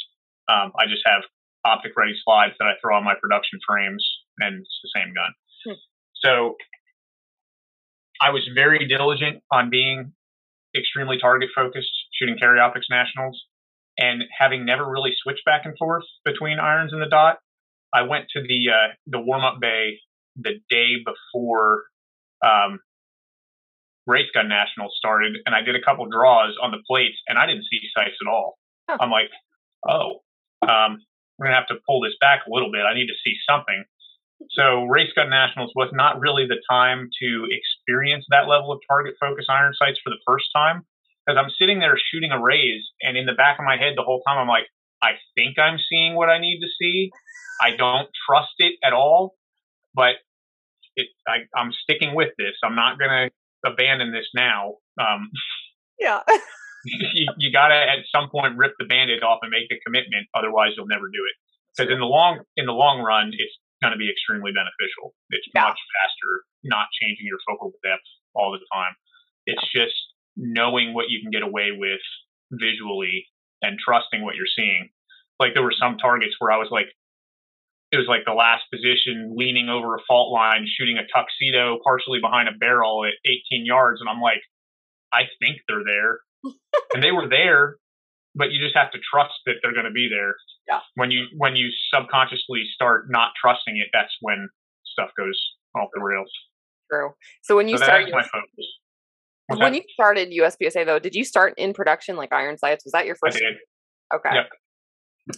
[0.49, 1.23] Um, I just have
[1.65, 4.07] optic ready slides that I throw on my production frames,
[4.39, 5.33] and it's the same gun.
[5.67, 5.79] Hmm.
[6.23, 6.57] So
[8.23, 10.13] I was very diligent on being
[10.77, 13.45] extremely target focused, shooting Carry Optics Nationals,
[13.99, 17.39] and having never really switched back and forth between irons and the dot.
[17.93, 19.99] I went to the uh, the warm up bay
[20.37, 21.85] the day before
[22.45, 22.81] um,
[24.07, 27.47] race gun nationals started, and I did a couple draws on the plates, and I
[27.47, 28.59] didn't see sights at all.
[28.89, 28.99] Huh.
[29.01, 29.31] I'm like,
[29.89, 30.21] oh,
[30.63, 31.01] um,
[31.39, 32.83] we're gonna have to pull this back a little bit.
[32.83, 33.85] I need to see something.
[34.51, 39.15] So race gun nationals was not really the time to experience that level of target
[39.19, 40.87] focus iron sights for the first time
[41.29, 44.23] because I'm sitting there shooting arrays, and in the back of my head the whole
[44.27, 44.65] time I'm like,
[45.03, 47.11] I think I'm seeing what I need to see.
[47.61, 49.35] I don't trust it at all,
[49.95, 50.17] but
[50.97, 52.55] it, I, I'm sticking with this.
[52.65, 54.77] I'm not going to abandon this now.
[54.99, 55.31] Um,
[55.99, 56.23] Yeah.
[56.85, 60.27] you, you got to at some point rip the band-aid off and make the commitment.
[60.33, 61.37] Otherwise, you'll never do it.
[61.77, 65.13] Because in the long in the long run, it's going to be extremely beneficial.
[65.31, 65.69] It's Yeah.
[65.69, 66.31] much faster,
[66.65, 68.95] not changing your focal depth all the time.
[69.47, 69.95] It's just
[70.39, 72.01] knowing what you can get away with
[72.53, 73.27] visually
[73.61, 74.89] and trusting what you're seeing.
[75.41, 76.87] Like there were some targets where I was like,
[77.91, 82.21] it was like the last position, leaning over a fault line, shooting a tuxedo partially
[82.21, 84.43] behind a barrel at 18 yards, and I'm like,
[85.13, 86.21] I think they're there,
[86.95, 87.77] and they were there,
[88.35, 90.37] but you just have to trust that they're going to be there.
[90.69, 90.81] Yeah.
[90.97, 94.51] When you when you subconsciously start not trusting it, that's when
[94.85, 95.41] stuff goes
[95.75, 96.31] off the rails.
[96.93, 97.13] True.
[97.43, 98.11] So when you so that's
[99.49, 102.85] What's when you started USPSA though, did you start in production like iron sights?
[102.85, 103.39] Was that your I first?
[103.39, 103.55] did.
[104.15, 104.31] Okay.
[104.35, 104.47] Yep.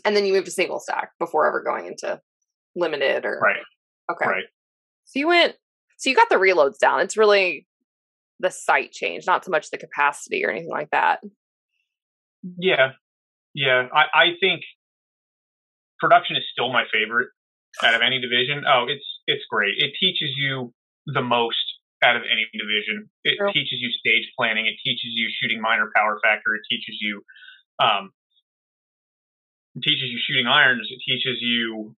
[0.04, 2.20] And then you moved to single stack before ever going into
[2.76, 3.56] limited or Right.
[4.10, 4.26] okay.
[4.28, 4.44] Right.
[5.04, 5.54] So you went
[5.98, 7.00] so you got the reloads down.
[7.00, 7.66] It's really
[8.40, 11.20] the sight change, not so much the capacity or anything like that.
[12.58, 12.92] Yeah.
[13.54, 13.86] Yeah.
[13.94, 14.62] I, I think
[16.00, 17.28] production is still my favorite
[17.82, 18.64] out of any division.
[18.66, 19.74] Oh, it's it's great.
[19.78, 20.72] It teaches you
[21.06, 21.56] the most
[22.02, 23.10] out of any division.
[23.24, 23.52] It True.
[23.52, 24.66] teaches you stage planning.
[24.66, 26.54] It teaches you shooting minor power factor.
[26.54, 27.22] It teaches you,
[27.78, 28.12] um,
[29.76, 30.88] it teaches you shooting irons.
[30.90, 31.94] It teaches you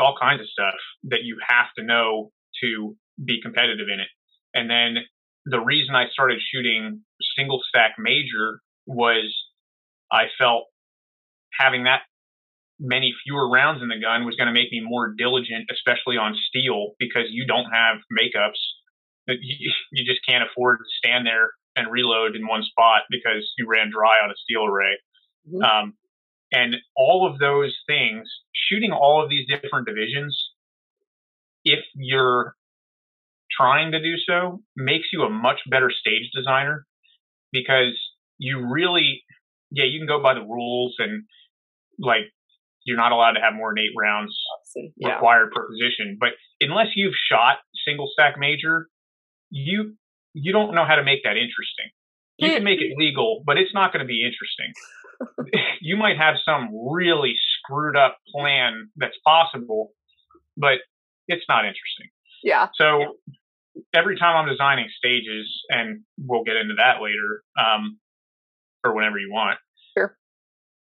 [0.00, 0.74] all kinds of stuff
[1.04, 2.32] that you have to know
[2.62, 4.08] to be competitive in it.
[4.54, 5.04] And then
[5.46, 7.02] the reason I started shooting
[7.36, 9.34] single stack major was
[10.10, 10.64] I felt
[11.52, 12.02] having that
[12.80, 16.34] many fewer rounds in the gun was going to make me more diligent, especially on
[16.48, 18.58] steel, because you don't have makeups.
[19.26, 23.66] You, you just can't afford to stand there and reload in one spot because you
[23.68, 24.98] ran dry on a steel array.
[25.48, 25.62] Mm-hmm.
[25.62, 25.94] Um,
[26.52, 30.38] and all of those things, shooting all of these different divisions,
[31.64, 32.54] if you're
[33.50, 36.86] trying to do so, makes you a much better stage designer
[37.50, 37.98] because
[38.38, 39.22] you really,
[39.70, 41.24] yeah, you can go by the rules and
[41.98, 42.32] like
[42.84, 44.36] you're not allowed to have more than eight rounds
[44.96, 45.14] yeah.
[45.14, 46.18] required per position.
[46.20, 46.30] But
[46.60, 48.88] unless you've shot single stack major,
[49.54, 49.94] you
[50.32, 51.88] you don't know how to make that interesting.
[52.38, 54.74] You can make it legal, but it's not going to be interesting.
[55.80, 59.92] you might have some really screwed up plan that's possible,
[60.56, 60.78] but
[61.28, 62.10] it's not interesting.
[62.42, 62.68] Yeah.
[62.74, 63.16] So
[63.94, 67.98] every time I'm designing stages, and we'll get into that later, um,
[68.82, 69.58] or whenever you want.
[69.96, 70.16] Sure.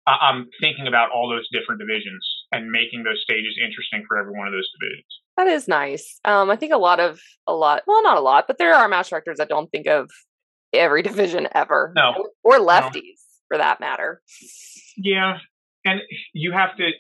[0.08, 4.48] I'm thinking about all those different divisions and making those stages interesting for every one
[4.48, 5.12] of those divisions.
[5.38, 6.20] That is nice.
[6.26, 8.88] Um, I think a lot of a lot, well, not a lot, but there are
[8.88, 10.10] match directors that don't think of
[10.74, 11.92] every division ever.
[11.96, 13.48] No, or lefties no.
[13.48, 14.22] for that matter.
[14.96, 15.38] Yeah,
[15.86, 16.02] and
[16.34, 16.92] you have to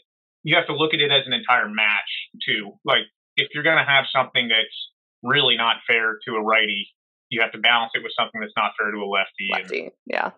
[0.44, 2.10] you have to look at it as an entire match
[2.46, 2.72] too.
[2.84, 3.04] Like
[3.38, 4.78] if you're going to have something that's
[5.22, 6.88] really not fair to a righty,
[7.30, 9.50] you have to balance it with something that's not fair to a lefty.
[9.52, 10.32] Lefty, and, yeah.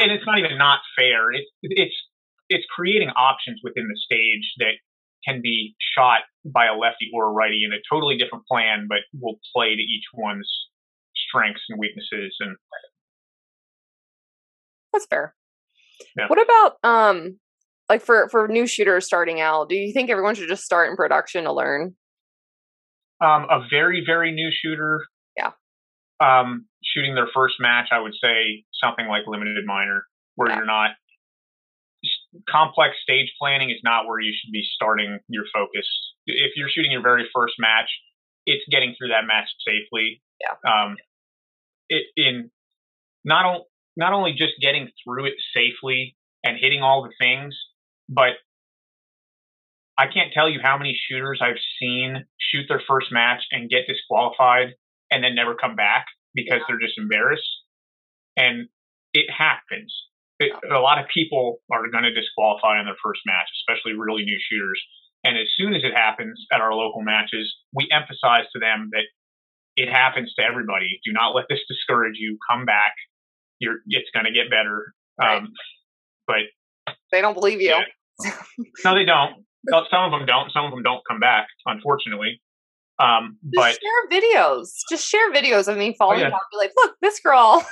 [0.00, 1.32] and it's not even not fair.
[1.32, 1.94] It's it's
[2.48, 4.74] it's creating options within the stage that
[5.26, 8.98] can be shot by a lefty or a righty in a totally different plan, but
[9.18, 10.48] will play to each one's
[11.28, 12.36] strengths and weaknesses.
[12.40, 12.56] And
[14.92, 15.34] that's fair.
[16.16, 16.26] Yeah.
[16.28, 17.38] What about um,
[17.88, 19.68] like for for new shooters starting out?
[19.68, 21.94] Do you think everyone should just start in production to learn?
[23.20, 25.00] Um, a very very new shooter.
[25.36, 25.52] Yeah.
[26.20, 30.56] Um, shooting their first match, I would say something like limited minor, where yeah.
[30.56, 30.90] you're not
[32.48, 35.86] complex stage planning is not where you should be starting your focus.
[36.26, 37.90] If you're shooting your very first match,
[38.46, 40.22] it's getting through that match safely.
[40.40, 40.70] Yeah.
[40.70, 40.96] Um,
[41.88, 42.50] it in
[43.24, 43.64] not only
[43.96, 47.56] not only just getting through it safely and hitting all the things,
[48.08, 48.34] but
[49.98, 53.86] I can't tell you how many shooters I've seen shoot their first match and get
[53.88, 54.74] disqualified
[55.10, 56.64] and then never come back because yeah.
[56.68, 57.48] they're just embarrassed.
[58.36, 58.68] And
[59.14, 59.94] it happens.
[60.38, 64.24] It, a lot of people are going to disqualify in their first match, especially really
[64.24, 64.80] new shooters.
[65.24, 69.04] And as soon as it happens at our local matches, we emphasize to them that
[69.76, 71.00] it happens to everybody.
[71.04, 72.38] Do not let this discourage you.
[72.50, 72.92] Come back.
[73.58, 74.92] You're, it's going to get better.
[75.18, 75.38] Right.
[75.38, 75.52] Um,
[76.26, 76.44] but
[77.12, 77.68] they don't believe you.
[77.70, 78.32] Yeah.
[78.84, 79.44] no, they don't.
[79.90, 80.52] Some of them don't.
[80.52, 82.40] Some of them don't come back, unfortunately.
[82.98, 84.68] Um, but Just share videos.
[84.90, 86.30] Just share videos of me falling oh, yeah.
[86.30, 86.40] down.
[86.52, 87.66] Be like, look, this girl.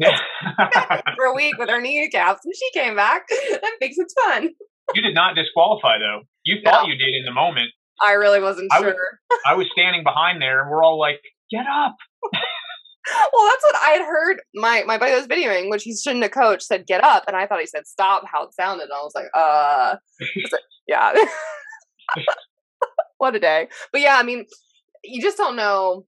[1.16, 3.28] for a week with her kneecaps, and she came back.
[3.28, 4.50] That makes it fun.
[4.94, 6.22] you did not disqualify though.
[6.44, 6.88] You thought no.
[6.88, 7.70] you did in the moment.
[8.00, 8.94] I really wasn't I sure.
[9.30, 11.20] Was, I was standing behind there, and we're all like,
[11.50, 11.96] "Get up!"
[12.32, 14.38] well, that's what I had heard.
[14.54, 17.46] My my buddy was videoing, which he shouldn't have coached, said "Get up," and I
[17.46, 19.96] thought he said "Stop." How it sounded, and I was like, "Uh,
[20.88, 21.12] yeah."
[23.18, 23.68] what a day!
[23.92, 24.46] But yeah, I mean,
[25.04, 26.06] you just don't know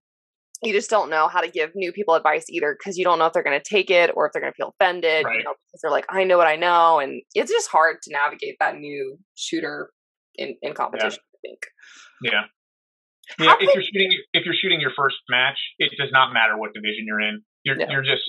[0.62, 3.26] you just don't know how to give new people advice either because you don't know
[3.26, 5.38] if they're going to take it or if they're going to feel offended right.
[5.38, 8.12] you know, because they're like i know what i know and it's just hard to
[8.12, 9.90] navigate that new shooter
[10.36, 11.50] in, in competition yeah.
[11.50, 11.60] i think
[12.22, 12.42] yeah
[13.38, 16.74] yeah, if you're shooting if you're shooting your first match, it does not matter what
[16.74, 17.42] division you're in.
[17.64, 18.22] You're you're just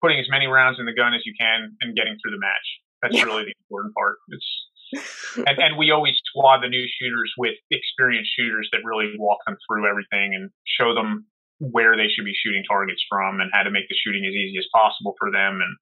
[0.00, 2.66] putting as many rounds in the gun as you can and getting through the match.
[3.02, 3.24] That's yeah.
[3.24, 4.16] really the important part.
[4.28, 4.48] It's
[5.36, 9.56] and, and we always squad the new shooters with experienced shooters that really walk them
[9.66, 11.24] through everything and show them
[11.70, 14.58] where they should be shooting targets from and how to make the shooting as easy
[14.58, 15.76] as possible for them and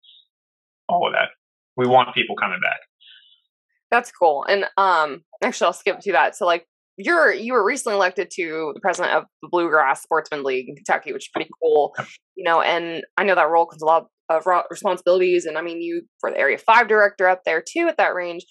[0.88, 1.30] all of that.
[1.76, 2.80] We want people coming back.
[3.90, 4.44] That's cool.
[4.48, 6.36] And um actually I'll skip to that.
[6.36, 6.66] So like
[6.98, 11.12] you're you were recently elected to the president of the Bluegrass Sportsman League in Kentucky,
[11.12, 11.94] which is pretty cool.
[12.36, 15.46] You know, and I know that role comes a lot of responsibilities.
[15.46, 18.44] And I mean, you for the Area Five director up there too at that range.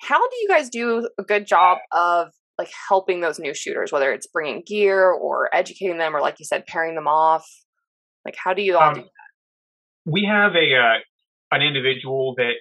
[0.00, 2.28] How do you guys do a good job of
[2.58, 6.44] like helping those new shooters, whether it's bringing gear or educating them, or like you
[6.44, 7.46] said, pairing them off?
[8.24, 10.10] Like, how do you all um, do that?
[10.10, 10.98] We have a uh,
[11.50, 12.54] an individual that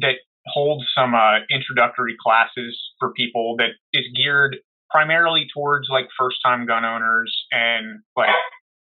[0.00, 0.16] that
[0.46, 4.56] holds some uh, introductory classes for people that is geared
[4.90, 8.28] primarily towards like first time gun owners and like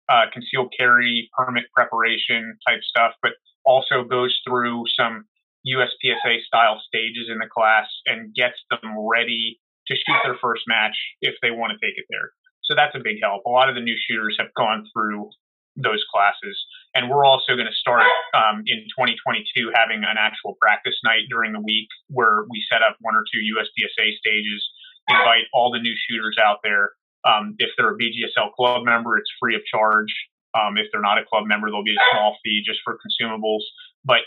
[0.09, 3.32] uh, concealed carry permit preparation type stuff, but
[3.65, 5.24] also goes through some
[5.66, 9.59] USPSA style stages in the class and gets them ready
[9.89, 12.32] to shoot their first match if they want to take it there.
[12.65, 13.44] So that's a big help.
[13.44, 15.28] A lot of the new shooters have gone through
[15.77, 16.56] those classes.
[16.94, 21.52] And we're also going to start um, in 2022 having an actual practice night during
[21.52, 24.62] the week where we set up one or two USPSA stages,
[25.11, 26.94] invite all the new shooters out there.
[27.27, 30.12] Um, if they're a BGSL club member, it's free of charge.
[30.55, 33.66] Um, if they're not a club member, there'll be a small fee just for consumables.
[34.05, 34.23] But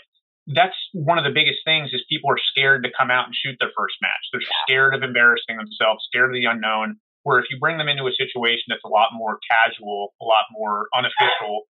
[0.54, 3.56] that's one of the biggest things is people are scared to come out and shoot
[3.60, 4.24] their first match.
[4.32, 6.96] They're scared of embarrassing themselves, scared of the unknown.
[7.24, 10.48] Where if you bring them into a situation that's a lot more casual, a lot
[10.52, 11.68] more unofficial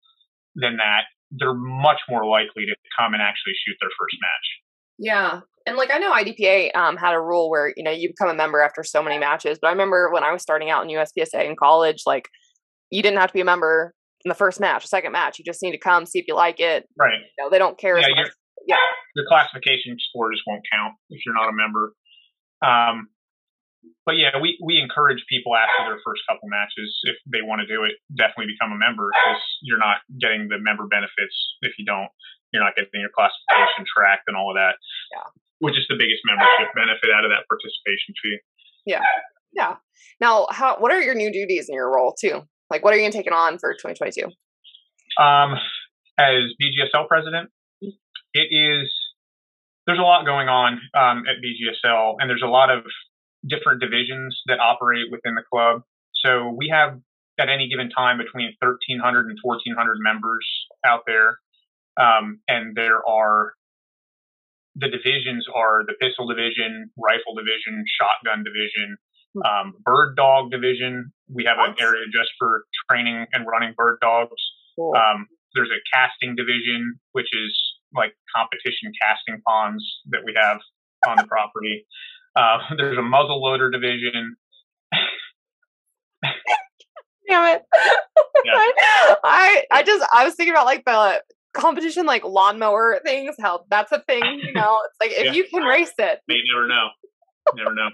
[0.54, 4.46] than that, they're much more likely to come and actually shoot their first match.
[4.98, 5.40] Yeah.
[5.66, 8.34] And like I know IDPA um, had a rule where, you know, you become a
[8.34, 9.58] member after so many matches.
[9.60, 12.28] But I remember when I was starting out in USPSA in college, like
[12.90, 13.94] you didn't have to be a member
[14.24, 15.38] in the first match, the second match.
[15.38, 16.86] You just need to come, see if you like it.
[16.96, 17.20] Right.
[17.36, 17.98] You know, they don't care.
[17.98, 18.06] Yeah,
[18.68, 18.84] yeah.
[19.16, 21.96] Your classification score just won't count if you're not a member.
[22.60, 23.08] Um,
[24.04, 27.68] but yeah, we, we encourage people after their first couple matches, if they want to
[27.68, 31.34] do it, definitely become a member because you're not getting the member benefits
[31.64, 32.12] if you don't.
[32.52, 34.76] You're not getting your classification tracked and all of that.
[35.16, 35.28] Yeah.
[35.64, 38.38] Which is the biggest membership benefit out of that participation fee.
[38.84, 39.04] Yeah.
[39.52, 39.80] Yeah.
[40.20, 42.44] Now, how what are your new duties in your role too?
[42.70, 44.28] Like, what are you taking on for 2022?
[45.20, 45.56] Um,
[46.18, 47.50] as BGSL president,
[48.34, 48.90] it is
[49.86, 52.84] there's a lot going on um, at BGSL, and there's a lot of
[53.46, 55.82] different divisions that operate within the club.
[56.24, 57.00] So we have
[57.40, 60.46] at any given time between 1,300 and 1,400 members
[60.84, 61.38] out there.
[61.98, 63.54] Um, and there are
[64.76, 68.98] the divisions are the pistol division, rifle division, shotgun division,
[69.34, 69.42] hmm.
[69.42, 71.12] um, bird dog division.
[71.32, 74.38] We have an area just for training and running bird dogs.
[74.76, 74.94] Cool.
[74.94, 77.56] Um, there's a casting division, which is
[77.94, 80.58] like competition casting ponds that we have
[81.06, 81.86] on the property.
[82.36, 84.36] Uh, there's a muzzle loader division.
[87.28, 87.62] Damn it!
[88.44, 88.54] Yeah.
[89.24, 91.20] I I just I was thinking about like the
[91.54, 93.34] competition like lawnmower things.
[93.40, 94.78] How that's a thing, you know?
[94.86, 95.32] It's like if yeah.
[95.32, 96.88] you can race it, you never know.
[97.56, 97.88] Never know.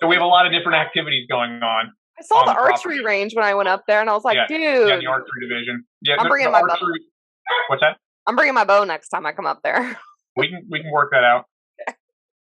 [0.00, 1.92] so we have a lot of different activities going on.
[2.18, 4.36] I saw the, the archery range when I went up there, and I was like,
[4.36, 5.84] yeah, dude, yeah, the archery division.
[6.02, 7.56] Yeah, I'm the, bringing the my archery, bow.
[7.68, 7.96] What's that?
[8.26, 9.98] I'm bringing my bow next time I come up there.
[10.36, 11.46] we can we can work that out.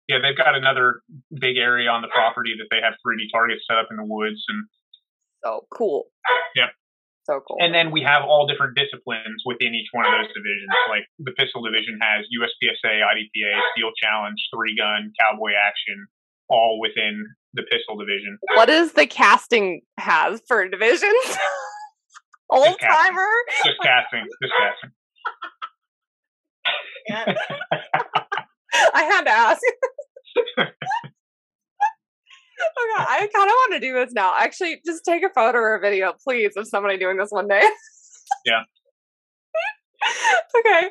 [0.08, 3.78] Yeah, they've got another big area on the property that they have 3D targets set
[3.78, 4.66] up in the woods and.
[5.44, 6.10] So cool.
[6.54, 6.74] Yeah.
[7.24, 7.56] So cool.
[7.62, 10.74] And then we have all different disciplines within each one of those divisions.
[10.90, 16.10] Like the pistol division has USPSA, IDPA, Steel Challenge, three gun, cowboy action,
[16.50, 18.38] all within the pistol division.
[18.54, 21.38] What does the casting have for divisions?
[22.50, 23.28] Old timer?
[23.64, 24.26] Just casting.
[24.42, 24.90] Just casting.
[28.94, 29.60] I had to ask.
[30.58, 30.74] okay,
[32.98, 34.32] I kind of want to do this now.
[34.38, 37.62] Actually, just take a photo or a video, please, of somebody doing this one day.
[38.44, 38.62] yeah.
[40.58, 40.90] okay.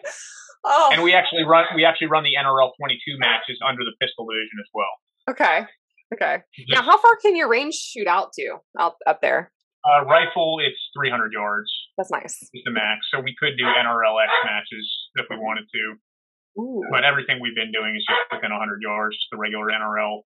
[0.65, 0.89] Oh.
[0.93, 4.59] And we actually run we actually run the NRL 22 matches under the pistol division
[4.59, 4.91] as well.
[5.29, 5.65] Okay.
[6.13, 6.41] Okay.
[6.57, 9.51] Just, now, how far can your range shoot out to out up there?
[9.85, 11.71] Uh, rifle, it's 300 yards.
[11.97, 12.35] That's nice.
[12.53, 13.07] Is the max.
[13.13, 16.61] So we could do NRLX matches if we wanted to.
[16.61, 16.81] Ooh.
[16.91, 20.23] But everything we've been doing is just within 100 yards, just the regular NRL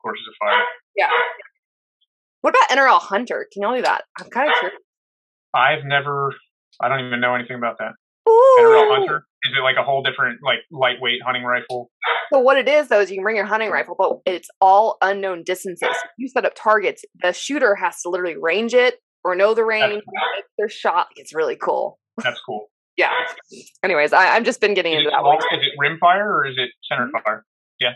[0.00, 0.64] courses of fire.
[0.96, 1.10] Yeah.
[2.40, 3.46] What about NRL Hunter?
[3.52, 4.04] Can y'all do that?
[4.20, 4.80] I'm kind of curious.
[5.52, 6.32] I've never,
[6.80, 7.92] I don't even know anything about that.
[8.28, 8.56] Ooh.
[8.60, 9.26] NRL Hunter?
[9.46, 11.90] Is it like a whole different, like lightweight hunting rifle?
[12.32, 14.96] So what it is though is you can bring your hunting rifle, but it's all
[15.00, 15.88] unknown distances.
[16.18, 17.04] You set up targets.
[17.22, 20.02] The shooter has to literally range it or know the range.
[20.04, 20.42] Cool.
[20.58, 21.08] Their shot.
[21.16, 21.98] It's really cool.
[22.22, 22.68] That's cool.
[22.96, 23.10] yeah.
[23.82, 25.22] Anyways, I, have just been getting is into that.
[25.22, 27.22] Long, is it rimfire or is it center mm-hmm.
[27.24, 27.44] fire?
[27.80, 27.92] Yeah,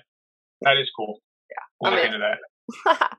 [0.62, 1.18] that is cool.
[1.50, 2.18] Yeah, we'll look into
[2.88, 3.16] that.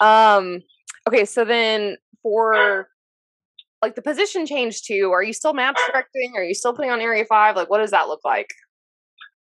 [0.04, 0.62] um.
[1.08, 2.88] Okay, so then for
[3.82, 6.32] like the position changed too, are you still match directing?
[6.36, 7.56] Are you still putting on Area Five?
[7.56, 8.48] Like, what does that look like?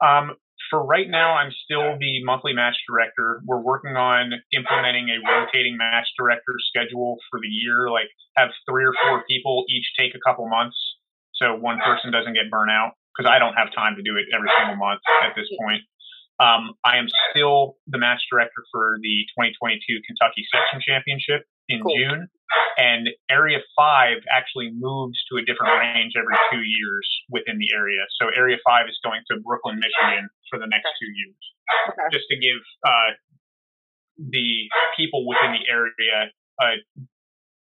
[0.04, 0.36] Um,
[0.70, 3.42] for right now, I'm still the monthly match director.
[3.46, 8.86] We're working on implementing a rotating match director schedule for the year, like have three
[8.86, 10.78] or four people each take a couple months
[11.38, 14.26] so one person doesn't get burnt out because I don't have time to do it
[14.34, 15.82] every single month at this point.
[16.38, 21.96] Um, I am still the match director for the 2022 Kentucky Section Championship, in Cool.
[21.98, 22.28] June,
[22.78, 28.02] and Area 5 actually moves to a different range every two years within the area.
[28.22, 31.42] So Area 5 is going to Brooklyn, Michigan for the next two years,
[31.92, 32.08] Okay.
[32.12, 33.12] just to give uh,
[34.18, 36.32] the people within the area
[36.62, 36.68] a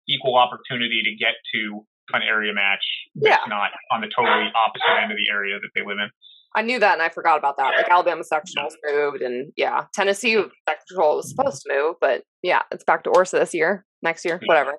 [0.08, 2.84] equal opportunity to get to an area match
[3.16, 3.48] that's Yeah.
[3.48, 6.10] not on the totally opposite end of the area that they live in.
[6.56, 7.72] I knew that and I forgot about that.
[7.76, 12.84] Like Alabama sectionals moved and yeah, Tennessee sectional was supposed to move, but yeah, it's
[12.84, 14.74] back to Orsa this year, next year, whatever.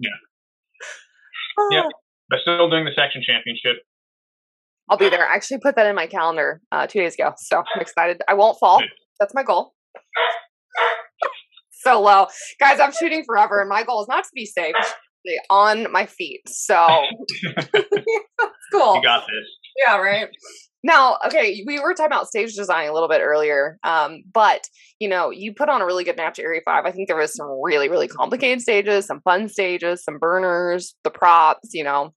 [0.00, 0.08] Yeah.
[1.58, 1.84] Ah, Yep.
[2.30, 3.82] But still doing the section championship.
[4.88, 5.28] I'll be there.
[5.28, 8.22] I actually put that in my calendar uh, two days ago, so I'm excited.
[8.26, 8.82] I won't fall.
[9.20, 9.74] That's my goal.
[11.70, 12.26] so low,
[12.58, 12.80] guys.
[12.80, 14.74] I'm shooting forever, and my goal is not to be safe,
[15.50, 16.42] on my feet.
[16.48, 16.76] So
[18.72, 18.96] cool.
[18.96, 19.48] You got this.
[19.76, 20.28] Yeah, right.
[20.84, 24.68] Now, okay, we were talking about stage design a little bit earlier, um, but
[24.98, 26.84] you know, you put on a really good match at Area Five.
[26.84, 31.10] I think there was some really, really complicated stages, some fun stages, some burners, the
[31.10, 32.12] props, you know.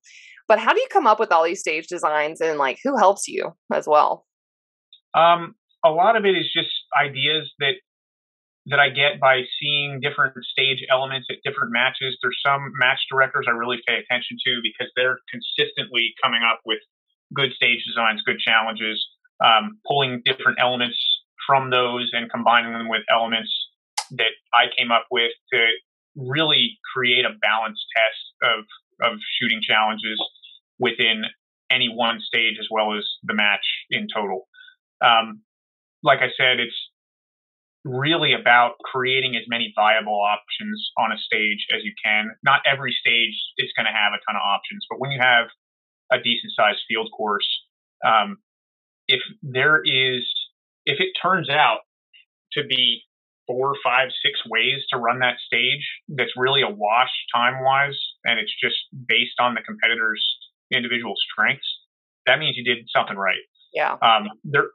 [0.48, 3.28] But how do you come up with all these stage designs, and like, who helps
[3.28, 4.26] you as well?
[5.14, 5.54] Um,
[5.84, 6.70] a lot of it is just
[7.00, 7.74] ideas that
[8.66, 12.18] that I get by seeing different stage elements at different matches.
[12.20, 16.78] There's some match directors I really pay attention to because they're consistently coming up with
[17.34, 19.06] good stage designs, good challenges,
[19.44, 20.98] um, pulling different elements
[21.46, 23.52] from those and combining them with elements
[24.12, 25.60] that I came up with to
[26.16, 28.64] really create a balanced test of
[29.02, 30.18] of shooting challenges
[30.78, 31.24] within
[31.70, 34.48] any one stage as well as the match in total.
[35.04, 35.42] Um,
[36.02, 36.76] like I said, it's
[37.86, 42.34] really about creating as many viable options on a stage as you can.
[42.42, 45.46] Not every stage is going to have a ton of options, but when you have
[46.10, 47.46] a decent sized field course,
[48.04, 48.38] um,
[49.08, 50.26] if there is,
[50.84, 51.86] if it turns out
[52.52, 53.02] to be
[53.46, 58.40] four, five, six ways to run that stage that's really a wash time wise, and
[58.40, 58.76] it's just
[59.06, 60.24] based on the competitor's
[60.74, 61.66] individual strengths,
[62.26, 64.70] that means you did something right Yeah, um, there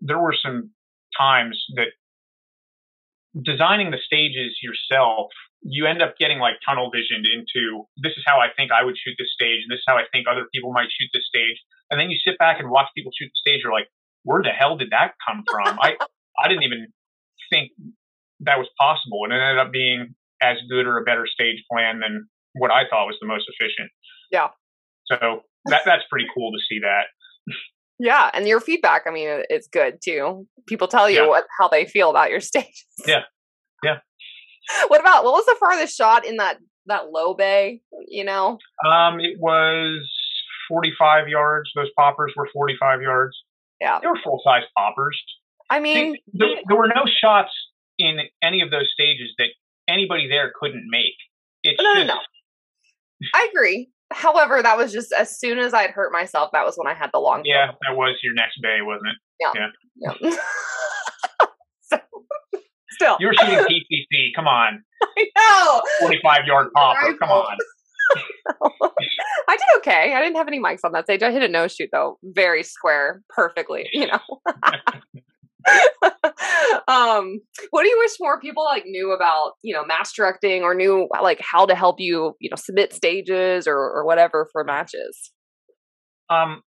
[0.00, 0.70] there were some
[1.18, 1.88] times that
[3.42, 5.30] designing the stages yourself,
[5.62, 8.96] you end up getting like tunnel visioned into this is how I think I would
[8.96, 11.56] shoot this stage, and this is how I think other people might shoot this stage,
[11.90, 13.60] and then you sit back and watch people shoot the stage.
[13.64, 13.88] You're like,
[14.22, 15.78] where the hell did that come from?
[15.80, 15.96] I
[16.38, 16.88] I didn't even
[17.50, 17.72] think
[18.40, 22.00] that was possible, and it ended up being as good or a better stage plan
[22.00, 23.90] than what I thought was the most efficient.
[24.30, 24.48] Yeah.
[25.06, 27.08] So that that's pretty cool to see that.
[27.98, 29.02] Yeah, and your feedback.
[29.06, 30.46] I mean, it's good too.
[30.66, 31.28] People tell you Yeah.
[31.28, 32.84] what how they feel about your stages.
[33.06, 33.22] Yeah.
[33.82, 33.98] Yeah.
[34.88, 37.80] what about what was the farthest shot in that that low bay?
[38.08, 40.10] You know, Um, it was
[40.68, 41.70] 45 yards.
[41.74, 43.36] Those poppers were 45 yards.
[43.80, 43.98] Yeah.
[44.00, 45.20] They were full size poppers.
[45.70, 47.50] I mean, there, there were no shots
[47.98, 49.48] in any of those stages that
[49.88, 51.14] anybody there couldn't make.
[51.62, 52.18] It's No, no, no.
[53.34, 53.88] I agree.
[54.14, 57.10] However, that was just as soon as I'd hurt myself, that was when I had
[57.12, 57.42] the long.
[57.44, 59.16] yeah, that was your next bay, wasn't it?
[60.00, 60.12] Yeah.
[61.82, 61.98] so,
[62.90, 63.58] still, You were shooting
[63.92, 64.30] PCC.
[64.34, 64.84] Come on.
[65.02, 65.82] I know.
[66.00, 67.14] 45 yard popper.
[67.18, 67.56] Come on.
[69.48, 70.14] I did okay.
[70.14, 71.22] I didn't have any mikes on that stage.
[71.22, 73.88] I hit a no shoot though, very square, perfectly.
[73.92, 74.20] You know.
[76.88, 80.74] um, what do you wish more people like knew about, you know, match directing or
[80.74, 85.32] knew like how to help you, you know, submit stages or or whatever for matches?
[86.30, 86.62] Um,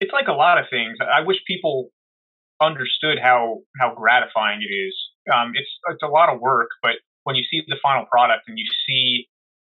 [0.00, 0.98] it's like a lot of things.
[1.00, 1.88] I wish people
[2.60, 4.94] understood how how gratifying it is.
[5.32, 8.58] Um, it's it's a lot of work, but when you see the final product and
[8.58, 9.26] you see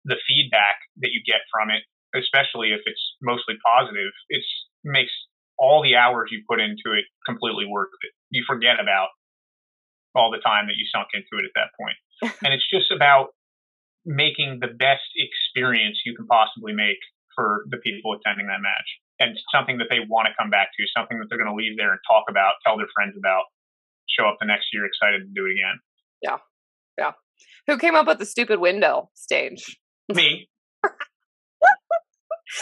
[0.06, 1.84] the feedback that you get from it,
[2.15, 4.43] especially if it's mostly positive, it
[4.84, 5.11] makes
[5.60, 8.11] all the hours you put into it completely worth it.
[8.31, 9.10] You forget about
[10.15, 11.98] all the time that you sunk into it at that point,
[12.44, 13.36] and it's just about
[14.06, 16.98] making the best experience you can possibly make
[17.36, 20.86] for the people attending that match and something that they want to come back to,
[20.95, 23.44] something that they're going to leave there and talk about, tell their friends about,
[24.07, 25.80] show up the next year excited to do it again.
[26.22, 26.38] Yeah.
[26.98, 27.11] Yeah.
[27.68, 29.77] Who came up with the stupid window stage?
[30.10, 30.49] Me.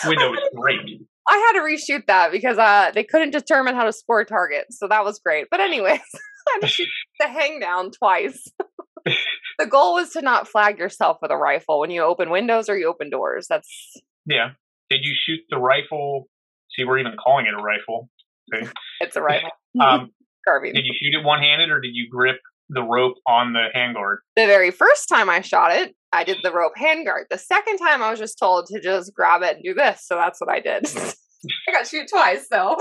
[0.05, 1.01] Window was great.
[1.29, 4.65] I had to reshoot that because uh, they couldn't determine how to score a target,
[4.71, 5.47] so that was great.
[5.51, 6.87] But anyways, I had to shoot
[7.19, 8.47] the hang down twice.
[9.59, 12.77] the goal was to not flag yourself with a rifle when you open windows or
[12.77, 13.47] you open doors.
[13.49, 13.69] That's
[14.25, 14.51] Yeah.
[14.89, 16.29] Did you shoot the rifle?
[16.71, 18.09] See, we're even calling it a rifle.
[18.53, 18.69] See?
[19.01, 19.49] it's a rifle.
[19.79, 20.11] Um,
[20.47, 20.73] Carbine.
[20.73, 22.37] did you shoot it one handed or did you grip
[22.69, 24.17] the rope on the handguard?
[24.35, 27.25] the very first time I shot it, I did the rope handguard.
[27.29, 30.15] The second time, I was just told to just grab it and do this, so
[30.15, 30.87] that's what I did.
[31.67, 32.77] I got shoot twice, so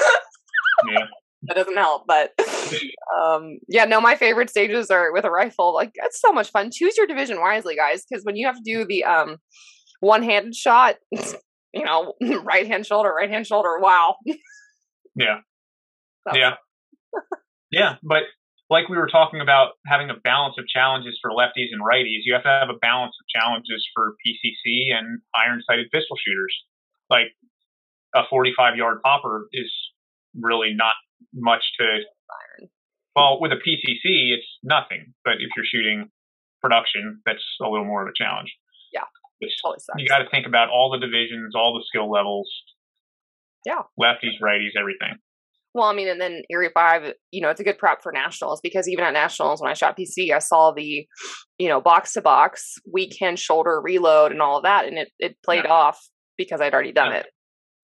[0.89, 1.07] Yeah.
[1.43, 2.05] that doesn't help.
[2.07, 2.33] But
[3.19, 5.75] um, yeah, no, my favorite stages are with a rifle.
[5.75, 6.71] Like it's so much fun.
[6.73, 9.37] Choose your division wisely, guys, because when you have to do the um,
[10.01, 13.79] one-handed shot, you know, right hand shoulder, right hand shoulder.
[13.81, 14.17] Wow.
[15.15, 15.41] Yeah.
[16.35, 16.55] yeah.
[17.71, 18.25] yeah, but
[18.69, 22.35] like we were talking about having a balance of challenges for lefties and righties, you
[22.35, 26.55] have to have a balance of challenges for PCC and iron sighted pistol shooters.
[27.09, 27.31] Like
[28.15, 29.71] a 45 yard popper is
[30.35, 30.95] really not
[31.33, 32.01] much to.
[33.15, 35.15] Well, with a PCC, it's nothing.
[35.25, 36.11] But if you're shooting
[36.61, 38.53] production, that's a little more of a challenge.
[38.93, 39.05] Yeah.
[39.65, 42.51] Totally you got to think about all the divisions, all the skill levels.
[43.65, 43.83] Yeah.
[43.99, 45.19] Lefties, righties, everything.
[45.77, 48.11] Well, I mean, and then Area 5, uh, you know, it's a good prep for
[48.11, 51.07] nationals because even at nationals, when I shot PC, I saw the,
[51.59, 54.87] you know, box to box, weekend shoulder reload and all of that.
[54.87, 55.73] And it, it played yeah.
[55.73, 56.01] off
[56.39, 57.19] because I'd already done yeah.
[57.19, 57.27] it.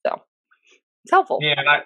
[0.06, 0.22] So
[1.04, 1.40] it's helpful.
[1.42, 1.52] Yeah.
[1.58, 1.80] And I,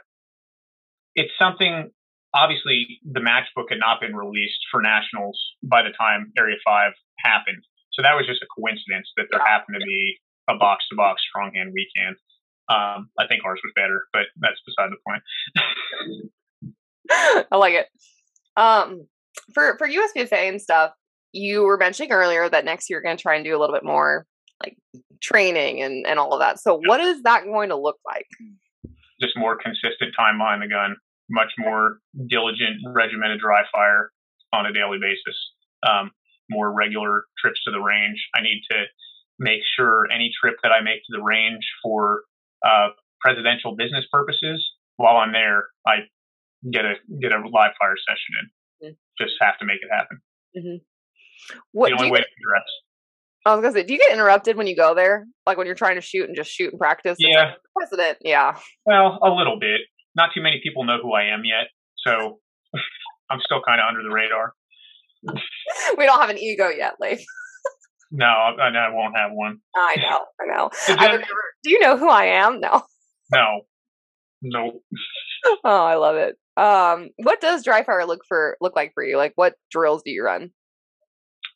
[1.17, 1.91] it's something,
[2.33, 7.65] obviously, the matchbook had not been released for nationals by the time Area 5 happened.
[7.95, 9.59] So that was just a coincidence that there yeah.
[9.59, 12.15] happened to be a box to box strong hand weekend.
[12.69, 15.23] Um, I think ours was better, but that's beside the point.
[17.53, 17.87] I like it.
[18.57, 19.07] Um,
[19.55, 20.93] for for USPSA and stuff,
[21.33, 23.75] you were mentioning earlier that next year you're going to try and do a little
[23.75, 24.27] bit more
[24.63, 24.77] like
[25.23, 26.59] training and and all of that.
[26.59, 28.27] So, what is that going to look like?
[29.21, 30.97] Just more consistent time behind the gun,
[31.31, 31.99] much more
[32.29, 34.11] diligent, regimented dry fire
[34.53, 35.37] on a daily basis.
[35.89, 36.11] Um,
[36.51, 38.19] more regular trips to the range.
[38.35, 38.85] I need to
[39.39, 42.23] make sure any trip that I make to the range for
[42.65, 42.89] uh,
[43.21, 44.65] presidential business purposes,
[44.97, 46.07] while I'm there, I
[46.71, 48.47] get a get a live fire session in.
[48.89, 49.25] Mm-hmm.
[49.25, 50.21] Just have to make it happen.
[50.57, 50.77] Mm-hmm.
[51.73, 52.69] What, the only way get, to dress.
[53.45, 55.27] I was gonna say, do you get interrupted when you go there?
[55.47, 57.17] Like when you're trying to shoot and just shoot and practice?
[57.19, 57.41] Yeah.
[57.41, 58.57] Like, president, yeah.
[58.85, 59.81] Well, a little bit.
[60.17, 61.69] Not too many people know who I am yet,
[62.07, 62.41] so
[63.31, 64.55] I'm still kind of under the radar.
[65.99, 67.21] we don't have an ego yet, like.
[68.11, 69.59] No, I, I won't have one.
[69.75, 70.71] I know, I know.
[70.89, 71.25] I never,
[71.65, 72.61] do you know who I am?
[72.61, 72.83] No.
[73.33, 73.61] No.
[74.43, 74.81] No.
[75.65, 76.37] oh, I love it.
[76.57, 79.17] Um, what does dry fire look for look like for you?
[79.17, 80.51] Like, what drills do you run?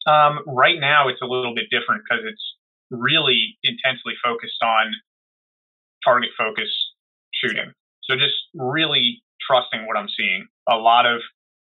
[0.06, 2.42] Um, right now, it's a little bit different because it's
[2.90, 4.92] really intensely focused on
[6.04, 6.68] target focus
[7.32, 7.72] shooting.
[8.04, 10.46] So just really trusting what I'm seeing.
[10.68, 11.20] A lot of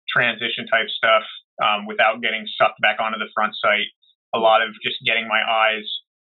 [0.09, 1.23] transition type stuff
[1.63, 3.87] um, without getting sucked back onto the front sight
[4.35, 5.87] a lot of just getting my eyes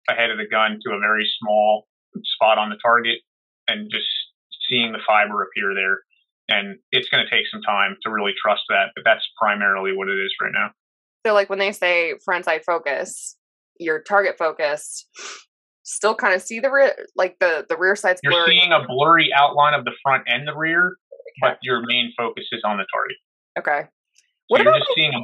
[0.10, 1.88] ahead of the gun to a very small
[2.24, 3.20] spot on the target
[3.68, 4.08] and just
[4.70, 6.00] seeing the fiber appear there.
[6.48, 10.08] And it's going to take some time to really trust that, but that's primarily what
[10.08, 10.70] it is right now.
[11.26, 13.36] So, like when they say front sight focus,
[13.80, 15.08] your target focused,
[15.82, 18.60] still kind of see the rear, like the the rear side's You're blurry.
[18.60, 20.98] seeing a blurry outline of the front and the rear,
[21.42, 23.18] but your main focus is on the target.
[23.58, 23.88] Okay.
[23.88, 25.24] So what you're just seeing a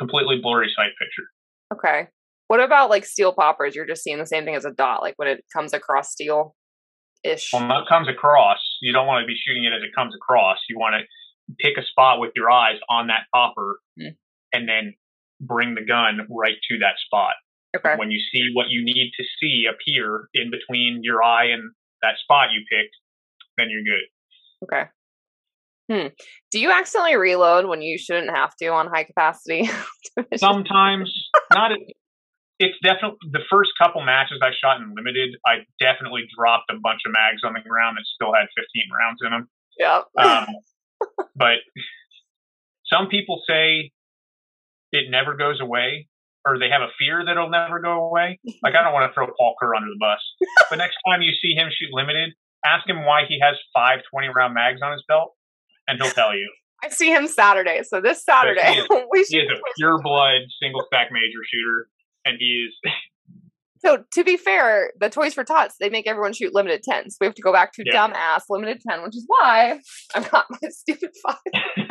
[0.00, 1.28] completely blurry sight picture.
[1.72, 2.08] Okay.
[2.48, 3.74] What about like steel poppers?
[3.74, 6.54] You're just seeing the same thing as a dot, like when it comes across steel
[7.24, 7.52] ish.
[7.52, 10.58] When it comes across, you don't want to be shooting it as it comes across.
[10.68, 14.14] You want to pick a spot with your eyes on that popper mm.
[14.52, 14.94] and then
[15.40, 17.34] bring the gun right to that spot.
[17.76, 17.94] Okay.
[17.96, 22.14] When you see what you need to see appear in between your eye and that
[22.22, 22.94] spot you picked,
[23.58, 24.64] then you're good.
[24.64, 24.90] Okay.
[25.90, 26.08] Hmm.
[26.50, 29.68] Do you accidentally reload when you shouldn't have to on high capacity?
[30.36, 31.12] Sometimes,
[31.52, 31.70] not
[32.58, 35.36] it's definitely the first couple matches I shot in limited.
[35.44, 39.20] I definitely dropped a bunch of mags on the ground that still had 15 rounds
[39.20, 39.44] in them.
[39.78, 40.00] Yeah.
[40.16, 40.46] Um,
[41.36, 41.60] but
[42.88, 43.92] some people say
[44.92, 46.08] it never goes away,
[46.46, 48.40] or they have a fear that it'll never go away.
[48.62, 50.20] Like I don't want to throw Paul Kerr under the bus,
[50.70, 52.32] but next time you see him shoot limited,
[52.64, 55.34] ask him why he has five 20 round mags on his belt,
[55.86, 56.50] and he'll tell you.
[56.84, 60.42] I see him Saturday, so this Saturday he is, we he is a pure blood
[60.60, 61.88] single stack major shooter
[62.26, 62.74] and he's.
[63.84, 67.18] So to be fair, the Toys for Tots they make everyone shoot limited ten, so
[67.20, 68.08] we have to go back to yeah.
[68.08, 69.78] dumbass limited ten, which is why
[70.14, 71.36] I've got my stupid five.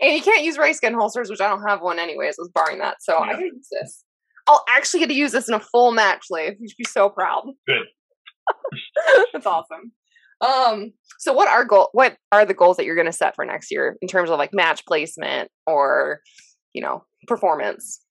[0.00, 2.36] and you can't use race gun holsters, which I don't have one anyways.
[2.38, 3.30] I was barring that, so yeah.
[3.30, 4.04] I can use this.
[4.46, 6.54] I'll actually get to use this in a full match, Lafe.
[6.60, 7.46] You should be so proud.
[7.66, 7.82] Good.
[9.32, 9.92] That's awesome.
[10.40, 13.72] Um, so what are goal what are the goals that you're gonna set for next
[13.72, 16.20] year in terms of like match placement or
[16.76, 18.02] you know, performance?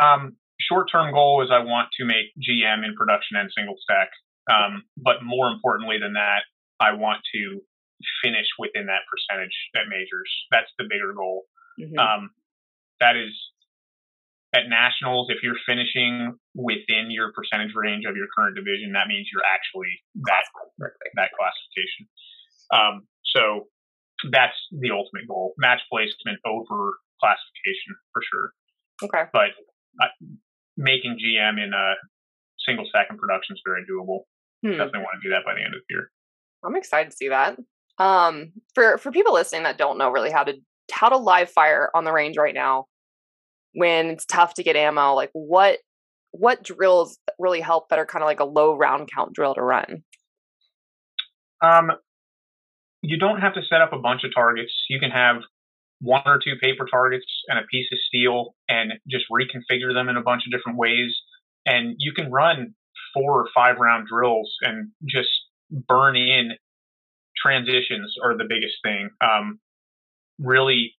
[0.00, 0.36] Um,
[0.68, 4.08] short term goal is I want to make GM in production and single stack.
[4.50, 6.44] Um, but more importantly than that,
[6.80, 7.60] I want to
[8.22, 10.28] finish within that percentage at majors.
[10.50, 11.44] That's the bigger goal.
[11.80, 11.98] Mm-hmm.
[11.98, 12.30] Um,
[13.00, 13.32] that is
[14.54, 15.28] at nationals.
[15.30, 19.90] If you're finishing within your percentage range of your current division, that means you're actually
[20.28, 20.44] that
[21.16, 22.06] that classification.
[22.72, 23.66] Um, so
[24.30, 28.48] that's the ultimate goal: match placement over classification for sure.
[29.02, 29.24] Okay.
[29.32, 29.56] But
[30.76, 31.94] making GM in a
[32.66, 34.20] single second production is very doable.
[34.62, 34.72] Hmm.
[34.72, 36.10] Definitely want to do that by the end of the year.
[36.64, 37.58] I'm excited to see that.
[37.98, 40.54] Um, for for people listening that don't know really how to
[40.90, 42.86] how to live fire on the range right now,
[43.74, 45.78] when it's tough to get ammo, like what
[46.32, 49.62] what drills really help that are kind of like a low round count drill to
[49.62, 50.02] run?
[51.60, 51.92] Um,
[53.02, 54.72] you don't have to set up a bunch of targets.
[54.88, 55.36] You can have
[56.04, 60.16] one or two paper targets and a piece of steel and just reconfigure them in
[60.16, 61.16] a bunch of different ways.
[61.66, 62.74] And you can run
[63.14, 65.30] four or five round drills and just
[65.88, 66.52] burn in
[67.36, 69.10] transitions are the biggest thing.
[69.20, 69.60] Um,
[70.38, 70.92] really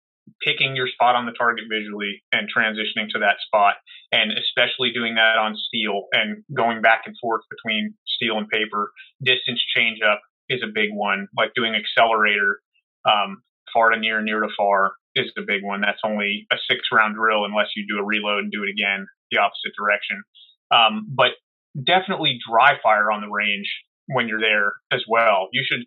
[0.43, 3.75] picking your spot on the target visually and transitioning to that spot,
[4.11, 8.91] and especially doing that on steel and going back and forth between steel and paper.
[9.21, 12.59] Distance change up is a big one, like doing accelerator
[13.05, 13.43] um,
[13.73, 15.81] far to near, near to far is the big one.
[15.81, 19.07] That's only a six round drill unless you do a reload and do it again
[19.31, 20.23] the opposite direction.
[20.71, 21.31] Um, but
[21.75, 23.69] definitely dry fire on the range
[24.07, 25.49] when you're there as well.
[25.51, 25.85] You should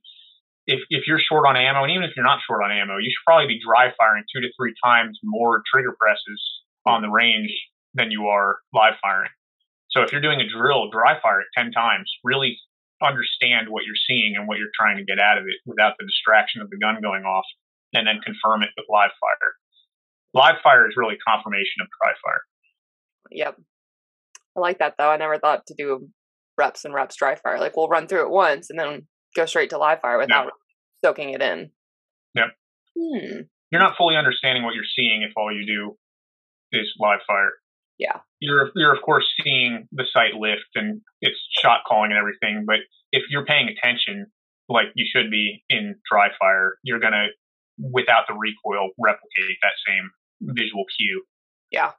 [0.69, 3.09] if, if you're short on ammo, and even if you're not short on ammo, you
[3.09, 6.41] should probably be dry firing two to three times more trigger presses
[6.85, 7.51] on the range
[7.95, 9.31] than you are live firing.
[9.91, 12.13] So if you're doing a drill, dry fire it 10 times.
[12.23, 12.59] Really
[13.03, 16.05] understand what you're seeing and what you're trying to get out of it without the
[16.05, 17.47] distraction of the gun going off,
[17.94, 19.52] and then confirm it with live fire.
[20.35, 22.43] Live fire is really confirmation of dry fire.
[23.31, 23.56] Yep.
[24.56, 25.10] I like that though.
[25.10, 26.09] I never thought to do
[26.56, 27.59] reps and reps dry fire.
[27.59, 29.06] Like we'll run through it once and then
[29.36, 30.51] go straight to live fire without
[31.05, 31.70] soaking it in.
[32.35, 32.48] Yep.
[32.98, 33.40] Hmm.
[33.70, 35.97] You're not fully understanding what you're seeing if all you do
[36.73, 37.52] is live fire.
[37.98, 38.20] Yeah.
[38.40, 42.78] You're you're of course seeing the sight lift and it's shot calling and everything, but
[43.12, 44.27] if you're paying attention
[44.69, 47.28] like you should be in dry fire, you're gonna
[47.79, 50.11] without the recoil replicate that same
[50.41, 51.25] visual cue.
[51.71, 51.93] Yeah.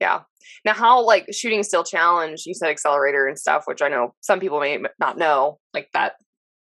[0.00, 0.22] Yeah.
[0.64, 2.42] Now, how like shooting steel challenge?
[2.44, 6.14] You said accelerator and stuff, which I know some people may not know, like that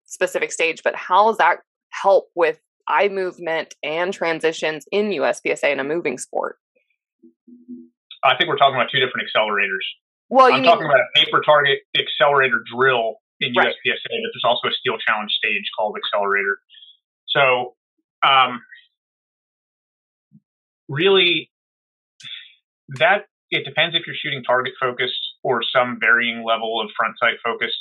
[0.07, 1.59] specific stage, but how does that
[1.91, 6.57] help with eye movement and transitions in USPSA in a moving sport?
[8.23, 9.85] I think we're talking about two different accelerators.
[10.31, 13.69] Well, I'm mean, talking about a paper target accelerator drill in right.
[13.69, 16.59] USPSA, but there's also a steel challenge stage called accelerator.
[17.29, 17.75] So,
[18.25, 18.61] um,
[20.89, 21.51] really,
[22.99, 25.11] that it depends if you're shooting target focus
[25.43, 27.73] or some varying level of front sight focus.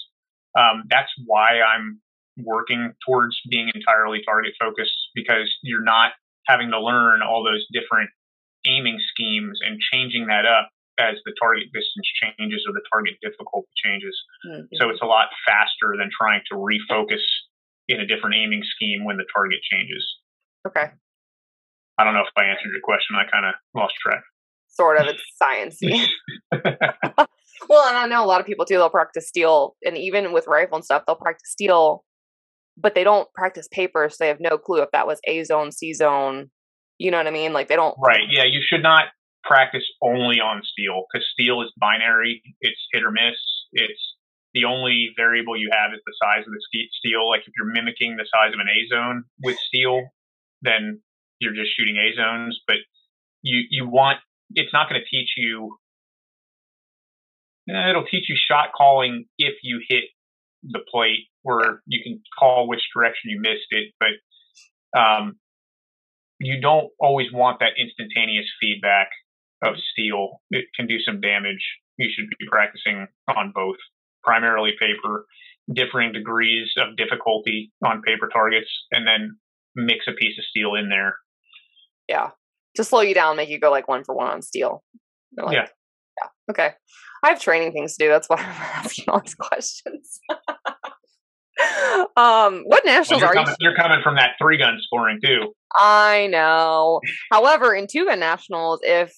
[0.55, 1.99] Um, that's why I'm
[2.37, 6.11] working towards being entirely target focused because you're not
[6.47, 8.09] having to learn all those different
[8.67, 13.69] aiming schemes and changing that up as the target distance changes or the target difficulty
[13.83, 14.13] changes.
[14.45, 14.77] Mm-hmm.
[14.77, 17.23] So it's a lot faster than trying to refocus
[17.87, 20.05] in a different aiming scheme when the target changes.
[20.68, 20.85] Okay.
[21.98, 23.15] I don't know if I answered your question.
[23.15, 24.23] I kind of lost track.
[24.69, 25.07] Sort of.
[25.07, 26.06] It's sciencey.
[27.69, 28.76] well, and I know a lot of people too.
[28.76, 32.03] They'll practice steel, and even with rifle and stuff, they'll practice steel
[32.77, 35.72] but they don't practice paper, so they have no clue if that was A zone,
[35.72, 36.49] C zone.
[36.98, 37.53] You know what I mean?
[37.53, 37.95] Like they don't.
[38.03, 38.23] Right.
[38.30, 38.45] Yeah.
[38.45, 39.06] You should not
[39.44, 42.41] practice only on steel because steel is binary.
[42.61, 43.38] It's hit or miss.
[43.73, 44.02] It's
[44.53, 47.30] the only variable you have is the size of the steel.
[47.30, 50.10] Like if you're mimicking the size of an A zone with steel,
[50.64, 51.02] then
[51.40, 52.60] you're just shooting A zones.
[52.68, 52.77] But
[53.41, 54.19] you you want
[54.56, 55.77] it's not going to teach you.
[57.69, 60.06] Eh, it'll teach you shot calling if you hit
[60.64, 65.35] the plate where you can call which direction you missed it, but um,
[66.40, 69.10] you don't always want that instantaneous feedback
[69.64, 70.41] of steel.
[70.52, 71.64] It can do some damage.
[71.98, 73.77] You should be practicing on both,
[74.23, 75.26] primarily paper,
[75.72, 79.38] differing degrees of difficulty on paper targets, and then
[79.75, 81.17] mix a piece of steel in there.
[82.07, 82.31] Yeah,
[82.75, 84.83] to slow you down, make you go like one for one on steel.
[85.37, 85.67] Like, yeah.
[86.21, 86.29] Yeah.
[86.51, 86.71] Okay.
[87.23, 88.09] I have training things to do.
[88.09, 88.45] That's why I'm
[88.85, 90.19] asking all these questions.
[92.17, 93.69] um, what nationals well, are coming, you?
[93.69, 95.53] You're coming from that three gun scoring too.
[95.73, 96.99] I know.
[97.31, 99.13] However, in two gun nationals, if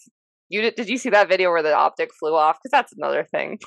[0.49, 2.57] you did, did you see that video where the optic flew off?
[2.61, 3.59] Because that's another thing.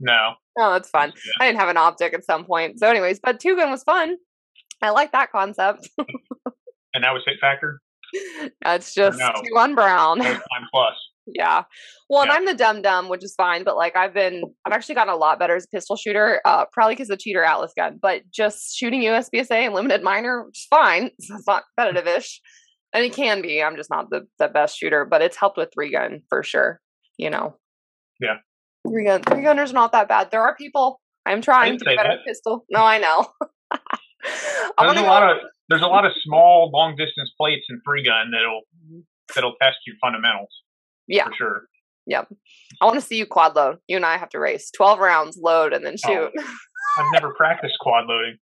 [0.00, 0.34] No.
[0.58, 1.12] Oh, that's fun.
[1.14, 1.32] Yeah.
[1.40, 2.78] I didn't have an optic at some point.
[2.78, 4.16] So, anyways, but two gun was fun.
[4.82, 5.88] I like that concept.
[5.98, 7.80] and that was hit factor.
[8.62, 9.32] That's just no?
[9.42, 10.18] two on brown.
[10.22, 10.40] Time
[10.72, 10.94] plus.
[11.26, 11.62] Yeah.
[12.10, 12.30] Well, yeah.
[12.30, 13.64] and I'm the dumb dumb, which is fine.
[13.64, 16.64] But like, I've been, I've actually gotten a lot better as a pistol shooter, uh,
[16.72, 17.98] probably because the cheater Atlas gun.
[18.02, 21.10] But just shooting USPSA and limited minor, which is fine.
[21.18, 22.40] It's not competitive ish,
[22.92, 23.62] and it can be.
[23.62, 26.80] I'm just not the the best shooter, but it's helped with three gun for sure.
[27.16, 27.56] You know.
[28.20, 28.36] Yeah.
[28.86, 30.30] Three gun, three gunner's not that bad.
[30.30, 31.00] There are people.
[31.24, 32.64] I'm trying to be better at pistol.
[32.68, 33.28] No, I know.
[34.78, 35.38] I there's a lot of
[35.68, 38.62] there's a lot of small long distance plates in three gun that'll
[39.34, 40.50] that'll test your fundamentals.
[41.08, 41.62] Yeah, for sure.
[42.06, 42.28] Yep.
[42.80, 43.78] I want to see you quad load.
[43.86, 46.30] You and I have to race twelve rounds, load, and then oh, shoot.
[46.38, 46.54] Oh,
[46.98, 48.38] I've never practiced quad loading.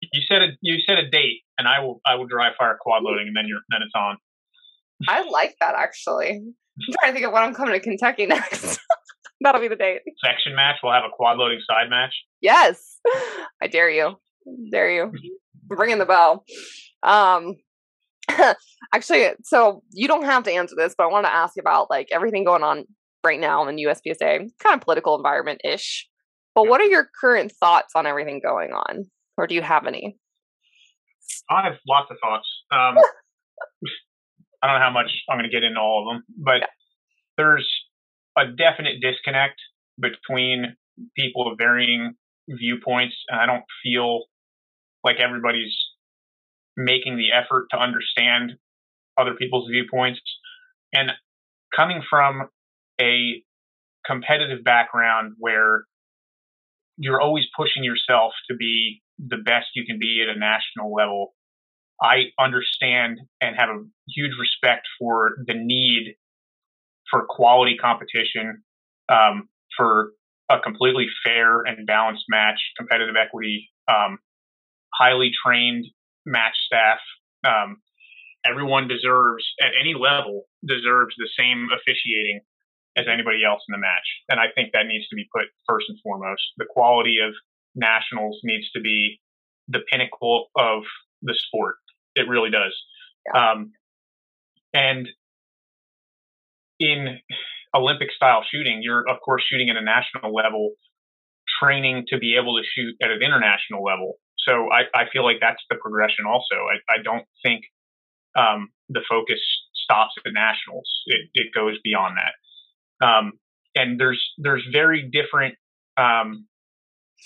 [0.00, 3.02] You said a you said a date, and I will I will dry fire quad
[3.02, 4.16] loading, and then you're then it's on.
[5.08, 6.30] I like that actually.
[6.30, 8.78] I'm trying to think of when I'm coming to Kentucky next.
[9.42, 10.02] That'll be the date.
[10.24, 10.76] Section match.
[10.82, 12.14] We'll have a quad loading side match.
[12.40, 12.98] Yes,
[13.62, 14.16] I dare you.
[14.70, 15.12] Dare you.
[15.66, 16.44] Bring in the bell.
[17.02, 17.56] Um,
[18.94, 22.08] actually, so you don't have to answer this, but I want to ask about like
[22.12, 22.84] everything going on
[23.24, 26.08] right now in the USPSA, kind of political environment ish.
[26.54, 29.06] But what are your current thoughts on everything going on,
[29.36, 30.16] or do you have any?
[31.48, 32.46] I have lots of thoughts.
[32.72, 32.96] Um,
[34.62, 36.66] I don't know how much I'm going to get into all of them, but yeah.
[37.36, 37.68] there's
[38.36, 39.60] a definite disconnect
[39.98, 40.76] between
[41.16, 42.14] people of varying
[42.50, 44.24] viewpoints, and I don't feel
[45.04, 45.76] like everybody's
[46.76, 48.52] making the effort to understand
[49.18, 50.20] other people's viewpoints.
[50.92, 51.10] And
[51.74, 52.48] coming from
[53.00, 53.42] a
[54.04, 55.84] competitive background where
[56.96, 61.34] you're always pushing yourself to be the best you can be at a national level,
[62.02, 66.16] I understand and have a huge respect for the need
[67.10, 68.62] for quality competition,
[69.08, 70.12] um, for
[70.50, 74.18] a completely fair and balanced match, competitive equity, um,
[74.92, 75.86] highly trained
[76.26, 76.98] match staff.
[77.44, 77.76] Um,
[78.44, 82.40] everyone deserves, at any level, deserves the same officiating
[82.96, 84.06] as anybody else in the match.
[84.28, 86.42] And I think that needs to be put first and foremost.
[86.58, 87.32] The quality of
[87.74, 89.20] nationals needs to be
[89.68, 90.82] the pinnacle of
[91.22, 91.76] the sport.
[92.16, 92.76] It really does.
[93.32, 93.52] Yeah.
[93.52, 93.72] Um,
[94.74, 95.08] and
[96.80, 97.20] in
[97.74, 100.72] Olympic style shooting, you're of course shooting at a national level,
[101.60, 104.14] training to be able to shoot at an international level.
[104.38, 106.56] So I, I feel like that's the progression also.
[106.56, 107.64] I, I don't think
[108.36, 109.38] um, the focus
[109.74, 110.88] stops at nationals.
[111.06, 113.06] It, it goes beyond that.
[113.06, 113.32] Um,
[113.74, 115.54] and there's there's very different
[115.96, 116.46] um,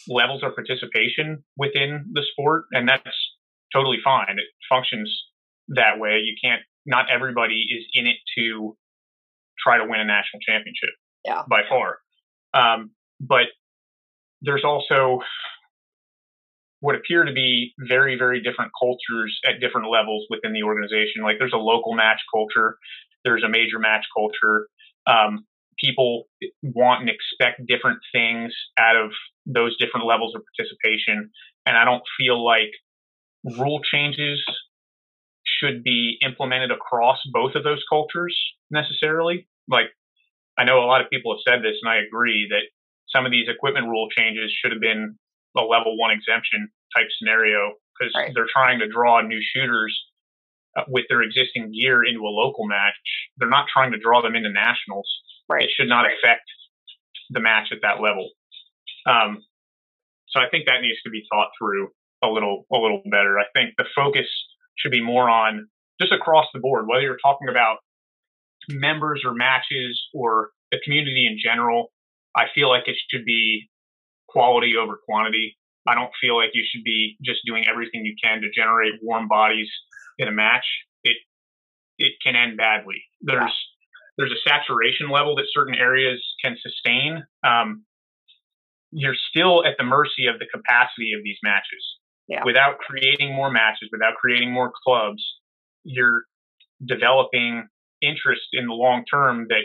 [0.09, 3.17] levels of participation within the sport, and that's
[3.73, 4.37] totally fine.
[4.39, 5.11] It functions
[5.69, 6.21] that way.
[6.25, 6.63] You can't.
[6.87, 8.77] Not everybody is in it to
[9.65, 10.91] try to win a national championship.
[11.25, 11.43] Yeah.
[11.49, 11.99] By far.
[12.53, 13.47] Um, but
[14.43, 15.21] there's also
[16.81, 21.23] what appear to be very, very different cultures at different levels within the organization.
[21.23, 22.77] Like there's a local match culture,
[23.25, 24.69] there's a major match culture.
[25.07, 25.47] Um,
[25.83, 26.25] people
[26.63, 29.11] want and expect different things out of
[29.47, 31.31] those different levels of participation.
[31.67, 32.71] And I don't feel like
[33.59, 34.45] rule changes
[35.61, 38.37] should be implemented across both of those cultures
[38.71, 39.49] necessarily.
[39.69, 39.87] Like,
[40.59, 42.63] I know a lot of people have said this, and I agree that
[43.09, 45.17] some of these equipment rule changes should have been
[45.57, 48.33] a level one exemption type scenario because right.
[48.35, 49.95] they're trying to draw new shooters
[50.77, 52.95] uh, with their existing gear into a local match.
[53.39, 55.09] They're not trying to draw them into nationals.
[55.49, 55.65] Right.
[55.65, 56.43] It should not affect
[57.31, 58.31] the match at that level.
[59.07, 59.45] Um,
[60.29, 61.91] so I think that needs to be thought through
[62.23, 63.39] a little a little better.
[63.39, 64.27] I think the focus
[64.77, 65.69] should be more on
[66.01, 67.79] just across the board, whether you're talking about
[68.69, 71.93] members or matches or the community in general.
[72.37, 73.69] I feel like it should be
[74.29, 75.57] quality over quantity.
[75.87, 79.29] I don't feel like you should be just doing everything you can to generate warm
[79.29, 79.69] bodies
[80.19, 80.65] in a match.
[81.05, 81.17] It
[81.99, 83.05] it can end badly.
[83.21, 83.55] There's
[84.17, 87.25] there's a saturation level that certain areas can sustain.
[87.47, 87.85] Um,
[88.91, 91.85] you're still at the mercy of the capacity of these matches.
[92.29, 92.41] Yeah.
[92.45, 95.23] Without creating more matches, without creating more clubs,
[95.85, 96.23] you're
[96.85, 97.69] developing
[98.01, 99.65] interest in the long term that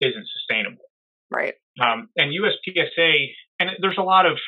[0.00, 0.84] isn't sustainable.
[1.30, 1.54] Right.
[1.80, 4.38] Um, and USPSA, and there's a lot of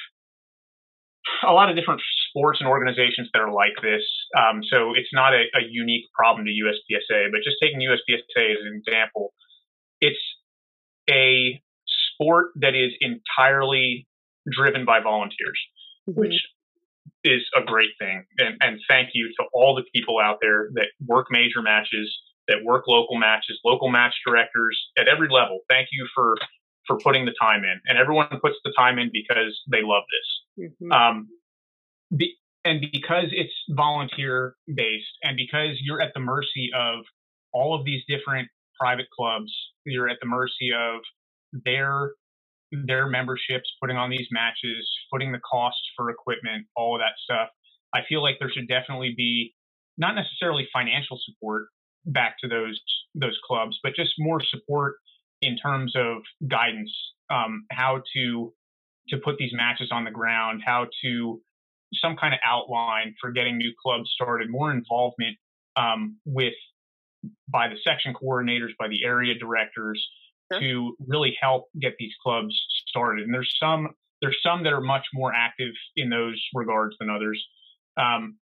[1.47, 4.03] a lot of different sports and organizations that are like this.
[4.37, 8.59] Um, so it's not a, a, unique problem to USPSA, but just taking USPSA as
[8.63, 9.33] an example,
[10.01, 10.21] it's
[11.11, 11.61] a
[12.15, 14.07] sport that is entirely
[14.49, 15.59] driven by volunteers,
[16.09, 16.21] mm-hmm.
[16.21, 16.41] which
[17.27, 18.25] is a great thing.
[18.39, 22.15] And, and thank you to all the people out there that work major matches,
[22.49, 25.61] that work local matches, local match directors at every level.
[25.69, 26.37] Thank you for
[26.87, 30.71] for putting the time in, and everyone puts the time in because they love this.
[30.71, 30.93] Mm-hmm.
[30.93, 31.29] Um,
[32.17, 37.05] be, and because it's volunteer based, and because you're at the mercy of
[37.53, 38.49] all of these different
[38.79, 39.53] private clubs,
[39.85, 41.01] you're at the mercy of
[41.65, 42.13] their
[42.73, 47.49] their memberships, putting on these matches, footing the costs for equipment, all of that stuff.
[47.95, 49.55] I feel like there should definitely be
[49.97, 51.69] not necessarily financial support
[52.05, 52.81] back to those
[53.15, 54.97] those clubs, but just more support
[55.43, 56.19] in terms of
[56.49, 56.93] guidance,
[57.31, 58.53] um, how to
[59.09, 61.41] to put these matches on the ground, how to
[61.95, 65.37] some kind of outline for getting new clubs started, more involvement
[65.77, 66.55] um, with
[67.49, 70.05] by the section coordinators, by the area directors
[70.53, 70.61] sure.
[70.61, 72.55] to really help get these clubs
[72.89, 73.25] started.
[73.25, 73.89] And there's some
[74.23, 77.45] there's some that are much more active in those regards than others.
[77.97, 78.39] Um,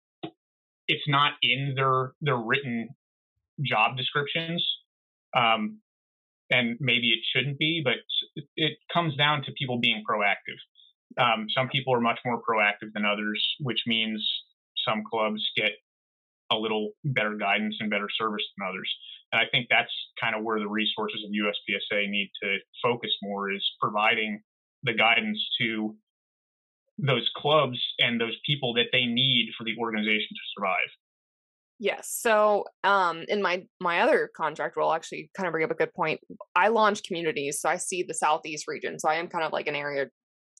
[0.87, 2.89] it's not in their their written
[3.61, 4.65] job descriptions,
[5.35, 5.79] um,
[6.49, 7.95] and maybe it shouldn't be, but
[8.55, 10.59] it comes down to people being proactive.
[11.17, 14.27] Um, some people are much more proactive than others, which means
[14.87, 15.71] some clubs get
[16.51, 18.91] a little better guidance and better service than others.
[19.33, 19.91] And I think that's
[20.21, 24.41] kind of where the resources of USPSA need to focus more is providing
[24.83, 25.95] the guidance to
[26.99, 30.87] those clubs and those people that they need for the organization to survive.
[31.79, 32.15] Yes.
[32.21, 35.93] So, um, in my my other contract role, actually, kind of bring up a good
[35.95, 36.21] point.
[36.55, 38.99] I launch communities, so I see the southeast region.
[38.99, 40.05] So I am kind of like an area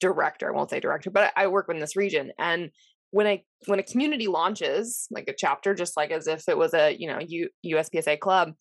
[0.02, 0.52] director.
[0.52, 2.32] I won't say director, but I work in this region.
[2.40, 2.72] And
[3.14, 6.73] when a when a community launches, like a chapter, just like as if it was
[6.73, 8.53] a you know U, USPSA club,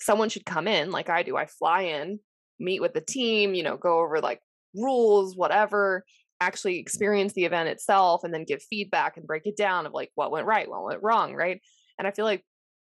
[0.00, 1.36] someone should come in like I do.
[1.36, 2.18] I fly in,
[2.58, 4.40] meet with the team, you know, go over like
[4.74, 6.04] rules, whatever,
[6.40, 10.10] actually experience the event itself, and then give feedback and break it down of like
[10.14, 11.60] what went right, what went wrong, right?
[11.98, 12.42] And I feel like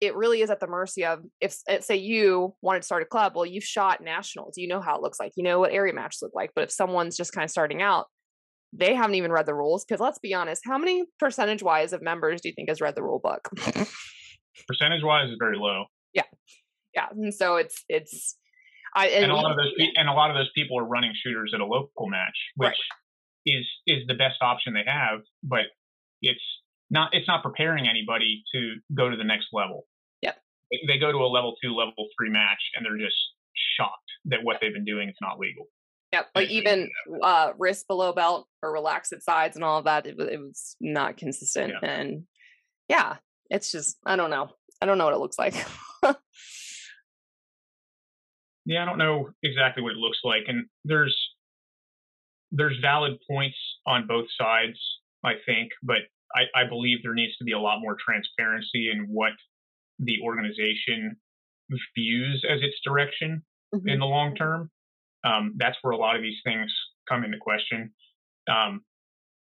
[0.01, 3.07] it really is at the mercy of if eh, say you wanted to start a
[3.07, 5.93] club well you've shot nationals you know how it looks like you know what area
[5.93, 8.07] matches look like but if someone's just kind of starting out
[8.73, 12.03] they haven't even read the rules because let's be honest how many percentage wise of
[12.03, 13.49] members do you think has read the rule book?
[14.69, 15.85] Percentage wise is very low.
[16.13, 16.23] Yeah.
[16.95, 18.37] Yeah and so it's it's
[18.95, 21.13] I, and, and a lot of those and a lot of those people are running
[21.15, 22.77] shooters at a local match which right.
[23.47, 25.65] is is the best option they have but
[26.21, 26.45] it's
[26.91, 29.87] not it's not preparing anybody to go to the next level.
[30.21, 30.35] Yeah
[30.87, 33.17] they go to a level two level three match and they're just
[33.77, 35.67] shocked that what they've been doing is not legal
[36.13, 36.91] Yep, like even
[37.23, 41.17] uh, wrist below belt or relaxed sides and all of that, it, it was not
[41.17, 41.73] consistent.
[41.83, 41.89] Yeah.
[41.89, 42.25] And
[42.89, 43.17] yeah,
[43.49, 44.51] it's just I don't know.
[44.83, 45.55] I don't know what it looks like.
[48.67, 51.17] yeah, I don't know exactly what it looks like, and there's
[52.51, 53.57] there's valid points
[53.87, 54.79] on both sides,
[55.25, 56.03] I think, but
[56.35, 59.33] I, I believe there needs to be a lot more transparency in what
[59.99, 61.17] the organization
[61.97, 63.43] views as its direction
[63.75, 63.89] mm-hmm.
[63.89, 64.71] in the long term
[65.25, 66.73] um, that's where a lot of these things
[67.09, 67.93] come into question.
[68.51, 68.83] Um,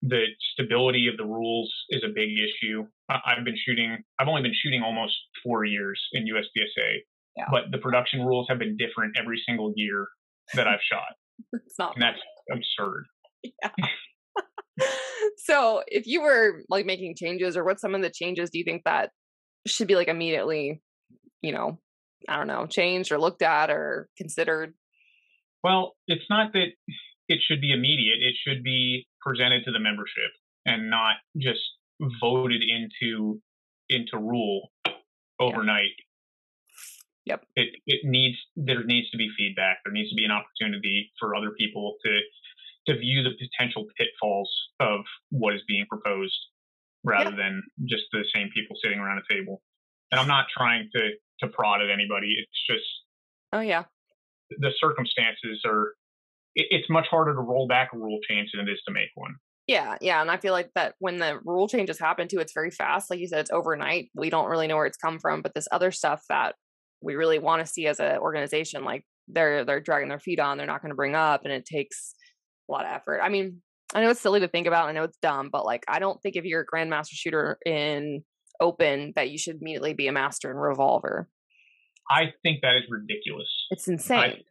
[0.01, 2.85] the stability of the rules is a big issue.
[3.09, 6.99] I've been shooting, I've only been shooting almost four years in USPSA,
[7.35, 7.45] yeah.
[7.49, 10.07] but the production rules have been different every single year
[10.53, 11.15] that I've shot.
[11.53, 12.19] it's not, and that's
[12.51, 13.05] absurd.
[13.43, 13.69] Yeah.
[15.37, 18.65] so if you were like making changes or what some of the changes do you
[18.65, 19.09] think that
[19.65, 20.81] should be like immediately,
[21.41, 21.79] you know,
[22.29, 24.73] I don't know, changed or looked at or considered?
[25.65, 26.67] Well, it's not that
[27.27, 28.21] it should be immediate.
[28.21, 30.29] It should be presented to the membership
[30.63, 31.59] and not just
[32.21, 33.41] voted into
[33.89, 34.69] into rule
[35.39, 35.97] overnight.
[37.25, 37.45] Yep.
[37.55, 39.79] It it needs there needs to be feedback.
[39.83, 42.19] There needs to be an opportunity for other people to
[42.85, 44.99] to view the potential pitfalls of
[45.31, 46.37] what is being proposed
[47.03, 47.39] rather yep.
[47.39, 49.63] than just the same people sitting around a table.
[50.11, 51.09] And I'm not trying to
[51.39, 52.35] to prod at anybody.
[52.37, 52.85] It's just
[53.51, 53.85] Oh yeah
[54.49, 55.93] the circumstances are
[56.55, 59.09] it, it's much harder to roll back a rule change than it is to make
[59.15, 59.35] one.
[59.67, 62.69] Yeah, yeah, and I feel like that when the rule changes happen too, it's very
[62.69, 63.09] fast.
[63.09, 64.09] Like you said, it's overnight.
[64.13, 66.55] We don't really know where it's come from, but this other stuff that
[67.01, 70.57] we really want to see as an organization, like they're they're dragging their feet on,
[70.57, 72.13] they're not going to bring up, and it takes
[72.69, 73.21] a lot of effort.
[73.21, 73.61] I mean,
[73.93, 74.87] I know it's silly to think about.
[74.87, 78.23] I know it's dumb, but like I don't think if you're a grandmaster shooter in
[78.61, 81.27] open that you should immediately be a master in revolver.
[82.09, 83.49] I think that is ridiculous.
[83.71, 84.43] It's insane.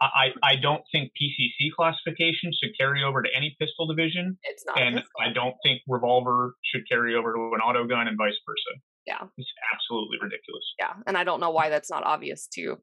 [0.00, 4.38] I, I, I don't think PCC classification should carry over to any pistol division.
[4.42, 4.80] It's not.
[4.80, 8.80] And I don't think revolver should carry over to an auto gun and vice versa.
[9.06, 9.26] Yeah.
[9.36, 10.64] It's absolutely ridiculous.
[10.78, 10.92] Yeah.
[11.06, 12.78] And I don't know why that's not obvious to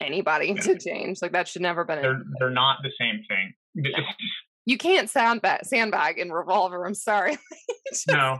[0.00, 0.62] anybody yeah.
[0.62, 1.20] to change.
[1.22, 2.02] Like that should never been.
[2.02, 3.54] They're, they're not the same thing.
[3.74, 3.90] No.
[4.66, 6.86] you can't sandbag, sandbag in revolver.
[6.86, 7.38] I'm sorry.
[7.88, 8.08] Just...
[8.08, 8.38] No.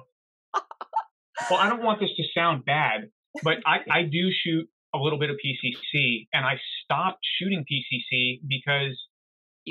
[1.51, 3.11] well, I don't want this to sound bad,
[3.43, 4.69] but I, I do shoot
[5.01, 8.97] a little bit of PCC, and I stopped shooting PCC because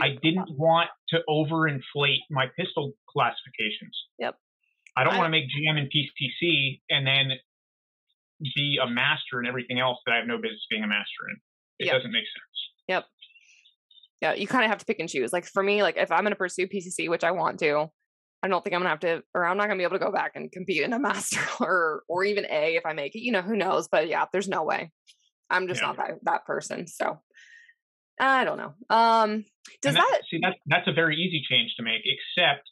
[0.01, 3.97] I didn't want to overinflate my pistol classifications.
[4.19, 4.35] Yep.
[4.97, 7.37] I don't I, want to make GM and PCC and then
[8.55, 11.37] be a master in everything else that I have no business being a master in.
[11.79, 11.95] It yep.
[11.95, 12.57] doesn't make sense.
[12.87, 13.05] Yep.
[14.21, 15.33] Yeah, you kind of have to pick and choose.
[15.33, 17.89] Like for me, like if I'm going to pursue PCC, which I want to,
[18.45, 20.11] I don't think I'm gonna have to, or I'm not gonna be able to go
[20.11, 23.21] back and compete in a master or or even a if I make it.
[23.21, 23.87] You know, who knows?
[23.87, 24.91] But yeah, there's no way.
[25.49, 25.87] I'm just yeah.
[25.87, 26.87] not that that person.
[26.87, 27.19] So
[28.19, 28.73] I don't know.
[28.89, 29.45] Um,
[29.81, 32.69] does that, that, see that that's a very easy change to make, except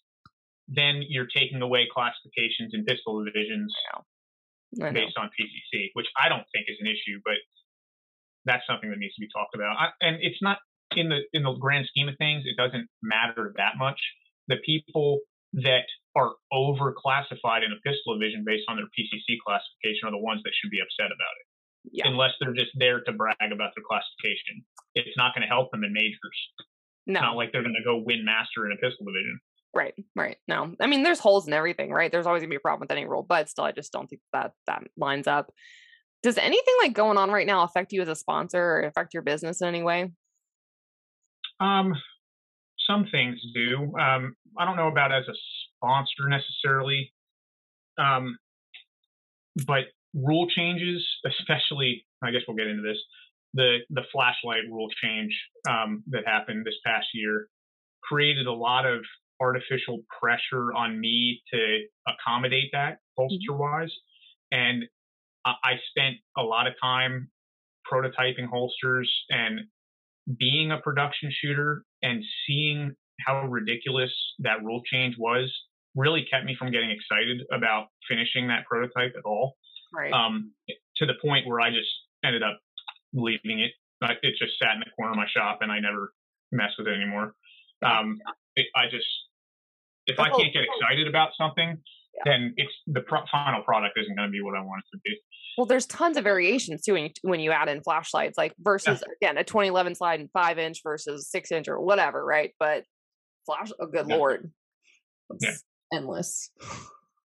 [0.67, 3.73] then you're taking away classifications in pistol divisions
[4.93, 7.35] based on PCC, which I don't think is an issue, but
[8.45, 9.75] that's something that needs to be talked about.
[9.77, 10.57] I, and it's not
[10.95, 13.99] in the in the grand scheme of things, it doesn't matter that much.
[14.47, 15.19] The people
[15.53, 20.41] that are overclassified in a pistol division based on their PCC classification are the ones
[20.43, 21.45] that should be upset about it.
[21.91, 22.07] Yeah.
[22.07, 24.63] Unless they're just there to brag about their classification,
[24.95, 26.39] it's not going to help them in majors.
[27.05, 27.19] No.
[27.19, 29.39] It's not like they're going to go win master in a pistol division.
[29.75, 30.37] Right, right.
[30.47, 32.11] No, I mean, there's holes in everything, right?
[32.11, 34.21] There's always gonna be a problem with any rule, but still, I just don't think
[34.31, 35.51] that that lines up.
[36.21, 39.23] Does anything like going on right now affect you as a sponsor or affect your
[39.23, 40.11] business in any way?
[41.59, 41.95] Um,
[42.87, 43.91] some things do.
[43.99, 45.33] Um, I don't know about as a
[45.77, 47.11] sponsor necessarily.
[47.97, 48.37] Um,
[49.65, 52.97] but rule changes, especially, I guess we'll get into this.
[53.55, 55.31] The the flashlight rule change
[55.69, 57.47] um, that happened this past year
[58.01, 59.01] created a lot of
[59.39, 63.91] artificial pressure on me to accommodate that holster wise.
[64.51, 64.85] And
[65.45, 67.29] I spent a lot of time
[67.91, 69.61] prototyping holsters and
[70.39, 72.95] being a production shooter and seeing
[73.25, 75.53] how ridiculous that rule change was
[75.95, 79.55] really kept me from getting excited about finishing that prototype at all.
[79.93, 80.11] Right.
[80.11, 80.51] Um,
[80.97, 81.89] to the point where I just
[82.23, 82.59] ended up
[83.13, 83.71] leaving it.
[84.21, 86.11] It just sat in the corner of my shop and I never
[86.51, 87.35] messed with it anymore.
[87.85, 88.19] Um,
[88.55, 89.07] it, I just
[90.07, 91.77] if I can't get excited about something,
[92.15, 92.21] yeah.
[92.25, 95.01] then it's the pro- final product isn't going to be what I want it to
[95.05, 95.17] be.
[95.57, 99.03] Well, there's tons of variations too when you, when you add in flashlights, like versus
[99.05, 99.29] yeah.
[99.29, 102.51] again a 2011 slide and five inch versus six inch or whatever, right?
[102.59, 102.83] But
[103.45, 104.15] flash, oh good yeah.
[104.15, 104.51] lord,
[105.39, 105.63] it's
[105.93, 106.49] endless.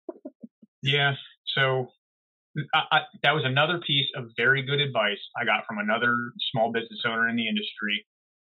[0.84, 1.14] yeah.
[1.56, 1.88] So
[2.74, 6.16] I, I, that was another piece of very good advice I got from another
[6.52, 8.06] small business owner in the industry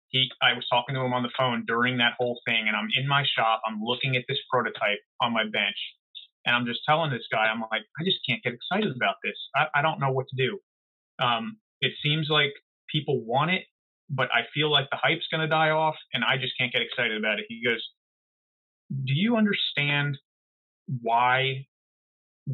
[0.08, 2.88] he I was talking to him on the phone during that whole thing and I'm
[2.96, 5.76] in my shop, I'm looking at this prototype on my bench
[6.46, 9.36] and I'm just telling this guy, I'm like, I just can't get excited about this.
[9.54, 10.58] I, I don't know what to do.
[11.22, 12.52] Um, it seems like
[12.90, 13.64] people want it,
[14.08, 16.82] but I feel like the hype's going to die off and I just can't get
[16.82, 17.46] excited about it.
[17.48, 17.84] He goes,
[19.04, 20.16] Do you understand
[21.02, 21.66] why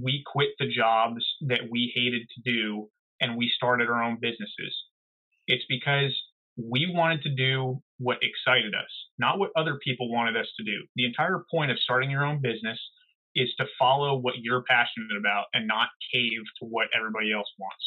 [0.03, 2.89] we quit the jobs that we hated to do
[3.21, 4.75] and we started our own businesses?
[5.47, 6.13] It's because
[6.57, 10.85] we wanted to do what excited us, not what other people wanted us to do.
[10.97, 12.79] The entire point of starting your own business
[13.35, 17.85] is to follow what you're passionate about and not cave to what everybody else wants.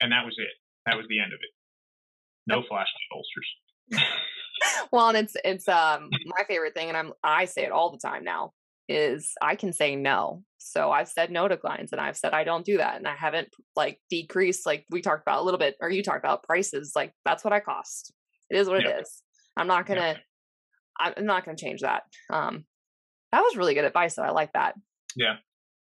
[0.00, 0.52] And that was it.
[0.86, 1.50] That was the end of it.
[2.46, 4.04] No flashlight holsters.
[4.92, 7.98] well, and it's it's um my favorite thing, and I'm I say it all the
[7.98, 8.52] time now
[8.88, 10.42] is I can say no.
[10.58, 12.96] So I've said no to clients and I've said I don't do that.
[12.96, 16.24] And I haven't like decreased, like we talked about a little bit, or you talked
[16.24, 16.92] about prices.
[16.94, 18.12] Like that's what I cost.
[18.50, 19.22] It is what it is.
[19.56, 20.16] I'm not gonna
[20.98, 22.02] I'm not gonna change that.
[22.30, 22.64] Um
[23.32, 24.22] that was really good advice though.
[24.22, 24.74] I like that.
[25.16, 25.36] Yeah.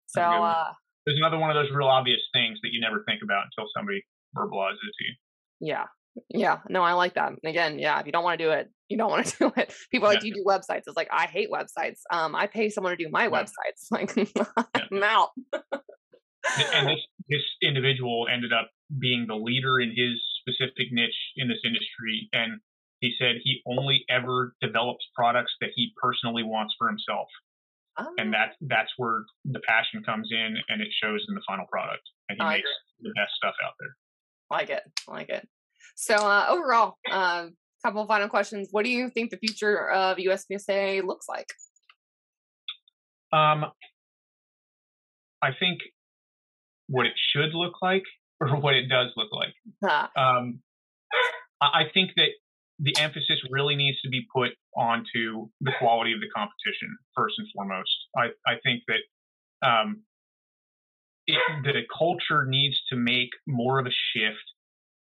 [0.07, 0.71] So uh
[1.05, 4.03] there's another one of those real obvious things that you never think about until somebody
[4.35, 5.13] verbalizes it to you.
[5.59, 5.85] Yeah.
[6.29, 7.33] Yeah, no, I like that.
[7.43, 9.73] Again, yeah, if you don't want to do it, you don't want to do it.
[9.91, 10.83] People like, do you do websites?
[10.87, 11.99] It's like I hate websites.
[12.11, 13.29] Um, I pay someone to do my yeah.
[13.29, 13.91] websites.
[13.91, 14.15] Like
[14.75, 15.29] I'm out.
[15.53, 18.69] and this this individual ended up
[18.99, 22.59] being the leader in his specific niche in this industry, and
[22.99, 27.27] he said he only ever develops products that he personally wants for himself.
[27.99, 28.13] Oh.
[28.17, 32.03] And that that's where the passion comes in, and it shows in the final product.
[32.29, 32.69] And he I makes
[32.99, 33.09] agree.
[33.09, 33.95] the best stuff out there.
[34.49, 35.47] Like it, like it.
[35.99, 37.47] So uh, overall, a uh,
[37.83, 38.67] couple of final questions.
[38.69, 41.47] What do you think the future of USPSA looks like?
[43.33, 43.65] Um,
[45.41, 45.79] I think
[46.87, 48.03] what it should look like,
[48.39, 49.53] or what it does look like.
[49.83, 50.07] Huh.
[50.15, 50.59] Um,
[51.59, 52.29] I think that
[52.77, 57.47] the emphasis really needs to be put onto the quality of the competition first and
[57.55, 57.89] foremost.
[58.15, 60.03] I, I think that um,
[61.25, 64.43] it, that a culture needs to make more of a shift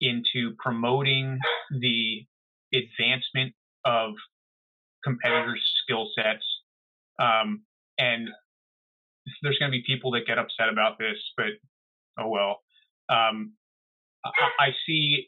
[0.01, 1.39] into promoting
[1.79, 2.25] the
[2.73, 3.53] advancement
[3.85, 4.13] of
[5.03, 6.45] competitors' skill sets.
[7.19, 7.63] Um,
[7.97, 8.29] and
[9.41, 11.47] there's going to be people that get upset about this, but
[12.19, 12.61] oh well.
[13.09, 13.53] Um,
[14.25, 15.27] I, I see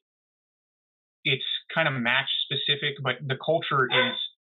[1.24, 1.44] it's
[1.74, 4.18] kind of match specific, but the culture is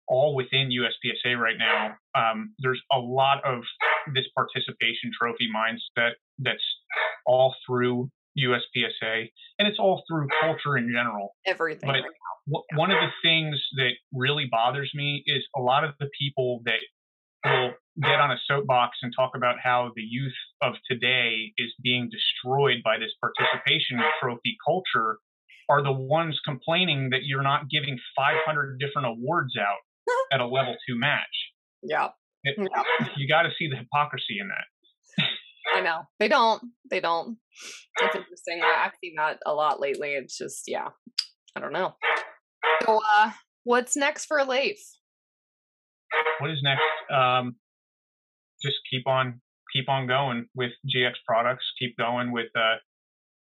[0.08, 1.94] all within USPSA right now.
[2.14, 3.62] Um, there's a lot of
[4.14, 6.64] this participation trophy mindset that's
[7.26, 11.34] all through USPSA, and it's all through culture in general.
[11.46, 11.88] Everything.
[11.88, 12.04] But right
[12.74, 16.80] one of the things that really bothers me is a lot of the people that
[17.44, 22.10] will get on a soapbox and talk about how the youth of today is being
[22.10, 25.18] destroyed by this participation trophy culture
[25.68, 29.78] are the ones complaining that you're not giving 500 different awards out
[30.32, 31.26] at a level two match.
[31.82, 32.08] Yeah.
[32.42, 33.06] it, yeah.
[33.16, 35.24] you got to see the hypocrisy in that.
[35.74, 36.62] I know they don't.
[36.90, 37.38] They don't.
[38.00, 38.60] It's interesting.
[38.62, 40.10] I, have seen that a lot lately.
[40.10, 40.88] It's just, yeah,
[41.56, 41.94] I don't know.
[42.82, 43.30] So, uh,
[43.64, 44.80] what's next for Lafe?
[46.38, 46.82] What is next?
[47.14, 47.56] Um,
[48.62, 49.40] just keep on
[49.72, 51.64] keep on going with GX products.
[51.78, 52.76] Keep going with uh,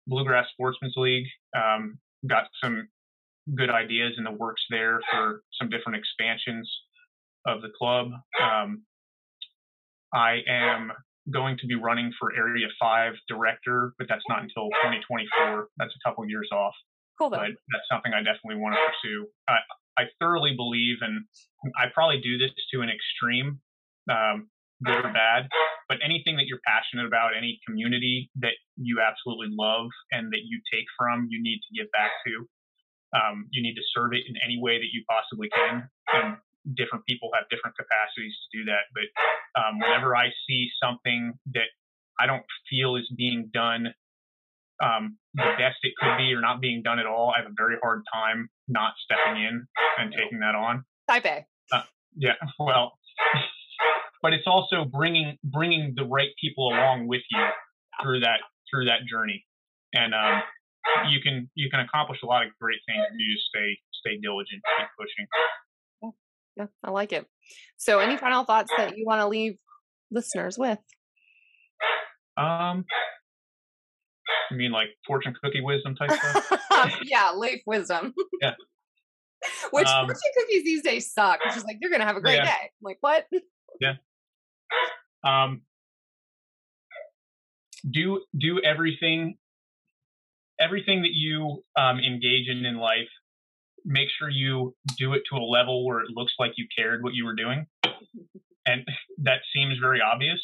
[0.06, 1.26] Bluegrass Sportsman's League.
[1.56, 1.98] Um,
[2.28, 2.88] got some
[3.56, 6.70] good ideas in the works there for some different expansions
[7.46, 8.08] of the club.
[8.42, 8.82] Um,
[10.12, 10.92] I am
[11.30, 15.68] going to be running for Area 5 director, but that's not until 2024.
[15.76, 16.74] That's a couple years off.
[17.18, 19.26] Cool, but that's something I definitely want to pursue.
[19.48, 19.58] I,
[19.98, 21.26] I thoroughly believe, and
[21.76, 23.58] I probably do this to an extreme,
[24.08, 24.48] um,
[24.84, 25.50] good or bad,
[25.88, 30.62] but anything that you're passionate about, any community that you absolutely love and that you
[30.72, 32.46] take from, you need to give back to.
[33.10, 35.88] Um, you need to serve it in any way that you possibly can.
[36.12, 36.36] And
[36.74, 38.90] different people have different capacities to do that.
[38.92, 39.08] But
[39.60, 41.70] um, whenever I see something that
[42.18, 43.94] I don't feel is being done
[44.82, 47.54] um, the best it could be or not being done at all, I have a
[47.56, 49.66] very hard time not stepping in
[49.98, 50.84] and taking that on.
[51.08, 51.46] Type A.
[51.72, 51.82] Uh,
[52.16, 52.92] yeah, well,
[54.22, 57.44] but it's also bringing bringing the right people along with you
[58.02, 58.40] through that
[58.70, 59.44] through that journey,
[59.94, 60.42] and um,
[61.10, 64.18] you can you can accomplish a lot of great things if you just stay stay
[64.20, 65.26] diligent, keep pushing.
[66.58, 67.26] Yeah, I like it.
[67.76, 69.56] So, any final thoughts that you want to leave
[70.10, 70.78] listeners with?
[72.36, 72.84] Um,
[74.50, 76.98] you mean like fortune cookie wisdom type stuff?
[77.04, 78.14] yeah, life wisdom.
[78.42, 78.54] yeah.
[79.70, 81.38] Which um, fortune cookies these days suck.
[81.44, 82.44] It's just like you're gonna have a great yeah.
[82.44, 82.50] day.
[82.50, 83.26] I'm like what?
[83.80, 83.94] Yeah.
[85.22, 85.62] Um.
[87.88, 89.36] Do do everything
[90.58, 93.08] everything that you um, engage in in life
[93.84, 97.14] make sure you do it to a level where it looks like you cared what
[97.14, 97.66] you were doing.
[98.66, 98.86] And
[99.22, 100.40] that seems very obvious,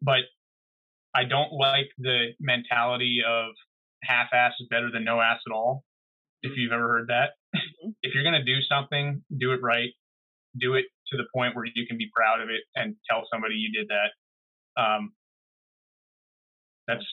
[0.00, 0.22] but
[1.14, 3.52] I don't like the mentality of
[4.02, 5.84] half ass is better than no ass at all.
[6.42, 7.90] If you've ever heard that, mm-hmm.
[8.02, 9.90] if you're going to do something, do it right.
[10.58, 13.56] Do it to the point where you can be proud of it and tell somebody
[13.56, 14.82] you did that.
[14.82, 15.12] Um,
[16.86, 17.04] that's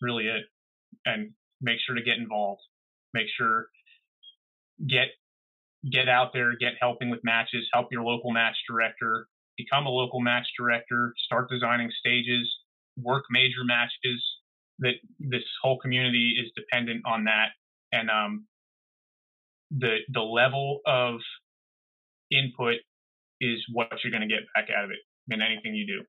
[0.00, 0.44] really it.
[1.04, 2.62] And make sure to get involved.
[3.12, 3.66] Make sure
[4.86, 5.08] get
[5.90, 9.26] get out there, get helping with matches, help your local match director,
[9.56, 12.52] become a local match director, start designing stages,
[12.96, 14.24] work major matches.
[14.80, 17.50] That this whole community is dependent on that,
[17.92, 18.46] and um,
[19.70, 21.20] the the level of
[22.32, 22.76] input
[23.40, 24.98] is what you're going to get back out of it
[25.32, 26.02] in anything you do.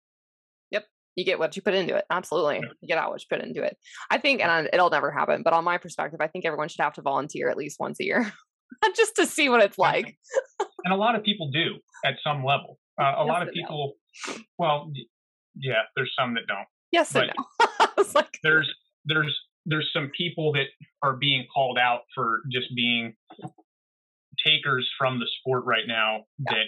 [0.71, 0.85] Yep,
[1.15, 2.05] you get what you put into it.
[2.09, 2.69] Absolutely, yeah.
[2.81, 3.77] you get out what you put into it.
[4.09, 6.93] I think, and it'll never happen, but on my perspective, I think everyone should have
[6.93, 8.31] to volunteer at least once a year.
[8.95, 10.17] just to see what it's like.
[10.83, 12.79] and a lot of people do at some level.
[12.99, 13.95] Uh, a yes lot of people,
[14.27, 14.35] no.
[14.57, 14.91] well,
[15.55, 16.67] yeah, there's some that don't.
[16.91, 18.03] Yes but no.
[18.15, 18.71] like, there's
[19.05, 20.67] there's there's some people that
[21.01, 23.15] are being called out for just being
[24.45, 26.53] takers from the sport right now yeah.
[26.53, 26.65] that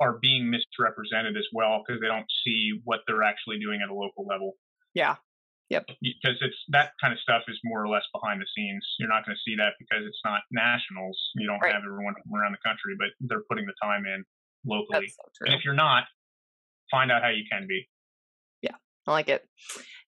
[0.00, 3.94] are being misrepresented as well because they don't see what they're actually doing at a
[3.94, 4.54] local level.
[4.94, 5.16] Yeah,
[5.70, 5.86] Yep.
[6.02, 8.84] Because it's that kind of stuff is more or less behind the scenes.
[8.98, 11.16] You're not going to see that because it's not nationals.
[11.36, 11.72] You don't right.
[11.72, 14.24] have everyone from around the country, but they're putting the time in
[14.66, 15.08] locally.
[15.08, 16.04] So and if you're not,
[16.90, 17.88] find out how you can be.
[18.62, 18.74] Yeah,
[19.06, 19.46] I like it.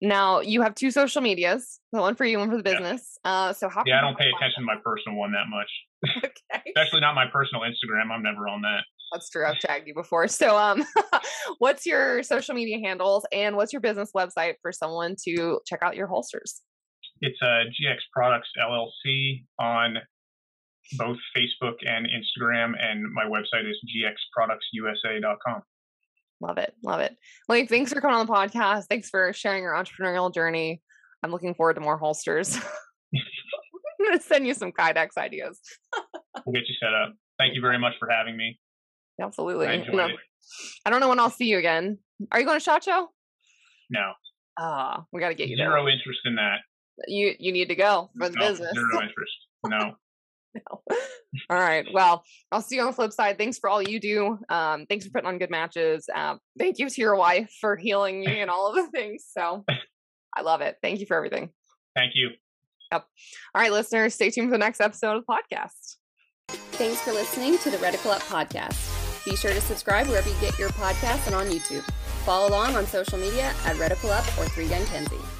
[0.00, 3.18] Now you have two social medias, the one for you, one for the business.
[3.22, 3.30] Yeah.
[3.30, 3.82] Uh, so how?
[3.84, 5.70] Yeah, I don't pay attention to my personal one that much.
[6.24, 6.72] okay.
[6.74, 8.10] Especially not my personal Instagram.
[8.10, 8.80] I'm never on that.
[9.12, 9.44] That's true.
[9.44, 10.28] I've tagged you before.
[10.28, 10.84] So, um,
[11.58, 15.96] what's your social media handles and what's your business website for someone to check out
[15.96, 16.62] your holsters?
[17.20, 19.96] It's uh, GX Products LLC on
[20.96, 23.78] both Facebook and Instagram, and my website is
[24.38, 25.62] gxproductsusa.com.
[26.40, 26.74] Love it.
[26.82, 27.16] Love it.
[27.48, 28.84] Like, thanks for coming on the podcast.
[28.88, 30.80] Thanks for sharing your entrepreneurial journey.
[31.22, 32.56] I'm looking forward to more holsters.
[33.14, 35.60] I'm going to send you some Kydex ideas.
[36.46, 37.14] we'll get you set up.
[37.38, 38.58] Thank you very much for having me.
[39.20, 39.66] Absolutely.
[39.66, 40.08] I, no,
[40.86, 41.98] I don't know when I'll see you again.
[42.32, 43.08] Are you going to Shot Show?
[43.90, 44.12] No.
[44.58, 45.92] Ah, uh, we got to get you Zero there.
[45.92, 46.58] interest in that.
[47.06, 48.72] You you need to go for the no, business.
[48.74, 49.32] Zero interest.
[49.66, 49.94] No.
[50.54, 50.82] no.
[51.48, 51.86] All right.
[51.92, 53.38] Well, I'll see you on the flip side.
[53.38, 54.38] Thanks for all you do.
[54.48, 56.08] Um, thanks for putting on good matches.
[56.14, 59.24] Uh, thank you to your wife for healing me and all of the things.
[59.30, 59.64] So
[60.36, 60.76] I love it.
[60.82, 61.50] Thank you for everything.
[61.96, 62.30] Thank you.
[62.92, 63.04] Yep.
[63.54, 65.96] All right, listeners, stay tuned for the next episode of the podcast.
[66.72, 68.89] Thanks for listening to the Reticle Up podcast.
[69.24, 71.82] Be sure to subscribe wherever you get your podcasts and on YouTube.
[72.24, 75.39] Follow along on social media at Reticle Up or 3 Gun Kenzie.